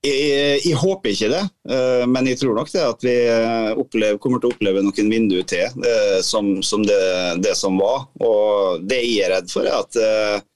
Jeg, 0.00 0.60
jeg, 0.64 0.76
håper 0.80 1.12
ikke 1.12 1.28
det, 1.28 1.42
eh, 1.68 2.06
men 2.08 2.28
jeg 2.30 2.38
tror 2.40 2.54
nok 2.56 2.70
det 2.72 2.84
at 2.86 3.02
vi 3.04 3.16
eh, 3.28 3.72
opplever, 3.76 4.16
kommer 4.22 4.40
til 4.40 4.48
å 4.48 4.54
oppleve 4.54 4.80
noen 4.80 5.10
vinduer 5.12 5.44
til 5.44 5.66
eh, 5.84 6.20
som, 6.24 6.62
som 6.64 6.86
det, 6.88 7.00
det, 7.44 7.52
som 7.58 7.76
var. 7.76 8.06
Og 8.24 8.86
Det 8.88 8.96
jeg 9.02 9.26
er 9.26 9.34
redd 9.34 9.50
for, 9.52 9.68
er 9.68 9.82
at 9.84 10.46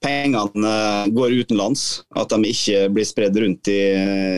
pengene 0.00 0.74
går 1.10 1.34
utenlands. 1.42 2.04
At 2.14 2.30
de 2.30 2.52
ikke 2.52 2.84
blir 2.94 3.08
spredd 3.08 3.40
rundt 3.42 3.72
i, 3.74 3.80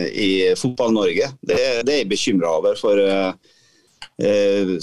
i 0.09 0.31
Fotball-Norge. 0.57 1.29
Det, 1.45 1.59
det, 1.85 1.93
er 1.93 2.01
jeg 2.01 2.09
bekymra 2.15 2.55
over. 2.57 2.79
for 2.81 2.97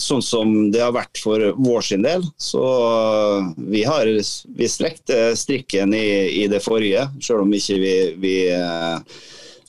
Sånn 0.01 0.23
som 0.27 0.55
det 0.73 0.81
har 0.83 0.95
vært 0.95 1.19
for 1.23 1.43
vår 1.59 1.85
sin 1.87 2.07
del, 2.07 2.25
så 2.41 2.63
vi 3.71 3.85
har 3.87 4.09
vi 4.11 4.71
strekte 4.71 5.37
strikken 5.39 5.95
i, 5.95 6.43
i 6.43 6.49
det 6.51 6.63
forrige, 6.65 7.05
selv 7.23 7.45
om 7.45 7.55
ikke 7.55 7.79
vi, 7.79 7.95
vi 8.19 8.35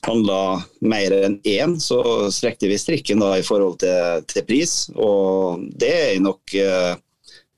handla 0.06 0.64
mer 0.82 1.14
enn 1.14 1.38
én, 1.46 1.78
så 1.82 2.02
strekte 2.34 2.70
vi 2.72 2.80
strikken 2.82 3.22
da 3.22 3.36
i 3.38 3.46
forhold 3.46 3.80
til, 3.84 4.26
til 4.30 4.46
pris. 4.48 4.76
Og 4.98 5.68
det 5.78 5.92
er 5.92 6.24
nok 6.24 6.56
eh, 6.58 6.96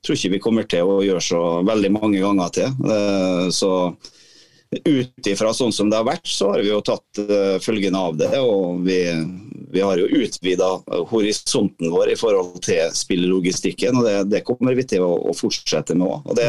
tror 0.04 0.18
ikke 0.18 0.34
vi 0.36 0.42
kommer 0.42 0.68
til 0.68 0.84
å 0.88 1.00
gjøre 1.04 1.24
så 1.24 1.40
veldig 1.64 1.92
mange 1.96 2.20
ganger 2.20 2.52
til. 2.58 2.90
Eh, 2.96 3.46
så 3.54 3.72
ut 4.74 5.28
ifra 5.30 5.52
sånn 5.54 5.72
som 5.72 5.90
det 5.90 6.00
har 6.00 6.08
vært, 6.08 6.26
så 6.28 6.50
har 6.52 6.64
vi 6.64 6.72
jo 6.72 6.80
tatt 6.84 7.06
følgende 7.14 7.60
følgene 7.62 8.00
av 8.08 8.16
det. 8.18 8.32
Og 8.42 8.82
vi, 8.86 8.98
vi 9.74 9.82
har 9.82 9.98
jo 9.98 10.22
utvida 10.22 10.70
horisonten 11.10 11.90
vår 11.92 12.14
i 12.14 12.18
forhold 12.18 12.60
til 12.64 12.92
spillelogistikken, 12.94 13.98
og 13.98 14.06
det, 14.06 14.16
det 14.32 14.44
kommer 14.46 14.76
vi 14.78 14.86
til 14.94 15.04
å, 15.04 15.12
å 15.30 15.34
fortsette 15.36 15.96
med 15.98 16.08
òg 16.08 16.44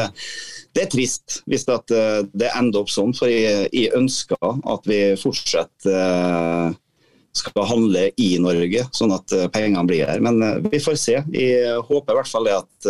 det 0.76 0.84
er 0.84 0.90
trist 0.92 1.38
hvis 1.48 1.64
det, 1.66 1.76
eh, 1.96 2.22
det, 2.36 2.50
ender 2.56 2.84
opp 2.84 2.92
sånn, 2.92 3.14
for 3.16 3.32
jeg, 3.32 3.68
jeg 3.72 3.94
ønsker 3.96 4.50
at 4.68 4.88
vi 4.88 5.00
fortsatt 5.20 5.88
uh, 5.88 6.68
skal 7.36 7.68
handle 7.68 8.06
i 8.20 8.34
Norge, 8.40 8.84
sånn 8.96 9.14
at 9.16 9.32
pengene 9.52 9.84
blir 9.88 10.08
her. 10.08 10.22
Men 10.24 10.40
vi 10.70 10.80
får 10.80 10.96
se. 11.00 11.16
Jeg 11.36 11.82
håper 11.84 12.14
i 12.14 12.16
hvert 12.16 12.30
fall 12.30 12.48
at 12.48 12.86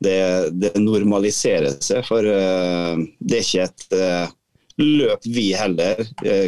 det, 0.00 0.20
det, 0.56 0.70
normaliserer 0.80 1.76
seg. 1.84 2.00
For 2.08 2.24
det 2.24 3.36
er 3.36 3.44
ikke 3.44 3.66
et 3.66 3.84
løp 4.80 5.26
vi 5.28 5.50
heller 5.56 6.00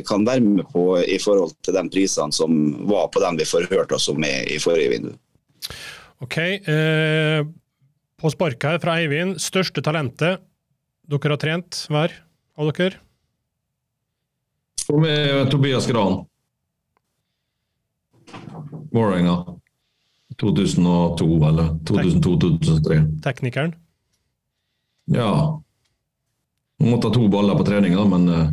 kan 0.09 0.24
være 0.26 0.45
med 0.45 0.64
på 0.72 0.87
i 1.01 1.18
forhold 1.22 1.55
til 1.64 1.76
de 1.76 1.83
prisene 1.93 2.33
som 2.35 2.57
var 2.89 3.11
på 3.12 3.22
dem 3.22 3.39
vi 3.41 3.49
forhørte 3.49 3.99
oss 3.99 4.09
om 4.12 4.24
i, 4.24 4.33
i 4.57 4.59
forrige 4.62 4.95
vindu. 4.95 5.12
Ok, 6.22 6.39
eh, 6.39 7.43
på 8.22 8.30
sparket 8.30 8.68
her 8.70 8.83
fra 8.83 8.99
Eivind, 9.01 9.41
største 9.43 9.83
talentet 9.83 10.43
dere 11.11 11.35
har 11.35 11.41
trent 11.43 11.80
hver 11.91 12.14
av 12.57 12.70
dere? 12.70 13.01
For 14.83 15.03
meg 15.03 15.33
er 15.33 15.51
Tobias 15.51 15.89
Gran. 15.91 16.22
Vålerenga. 18.93 19.37
2002 20.41 21.26
eller 21.49 21.74
2002-2003. 21.91 23.01
Teknikeren? 23.24 23.74
Ja. 25.12 25.28
Han 26.83 26.91
måtte 26.91 27.12
ha 27.12 27.14
to 27.14 27.28
baller 27.30 27.55
på 27.55 27.66
trening, 27.68 27.95
da, 27.95 28.05
men 28.11 28.26
uh, 28.26 28.51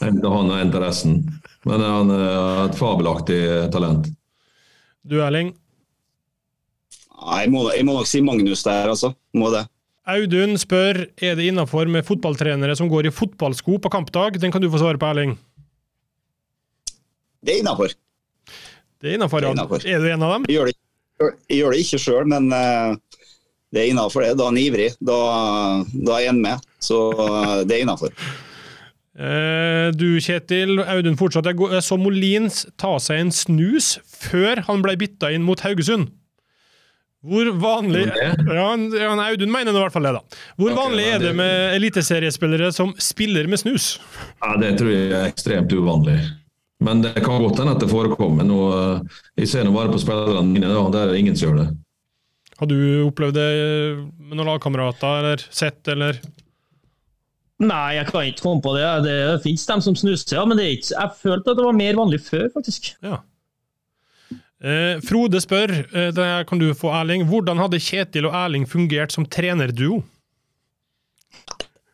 han 0.00 0.52
har 0.54 0.62
interessen. 0.62 1.18
Men 1.66 1.82
han 1.82 2.12
er 2.14 2.64
et 2.68 2.78
fabelaktig 2.78 3.42
talent. 3.74 4.06
Du 5.04 5.18
Erling? 5.20 5.50
jeg 7.24 7.50
må, 7.52 7.64
jeg 7.72 7.86
må 7.86 7.96
nok 7.96 8.08
si 8.08 8.20
Magnus 8.24 8.62
der, 8.66 8.90
altså. 8.92 9.14
Må 9.36 9.50
det. 9.54 9.64
Audun 10.04 10.58
spør 10.60 11.06
er 11.16 11.36
det 11.38 11.48
innafor 11.48 11.88
med 11.88 12.04
fotballtrenere 12.04 12.76
som 12.76 12.90
går 12.92 13.08
i 13.08 13.14
fotballsko 13.14 13.78
på 13.80 13.92
kampdag. 13.92 14.38
Den 14.40 14.52
kan 14.52 14.62
du 14.62 14.68
få 14.72 14.82
svare 14.82 15.00
på, 15.00 15.08
Erling. 15.08 15.38
Det 17.44 17.56
er 17.56 17.62
innafor. 17.64 17.94
Det 19.00 19.10
er 19.10 19.18
innafor, 19.18 19.44
ja. 19.44 19.52
Er 19.52 20.04
du 20.04 20.10
en 20.12 20.24
av 20.24 20.36
dem? 20.36 20.46
Jeg 20.48 20.58
gjør 20.58 20.70
det, 20.70 20.76
jeg 21.48 21.62
gjør 21.62 21.74
det 21.74 21.80
ikke 21.84 22.02
sjøl, 22.04 22.28
men 22.28 22.52
uh, 22.52 23.13
det 23.74 23.82
er 23.82 23.92
innafor, 23.92 24.22
det. 24.24 24.34
Da 24.38 24.46
er 24.46 24.52
han 24.52 24.62
ivrig. 24.62 24.88
Da, 25.02 25.20
da 25.92 26.18
er 26.18 26.30
han 26.30 26.42
med. 26.42 26.66
Så 26.82 26.98
uh, 27.18 27.62
det 27.66 27.78
er 27.78 27.86
innafor. 27.86 28.14
Uh, 29.14 29.90
du 29.94 30.20
Kjetil, 30.22 30.78
Audun 30.82 31.18
fortsatt. 31.18 31.50
Jeg 31.50 31.82
så 31.86 31.98
Molins 31.98 32.64
ta 32.80 32.96
seg 33.02 33.24
en 33.24 33.34
snus 33.34 33.96
før 34.06 34.62
han 34.68 34.84
ble 34.84 34.96
bytta 35.00 35.32
inn 35.34 35.46
mot 35.46 35.62
Haugesund. 35.66 36.12
Hvor 37.24 37.48
vanlig 37.56 38.04
ja, 38.12 38.66
Audun 39.08 39.52
mener 39.52 39.72
i 39.72 39.80
hvert 39.80 39.94
fall 39.94 40.04
det, 40.04 40.12
da. 40.18 40.40
Hvor 40.60 40.74
vanlig 40.76 41.06
er 41.08 41.22
det 41.22 41.30
med 41.38 41.76
eliteseriespillere 41.78 42.68
som 42.76 42.92
spiller 43.00 43.48
med 43.48 43.62
snus? 43.62 43.94
Ja, 44.42 44.58
Det 44.60 44.74
tror 44.80 44.92
jeg 44.92 45.08
er 45.08 45.30
ekstremt 45.30 45.72
uvanlig. 45.72 46.18
Men 46.84 47.00
det 47.00 47.14
kan 47.24 47.40
godt 47.40 47.62
hende 47.62 47.72
at 47.78 47.80
det 47.80 47.88
forekommer. 47.88 48.44
Nå, 48.44 48.58
eh, 48.76 49.22
jeg 49.40 49.48
ser 49.54 49.64
nå 49.64 49.72
bare 49.72 49.92
på 49.92 50.02
spillerne 50.02 50.44
mine, 50.50 50.68
da, 50.68 50.84
der 50.92 51.06
er 51.06 51.14
det 51.14 51.22
ingen 51.22 51.38
som 51.38 51.48
gjør 51.48 51.62
det. 51.62 51.68
Har 52.60 52.70
du 52.70 52.78
opplevd 53.08 53.36
det 53.38 53.50
med 54.18 54.38
noen 54.38 54.52
lagkamerater, 54.52 55.20
eller 55.20 55.44
sett, 55.50 55.82
eller? 55.90 56.20
Nei, 57.62 57.94
jeg 57.96 58.08
kan 58.10 58.26
ikke 58.26 58.42
komme 58.42 58.62
på 58.62 58.74
det. 58.76 58.86
Det 59.06 59.18
fins 59.44 59.66
dem 59.68 59.82
som 59.84 59.96
snuser, 59.98 60.36
ja, 60.38 60.44
men 60.48 60.60
ikke, 60.62 60.90
jeg 60.94 61.14
følte 61.20 61.52
at 61.52 61.60
det 61.60 61.66
var 61.66 61.78
mer 61.78 61.98
vanlig 61.98 62.20
før, 62.26 62.48
faktisk. 62.54 62.92
Ja. 63.04 63.20
Eh, 64.64 65.00
Frode 65.04 65.40
spør, 65.42 65.72
eh, 65.84 66.10
det 66.14 66.28
kan 66.48 66.60
du 66.60 66.70
få 66.78 66.92
Erling, 66.96 67.26
hvordan 67.28 67.60
hadde 67.60 67.82
Kjetil 67.82 68.30
og 68.30 68.36
Erling 68.38 68.66
fungert 68.70 69.14
som 69.14 69.26
trenerduo? 69.26 70.02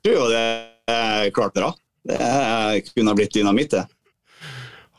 Jo, 0.07 0.21
det 0.33 0.45
er 0.89 1.33
klart 1.37 1.57
bra. 1.57 1.73
Det 2.09 2.21
kunne 2.95 3.13
ha 3.13 3.17
blitt 3.19 3.35
dynamitt, 3.37 3.75
det. 3.75 3.85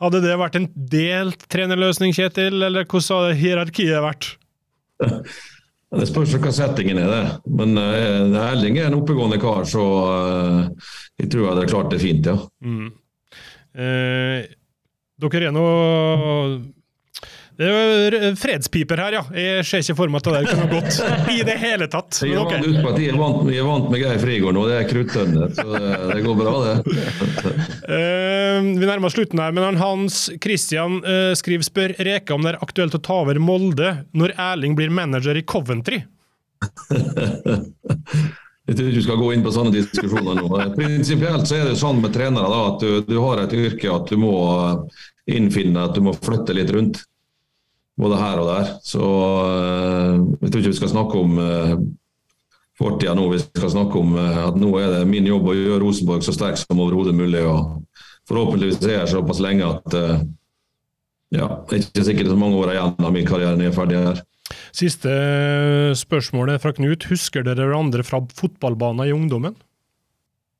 Hadde 0.02 0.22
det 0.24 0.38
vært 0.38 0.58
en 0.58 0.68
delt 0.90 1.48
trenerløsning, 1.54 2.14
Kjetil, 2.18 2.62
eller 2.66 2.86
hvordan 2.86 3.22
hadde 3.22 3.40
hierarkiet 3.42 4.06
vært? 4.06 4.30
Det 5.92 6.08
spørs 6.08 6.38
hva 6.40 6.52
settingen 6.56 7.02
er, 7.02 7.12
det. 7.12 7.52
Men 7.52 7.76
uh, 7.76 8.38
Erling 8.46 8.78
er 8.80 8.88
en 8.88 8.96
oppegående 9.02 9.40
kar, 9.42 9.66
så 9.68 9.84
uh, 9.84 10.92
jeg 11.20 11.28
tror 11.32 11.44
jeg 11.44 11.52
hadde 11.52 11.72
klart 11.72 11.92
det 11.92 12.00
fint, 12.04 12.30
ja. 12.32 12.38
Mm. 12.64 12.92
Eh, 13.72 14.50
dere 15.22 15.48
er 15.48 15.54
nå 15.56 15.66
det 17.60 17.68
er 17.68 18.36
fredspiper 18.40 19.02
her, 19.04 19.18
ja. 19.18 19.22
Jeg 19.36 19.66
ser 19.68 19.84
ikke 19.84 19.96
for 20.00 20.12
meg 20.12 20.22
at 20.22 20.28
det 20.28 20.34
der 20.38 20.48
kunne 20.50 20.70
gått 20.72 21.32
i 21.34 21.42
det 21.46 21.58
hele 21.62 21.88
tatt. 21.92 22.22
Er, 22.26 22.38
okay. 22.42 22.64
vant, 22.84 23.00
jeg 23.02 23.12
er, 23.12 23.20
vant, 23.20 23.52
jeg 23.52 23.62
er 23.62 23.68
vant 23.68 23.90
med 23.92 24.02
Geir 24.02 24.22
Frigård 24.24 24.58
nå, 24.58 24.66
det 24.70 24.78
er 24.80 24.90
kruttønner, 24.90 25.54
så 25.58 25.68
det, 25.76 26.22
går 26.26 26.40
bra, 26.40 26.56
det. 26.66 26.76
uh, 27.92 28.58
vi 28.66 28.88
nærmer 28.88 29.10
oss 29.10 29.18
slutten 29.18 29.44
her, 29.44 29.56
men 29.58 29.80
Hans 29.82 30.24
Christian 30.42 31.02
uh, 31.06 31.32
skriver 31.38 31.68
spør 31.68 31.96
Reka 32.00 32.38
om 32.38 32.48
det 32.48 32.56
er 32.56 32.62
aktuelt 32.66 32.98
å 32.98 33.04
ta 33.04 33.22
over 33.26 33.42
Molde 33.42 33.96
når 34.18 34.36
Erling 34.40 34.78
blir 34.80 34.94
manager 34.94 35.38
i 35.38 35.46
Coventry. 35.46 36.04
Jeg 38.72 38.78
tror 38.78 38.88
ikke 38.88 39.00
du 39.02 39.04
skal 39.04 39.20
gå 39.20 39.30
inn 39.36 39.42
på 39.44 39.52
sånne 39.52 39.74
diskusjoner 39.74 40.38
nå. 40.38 40.48
Prinsipielt 40.78 41.50
så 41.50 41.58
er 41.58 41.66
det 41.72 41.80
sånn 41.82 42.02
med 42.04 42.14
trenere 42.16 42.48
da, 42.48 42.60
at 42.70 42.84
du, 42.84 42.92
du, 43.04 43.16
har 43.20 43.42
et 43.42 43.56
yrke 43.58 43.90
at 43.92 44.12
du 44.12 44.20
må 44.22 44.36
innfinne 45.30 45.88
at 45.90 45.98
du 45.98 46.06
må 46.06 46.14
flytte 46.16 46.56
litt 46.56 46.72
rundt 46.74 47.02
både 48.02 48.20
her 48.20 48.42
og 48.42 48.50
der. 48.50 48.76
Så 48.84 49.02
uh, 49.02 50.22
jeg 50.42 50.50
tror 50.50 50.62
ikke 50.62 50.74
vi 50.74 50.80
skal 50.82 50.94
snakke 50.96 51.22
om 51.22 51.38
uh, 51.38 51.76
fortida 52.82 53.16
nå. 53.18 53.28
Vi 53.34 53.42
skal 53.44 53.74
snakke 53.74 54.02
om 54.02 54.18
eh, 54.20 54.42
at 54.48 54.58
nå 54.60 54.72
er 54.82 54.96
det 54.96 55.08
min 55.10 55.30
jobb 55.30 55.52
å 55.52 55.58
gjøre 55.58 55.82
Rosenborg 55.84 56.26
så 56.26 56.36
sterk 56.36 56.60
som 56.62 56.82
overhodet 56.82 57.16
mulig. 57.18 57.44
og 57.46 57.82
Forhåpentligvis 58.30 58.82
er 58.86 58.98
jeg 59.00 59.14
såpass 59.14 59.42
lenge 59.44 59.68
at 59.68 59.98
eh, 59.98 60.24
ja, 61.38 61.48
det 61.70 61.78
er 61.78 61.86
ikke 61.86 62.08
sikkert 62.08 62.30
er 62.30 62.34
så 62.34 62.42
mange 62.42 62.60
år 62.60 62.74
igjen 62.74 63.08
av 63.08 63.16
min 63.16 63.28
karriere 63.28 63.58
når 63.58 63.68
jeg 63.68 63.74
er 63.74 63.78
ferdig 63.78 64.00
her. 64.06 64.24
Siste 64.76 65.12
spørsmålet 65.96 66.64
fra 66.64 66.74
Knut. 66.76 67.06
Husker 67.12 67.46
dere 67.48 67.70
hverandre 67.70 68.04
fra 68.04 68.20
fotballbanen 68.36 69.06
i 69.08 69.14
ungdommen? 69.16 69.56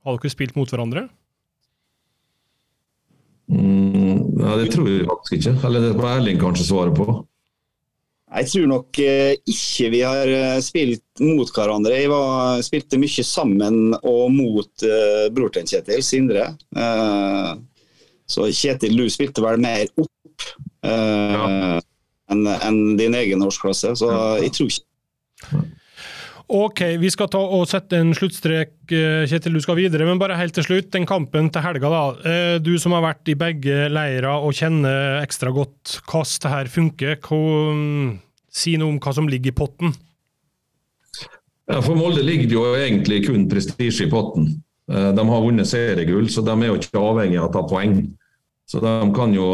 Har 0.06 0.16
dere 0.18 0.32
spilt 0.32 0.56
mot 0.58 0.72
hverandre? 0.72 1.10
Mm, 3.52 4.32
nei, 4.40 4.54
det 4.62 4.70
tror 4.72 4.88
jeg 4.88 5.10
faktisk 5.10 5.36
ikke. 5.42 5.58
Eller 5.68 5.90
det 5.90 5.98
får 5.98 6.08
Erling 6.14 6.40
kanskje 6.40 6.70
svare 6.70 6.96
på. 6.96 7.20
Jeg 8.32 8.48
tror 8.48 8.68
nok 8.72 9.00
eh, 9.04 9.34
ikke 9.50 9.90
vi 9.92 10.00
har 10.08 10.30
eh, 10.32 10.60
spilt 10.64 11.24
mot 11.24 11.50
hverandre. 11.52 11.98
Jeg 12.00 12.12
var, 12.12 12.62
spilte 12.64 13.00
mye 13.02 13.26
sammen 13.28 13.92
og 14.00 14.24
mot 14.32 14.86
uh, 14.88 15.26
bror 15.36 15.52
til 15.52 15.68
Kjetil, 15.68 16.00
Sindre. 16.06 16.46
Uh, 16.72 17.60
så 18.32 18.48
Kjetil, 18.56 18.96
du 18.96 19.12
spilte 19.12 19.44
vel 19.44 19.60
mer 19.62 19.84
opp 20.00 20.48
uh, 20.88 21.36
ja. 21.36 21.52
enn 22.32 22.48
en 22.56 22.80
din 23.00 23.20
egen 23.20 23.44
årsklasse, 23.44 23.92
så 24.00 24.14
jeg 24.40 24.56
tror 24.56 24.72
ikke 24.72 25.62
Ok, 26.52 26.82
vi 27.00 27.08
skal 27.14 27.30
ta 27.32 27.40
og 27.40 27.64
sette 27.70 27.96
en 28.02 28.10
sluttstrek, 28.12 28.74
Kjetil. 28.92 29.54
Du 29.56 29.64
skal 29.64 29.78
videre, 29.78 30.04
men 30.04 30.20
bare 30.20 30.36
helt 30.36 30.52
til 30.58 30.66
slutt. 30.66 30.90
Den 30.92 31.08
kampen 31.08 31.48
til 31.48 31.64
helga, 31.64 31.92
da. 31.94 32.34
Du 32.60 32.74
som 32.82 32.92
har 32.92 33.06
vært 33.06 33.32
i 33.32 33.38
begge 33.40 33.86
leirer 33.88 34.28
og 34.34 34.52
kjenner 34.58 35.22
ekstra 35.22 35.54
godt 35.56 36.02
hvordan 36.04 36.44
det 36.44 36.52
her 36.52 36.72
funker. 36.74 37.16
Hva, 37.24 37.40
si 38.52 38.76
noe 38.76 38.92
om 38.92 39.00
hva 39.00 39.16
som 39.16 39.32
ligger 39.32 39.54
i 39.54 39.56
potten? 39.62 39.96
Ja, 41.72 41.80
For 41.80 41.96
Molde 41.96 42.26
ligger 42.28 42.50
det 42.52 42.58
jo 42.58 42.68
egentlig 42.76 43.22
kun 43.30 43.48
prestisje 43.48 44.10
i 44.10 44.12
potten. 44.12 44.52
De 44.92 45.28
har 45.32 45.44
vunnet 45.48 45.72
seriegull, 45.72 46.28
så 46.28 46.44
de 46.44 46.52
er 46.52 46.68
jo 46.68 46.80
ikke 46.82 47.00
avhengig 47.00 47.40
av 47.40 47.48
å 47.48 47.56
ta 47.56 47.64
poeng. 47.70 48.02
Så 48.68 48.84
de 48.84 48.92
kan 49.16 49.32
jo 49.36 49.48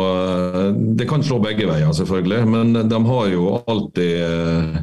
Det 0.98 1.06
kan 1.10 1.22
slå 1.26 1.38
begge 1.46 1.70
veier, 1.70 1.94
selvfølgelig, 1.94 2.42
men 2.50 2.74
de 2.90 3.06
har 3.14 3.34
jo 3.38 3.60
alltid 3.70 4.82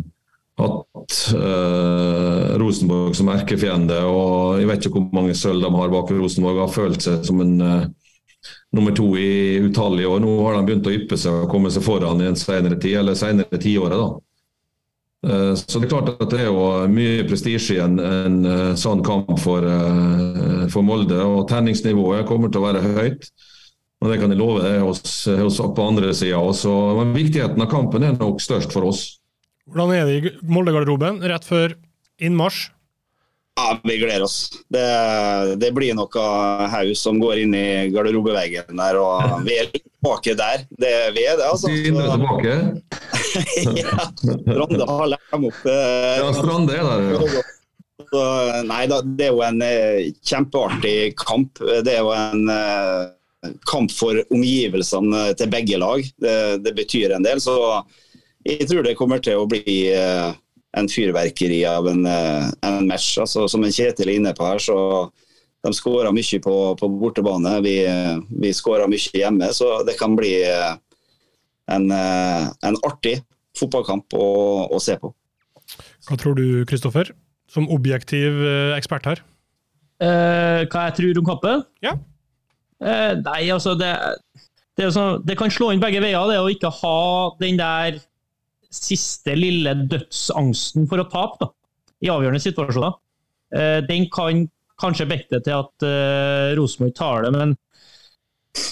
hatt 0.59 1.35
eh, 1.35 2.59
Rosenborg 2.59 3.17
som 3.17 3.31
erkefiende. 3.33 3.99
og 4.07 4.61
Jeg 4.61 4.71
vet 4.71 4.87
ikke 4.87 5.01
hvor 5.01 5.17
mange 5.17 5.37
sølv 5.39 5.65
de 5.65 5.71
har 5.75 5.93
bak 5.93 6.13
Rosenborg. 6.15 6.61
Har 6.63 6.75
følt 6.75 7.03
seg 7.05 7.25
som 7.27 7.41
en 7.43 7.55
eh, 7.61 7.89
nummer 8.77 8.95
to 8.95 9.09
i 9.19 9.59
utallige 9.65 10.11
år. 10.11 10.23
Nå 10.23 10.37
har 10.45 10.59
de 10.59 10.69
begynt 10.69 10.91
å 10.91 10.95
yppe 10.95 11.19
seg 11.21 11.45
og 11.45 11.51
komme 11.51 11.73
seg 11.75 11.87
foran 11.87 12.23
i 12.23 12.29
en 12.31 12.39
senere 12.39 12.79
tid, 12.79 13.01
eller 13.01 13.19
senere 13.19 13.61
tiåret. 13.61 13.99
da. 13.99 14.13
Uh, 15.25 15.55
så 15.57 15.81
det 15.81 15.87
er 15.87 15.93
klart 15.95 16.11
at 16.21 16.35
det 16.35 16.43
er 16.43 16.51
jo 16.51 16.65
mye 16.93 17.23
prestisje 17.25 17.79
i 17.79 17.81
en, 17.81 17.95
en 17.97 18.43
sånn 18.77 19.01
kamp 19.07 19.31
for, 19.41 19.65
for, 20.69 20.85
Molde. 20.85 21.17
og 21.17 21.47
Tenningsnivået 21.49 22.29
kommer 22.29 22.53
til 22.53 22.61
å 22.61 22.67
være 22.67 22.85
høyt. 22.85 23.31
Og 24.05 24.11
Det 24.13 24.19
kan 24.21 24.35
jeg 24.35 24.37
love 24.37 24.61
deg 24.61 24.83
hos, 24.85 25.01
hos 25.41 25.63
på 25.65 25.87
andre 25.89 26.13
sida 26.13 26.37
også. 26.37 26.75
Men 27.01 27.17
viktigheten 27.17 27.65
av 27.65 27.71
kampen 27.73 28.05
er 28.05 28.19
nok 28.21 28.43
størst 28.45 28.75
for 28.75 28.91
oss. 28.91 29.07
Hvordan 29.65 29.95
er 29.97 30.09
det 30.09 30.15
i 30.19 30.33
Molde-garderoben 30.45 31.23
rett 31.25 31.47
før 31.49 31.77
innmarsj? 32.21 32.69
Ja, 33.55 33.79
Vi 33.85 33.97
gleder 34.01 34.25
oss. 34.27 34.51
Det, 34.69 34.85
det 35.63 35.71
blir 35.77 35.95
noe 35.95 36.25
haug 36.73 36.91
som 36.99 37.21
går 37.23 37.45
inn 37.45 37.55
i 37.55 37.67
garderobeveggen 37.95 38.75
der, 38.81 38.99
og 38.99 39.45
vi 39.47 39.61
er 39.63 39.69
tilbake 39.71 40.35
der. 40.37 40.65
Det, 40.75 40.93
vi 41.15 41.25
er 41.31 41.39
det, 41.39 41.47
altså. 41.47 41.71
Sindre 41.71 42.09
tilbake? 42.17 42.57
ja. 43.85 44.09
Strande 44.19 44.89
har 44.91 45.13
lært 45.15 45.31
dem 45.31 45.49
opp. 45.49 45.61
Eh, 45.71 46.15
ja, 46.19 46.31
Strande 46.41 46.79
er 46.81 46.89
der, 46.91 47.07
ja. 47.15 47.45
Så, 48.11 48.23
nei 48.67 48.85
da, 48.91 49.01
det 49.07 49.29
er 49.29 49.37
jo 49.37 49.45
en 49.47 49.63
eh, 49.65 50.13
kjempeartig 50.27 50.97
kamp. 51.23 51.63
Det 51.87 51.95
er 51.95 52.03
jo 52.03 52.11
en 52.15 52.51
eh, 52.51 53.55
kamp 53.71 53.95
for 53.95 54.19
omgivelsene 54.35 55.29
til 55.39 55.55
begge 55.55 55.79
lag. 55.79 56.03
Det, 56.21 56.39
det 56.67 56.75
betyr 56.75 57.15
en 57.15 57.25
del. 57.25 57.41
så 57.43 57.57
jeg 58.45 58.69
tror 58.71 58.87
det 58.87 58.97
kommer 58.99 59.23
til 59.25 59.41
å 59.41 59.49
bli 59.49 59.77
eh, 59.93 60.31
en 60.79 60.89
fyrverkeri 60.91 61.63
av 61.69 61.89
en, 61.91 62.05
eh, 62.07 62.49
en 62.67 62.89
match. 62.89 63.15
Altså, 63.23 63.47
som 63.51 63.65
en 63.65 63.75
Kjetil 63.75 64.11
er 64.11 64.19
inne 64.19 64.35
på 64.37 64.47
her, 64.47 64.63
så 64.63 64.79
de 65.65 65.73
skåra 65.73 66.13
mye 66.13 66.41
på, 66.45 66.55
på, 66.81 66.91
bortebane. 67.01 67.57
Vi, 67.65 67.77
vi 68.45 68.55
skåra 68.57 68.89
mye 68.91 69.21
hjemme, 69.21 69.51
så 69.57 69.79
det 69.87 69.97
kan 70.01 70.17
bli 70.19 70.35
eh, 70.45 70.73
en, 71.73 71.91
en 71.91 72.81
artig 72.85 73.19
fotballkamp 73.57 74.17
å, 74.19 74.27
å, 74.69 74.81
se 74.83 74.99
på. 75.01 75.15
Hva 76.09 76.19
tror 76.21 76.37
du, 76.37 76.65
Kristoffer, 76.69 77.15
som 77.49 77.71
objektiv 77.73 78.43
ekspert 78.77 79.07
her? 79.09 79.23
Eh, 80.03 80.65
hva 80.69 80.89
jeg 80.89 80.97
tror 80.99 81.21
om 81.21 81.29
kampen? 81.29 81.63
Ja. 81.85 81.95
Eh, 82.83 83.13
nei, 83.21 83.43
altså 83.55 83.77
det, 83.79 83.93
det, 84.77 84.91
sånn, 84.93 85.23
det, 85.25 85.37
kan 85.39 85.53
slå 85.53 85.71
inn 85.73 85.83
begge 85.83 86.03
veier, 86.03 86.27
det 86.29 86.41
å 86.43 86.51
ikke 86.51 86.73
ha 86.83 86.99
den 87.41 87.61
der 87.61 88.01
siste 88.75 89.37
lille 89.39 89.75
dødsangsten 89.91 90.89
for 90.91 91.03
å 91.03 91.09
tape 91.11 91.45
da, 91.45 91.51
i 92.05 92.11
avgjørende 92.13 92.43
situasjoner. 92.43 92.97
Eh, 93.55 93.81
den 93.89 94.09
kan 94.13 94.47
kanskje 94.81 95.07
bekte 95.07 95.39
til 95.45 95.61
at 95.63 95.85
uh, 95.87 96.51
Rosenborg 96.59 96.95
tar 96.99 97.23
det, 97.23 97.31
men 97.31 97.53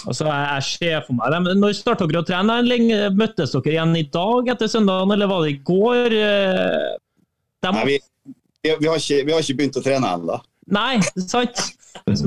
altså, 0.09 0.27
jeg, 0.27 0.47
jeg 0.49 0.65
ser 0.67 1.05
for 1.05 1.15
meg 1.15 1.31
det. 1.31 1.53
Når 1.61 1.77
starta 1.77 2.07
dere 2.09 2.23
å 2.23 2.27
trene? 2.27 2.57
Lenge, 2.67 2.97
møttes 3.15 3.55
dere 3.55 3.71
igjen 3.71 3.95
i 3.95 4.03
dag 4.11 4.51
etter 4.51 4.71
søndagen, 4.71 5.13
eller 5.15 5.31
var 5.31 5.45
det 5.45 5.53
i 5.53 5.61
går? 5.71 6.17
Uh, 6.19 7.69
Nei, 7.69 7.85
vi, 7.87 7.99
vi, 8.27 8.73
vi, 8.73 8.89
har 8.91 8.99
ikke, 8.99 9.21
vi, 9.23 9.31
har 9.31 9.45
ikke, 9.45 9.59
begynt 9.61 9.79
å 9.79 9.85
trene 9.85 10.11
ennå. 10.17 10.41
Nei, 10.75 10.97
sant. 11.23 11.69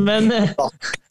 Men 0.01 0.33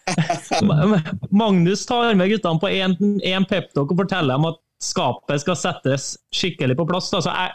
Magnus 1.30 1.86
tar 1.86 2.18
med 2.18 2.30
guttene 2.34 2.62
på 2.62 2.70
én 2.74 3.48
peptalk 3.50 3.94
og 3.94 4.02
forteller 4.04 4.38
dem 4.38 4.50
at 4.50 4.62
skapet 4.82 5.44
skal 5.44 5.58
settes 5.60 6.16
skikkelig 6.36 6.78
på 6.80 6.88
plass. 6.90 7.12
Jeg, 7.14 7.54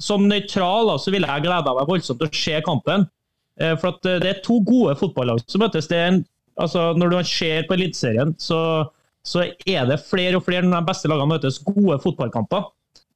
som 0.00 0.26
nøytral 0.28 0.92
så 1.00 1.12
ville 1.12 1.28
jeg 1.28 1.46
gleda 1.46 1.74
meg 1.76 1.88
voldsomt 1.88 2.22
til 2.22 2.30
å 2.30 2.40
se 2.42 2.60
kampen. 2.66 3.06
Eh, 3.60 3.76
for 3.80 4.00
eh, 4.08 4.20
Det 4.22 4.30
er 4.30 4.42
to 4.44 4.60
gode 4.66 4.96
fotballag 5.00 5.42
som 5.46 5.64
møtes. 5.64 5.90
En, 5.94 6.22
altså, 6.60 6.90
når 6.96 7.12
du 7.12 7.20
ser 7.28 7.68
på 7.68 7.76
Eliteserien, 7.76 8.34
så, 8.40 8.60
så, 9.26 9.48
er 9.66 9.88
det 9.90 10.02
flere 10.06 10.40
og 10.40 10.46
flere 10.46 10.66
når 10.66 10.80
de 10.80 10.92
beste 10.92 11.10
lagene 11.10 11.34
møtes, 11.34 11.60
gode 11.66 12.00
fotballkamper. 12.04 12.70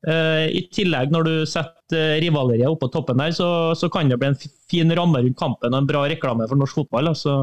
Uh, 0.04 0.44
I 0.52 0.66
tillegg, 0.68 1.08
når 1.14 1.24
du 1.24 1.34
setter 1.48 2.18
rivaleriet 2.20 2.68
oppå 2.68 2.90
toppen 2.92 3.22
der, 3.22 3.30
så, 3.32 3.46
så, 3.72 3.88
kan 3.88 4.10
det 4.12 4.18
bli 4.20 4.28
en 4.34 4.36
fin 4.68 4.92
ramme 4.92 5.22
rundt 5.24 5.38
kampen 5.40 5.72
og 5.72 5.78
en 5.78 5.88
bra 5.88 6.02
reklame 6.10 6.44
for 6.50 6.60
norsk 6.60 6.82
fotball. 6.82 7.08
Så 7.16 7.38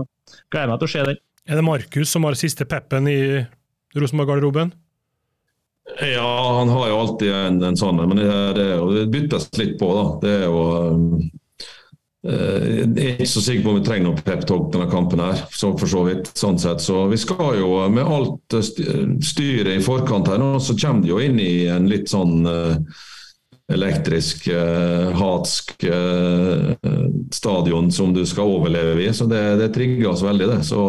gleder 0.53 0.67
jeg 0.67 0.69
meg 0.69 0.83
til 0.83 0.89
å 0.89 0.91
se 0.93 1.05
det. 1.07 1.15
Er 1.49 1.57
det 1.57 1.65
Markus 1.65 2.13
som 2.13 2.27
har 2.27 2.37
siste 2.37 2.67
peppen 2.69 3.09
i 3.09 3.17
Rosenborg-garderoben? 3.97 4.75
Ja, 5.99 6.57
han 6.59 6.71
har 6.71 6.87
jo 6.89 6.97
alltid 7.01 7.33
en, 7.35 7.61
en 7.67 7.77
sånn, 7.77 7.99
men 7.99 8.17
det, 8.17 8.31
det, 8.57 8.67
det, 8.95 9.05
byttes 9.11 9.49
litt 9.59 9.77
på. 9.81 9.91
da. 9.97 10.07
Det 10.23 10.35
er 10.39 10.49
jo 10.49 10.65
Um, 12.21 12.91
Jeg 12.93 13.01
er 13.01 13.15
ikke 13.15 13.25
så 13.31 13.41
sikker 13.41 13.63
på 13.65 13.71
om 13.71 13.77
vi 13.79 13.85
trenger 13.85 14.05
noen 14.05 14.19
pep-talk 14.21 14.67
denne 14.69 14.89
kampen 14.91 15.23
her, 15.23 15.39
så 15.57 15.71
for 15.73 15.89
så 15.89 16.03
vidt. 16.05 16.27
sånn 16.37 16.59
sett. 16.61 16.83
Så 16.85 17.07
vi 17.09 17.17
skal 17.17 17.55
jo 17.57 17.71
med 17.89 18.05
alt 18.05 18.57
styret 19.25 19.73
i 19.73 19.81
forkant 19.81 20.29
her 20.29 20.37
nå, 20.37 20.59
så 20.61 20.75
kommer 20.77 21.01
det 21.01 21.09
jo 21.09 21.21
inn 21.23 21.39
i 21.41 21.65
en 21.73 21.89
litt 21.89 22.11
sånn 22.13 22.45
elektrisk, 23.71 24.51
hatsk 25.17 25.85
stadion 27.33 27.89
som 27.95 28.13
du 28.13 28.21
skal 28.29 28.53
overleve 28.59 29.01
i. 29.07 29.09
Så 29.15 29.25
det, 29.31 29.41
det 29.63 29.71
trigger 29.73 30.11
oss 30.11 30.21
veldig, 30.21 30.49
det. 30.51 30.59
Så 30.67 30.83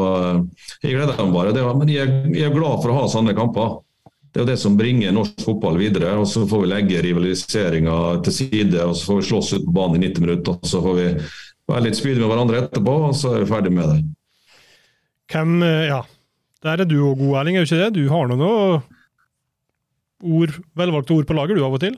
jeg 0.82 0.98
gleder 0.98 1.16
meg 1.16 1.32
bare. 1.32 1.56
Det, 1.56 1.64
men 1.64 1.94
jeg, 1.94 2.12
jeg, 2.34 2.50
er 2.50 2.56
glad 2.58 2.82
for 2.82 2.92
å 2.92 2.98
ha 3.00 3.08
sånne 3.08 3.36
kamper. 3.38 3.78
Det 4.32 4.40
er 4.40 4.46
jo 4.46 4.48
det 4.48 4.60
som 4.62 4.76
bringer 4.78 5.12
norsk 5.12 5.42
fotball 5.44 5.76
videre. 5.76 6.14
og 6.16 6.24
Så 6.28 6.46
får 6.48 6.62
vi 6.62 6.70
legge 6.70 7.02
rivaliseringa 7.04 7.96
til 8.24 8.36
side 8.38 8.80
og 8.80 8.94
så 8.96 9.10
får 9.10 9.18
vi 9.18 9.26
slåss 9.28 9.52
ut 9.58 9.66
på 9.66 9.74
banen 9.76 10.00
i 10.00 10.08
90 10.08 10.24
minutter. 10.24 10.56
og 10.56 10.70
Så 10.70 10.80
får 10.80 10.96
vi 10.96 11.08
være 11.68 11.84
litt 11.84 11.98
spydige 11.98 12.24
med 12.24 12.32
hverandre 12.32 12.62
etterpå, 12.64 12.94
og 13.10 13.14
så 13.16 13.34
er 13.34 13.44
vi 13.44 13.50
ferdig 13.52 13.72
med 13.76 13.92
det. 13.92 13.98
Hvem, 15.32 15.62
eh, 15.62 15.86
ja, 15.92 16.02
Der 16.62 16.78
er 16.78 16.86
du 16.86 16.94
òg 17.02 17.18
god, 17.18 17.40
Erling, 17.40 17.56
er 17.56 17.64
du 17.64 17.74
ikke 17.74 17.84
det? 17.84 17.94
Du 17.98 18.08
har 18.08 18.28
noen 18.30 18.82
ord, 20.22 20.52
velvalgte 20.78 21.16
ord 21.16 21.26
på 21.26 21.34
lager, 21.34 21.58
du, 21.58 21.64
av 21.66 21.74
og 21.74 21.80
til? 21.82 21.96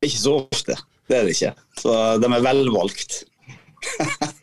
Ikke 0.00 0.20
så 0.22 0.36
ofte, 0.48 0.78
det 1.10 1.18
er 1.18 1.26
det 1.28 1.34
ikke. 1.36 1.52
Så 1.76 1.92
de 2.22 2.30
er 2.32 2.46
velvalgt. 2.46 3.24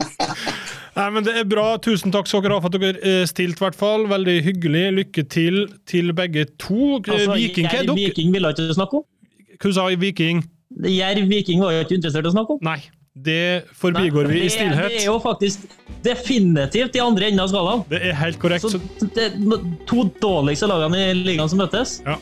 Nei, 0.95 1.09
men 1.11 1.25
Det 1.27 1.35
er 1.35 1.47
bra. 1.47 1.67
Tusen 1.83 2.13
takk 2.13 2.29
skal 2.31 2.43
dere 2.45 2.57
ha 2.57 2.63
for 2.63 2.71
at 2.71 2.79
dere 2.79 2.99
eh, 3.03 3.23
stilte, 3.27 3.59
hvert 3.63 3.77
fall. 3.77 4.07
Veldig 4.11 4.35
hyggelig. 4.45 4.83
Lykke 5.01 5.25
til 5.27 5.65
til 5.89 6.13
begge 6.15 6.47
to. 6.55 6.99
Eh, 7.01 7.13
altså, 7.13 7.33
Viking, 7.35 7.71
Jerv 7.71 7.95
Viking 7.99 8.35
ville 8.35 8.51
ikke 8.55 8.69
snakke 8.77 9.01
om. 9.01 9.07
Hva 9.61 9.73
sa 9.75 9.87
Viking? 9.99 10.45
Jerv 10.91 11.27
Viking 11.31 11.63
var 11.63 11.75
jo 11.75 11.83
ikke 11.85 11.99
interessert 11.99 12.27
i 12.27 12.31
å 12.31 12.35
snakke 12.35 12.55
om. 12.57 12.61
Nei. 12.65 12.79
Det 13.15 13.63
forbigår 13.79 14.27
Nei, 14.27 14.33
vi 14.33 14.39
i 14.43 14.51
stillhet. 14.51 14.91
Det 14.91 14.97
er 14.99 15.05
jo 15.07 15.19
faktisk 15.23 15.67
definitivt 16.03 16.97
i 16.97 17.03
andre 17.03 17.29
enden 17.29 17.43
av 17.45 17.51
skalaen. 17.51 17.83
Det 17.87 18.01
er 18.03 18.17
helt 18.19 18.39
korrekt. 18.41 18.67
Så 18.67 18.79
det 19.15 19.29
er 19.29 19.67
to 19.87 20.03
dårligste 20.19 20.67
lagene 20.67 20.99
i 20.99 21.13
ligaen 21.21 21.51
som 21.51 21.61
møtes. 21.63 22.01
Ja. 22.03 22.17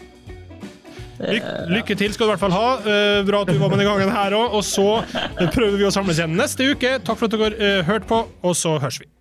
Lykke, 1.19 1.55
lykke 1.69 1.97
til 1.99 2.13
skal 2.15 2.25
du 2.25 2.31
i 2.31 2.33
hvert 2.33 2.41
fall 2.41 2.55
ha. 2.55 2.67
Uh, 2.81 3.21
bra 3.27 3.43
at 3.45 3.51
du 3.53 3.59
var 3.61 3.69
med 3.69 3.79
denne 3.79 3.89
gangen 3.91 4.13
her 4.13 4.37
òg. 4.37 4.57
Og 4.59 4.65
så 4.67 4.87
prøver 5.53 5.77
vi 5.79 5.89
å 5.89 5.93
samles 5.93 6.21
igjen 6.21 6.37
neste 6.39 6.73
uke. 6.73 6.97
Takk 7.05 7.19
for 7.19 7.29
at 7.29 7.37
dere 7.37 7.79
uh, 7.81 7.81
hørte 7.87 8.09
på, 8.09 8.23
og 8.43 8.57
så 8.57 8.77
høres 8.81 9.03
vi. 9.03 9.12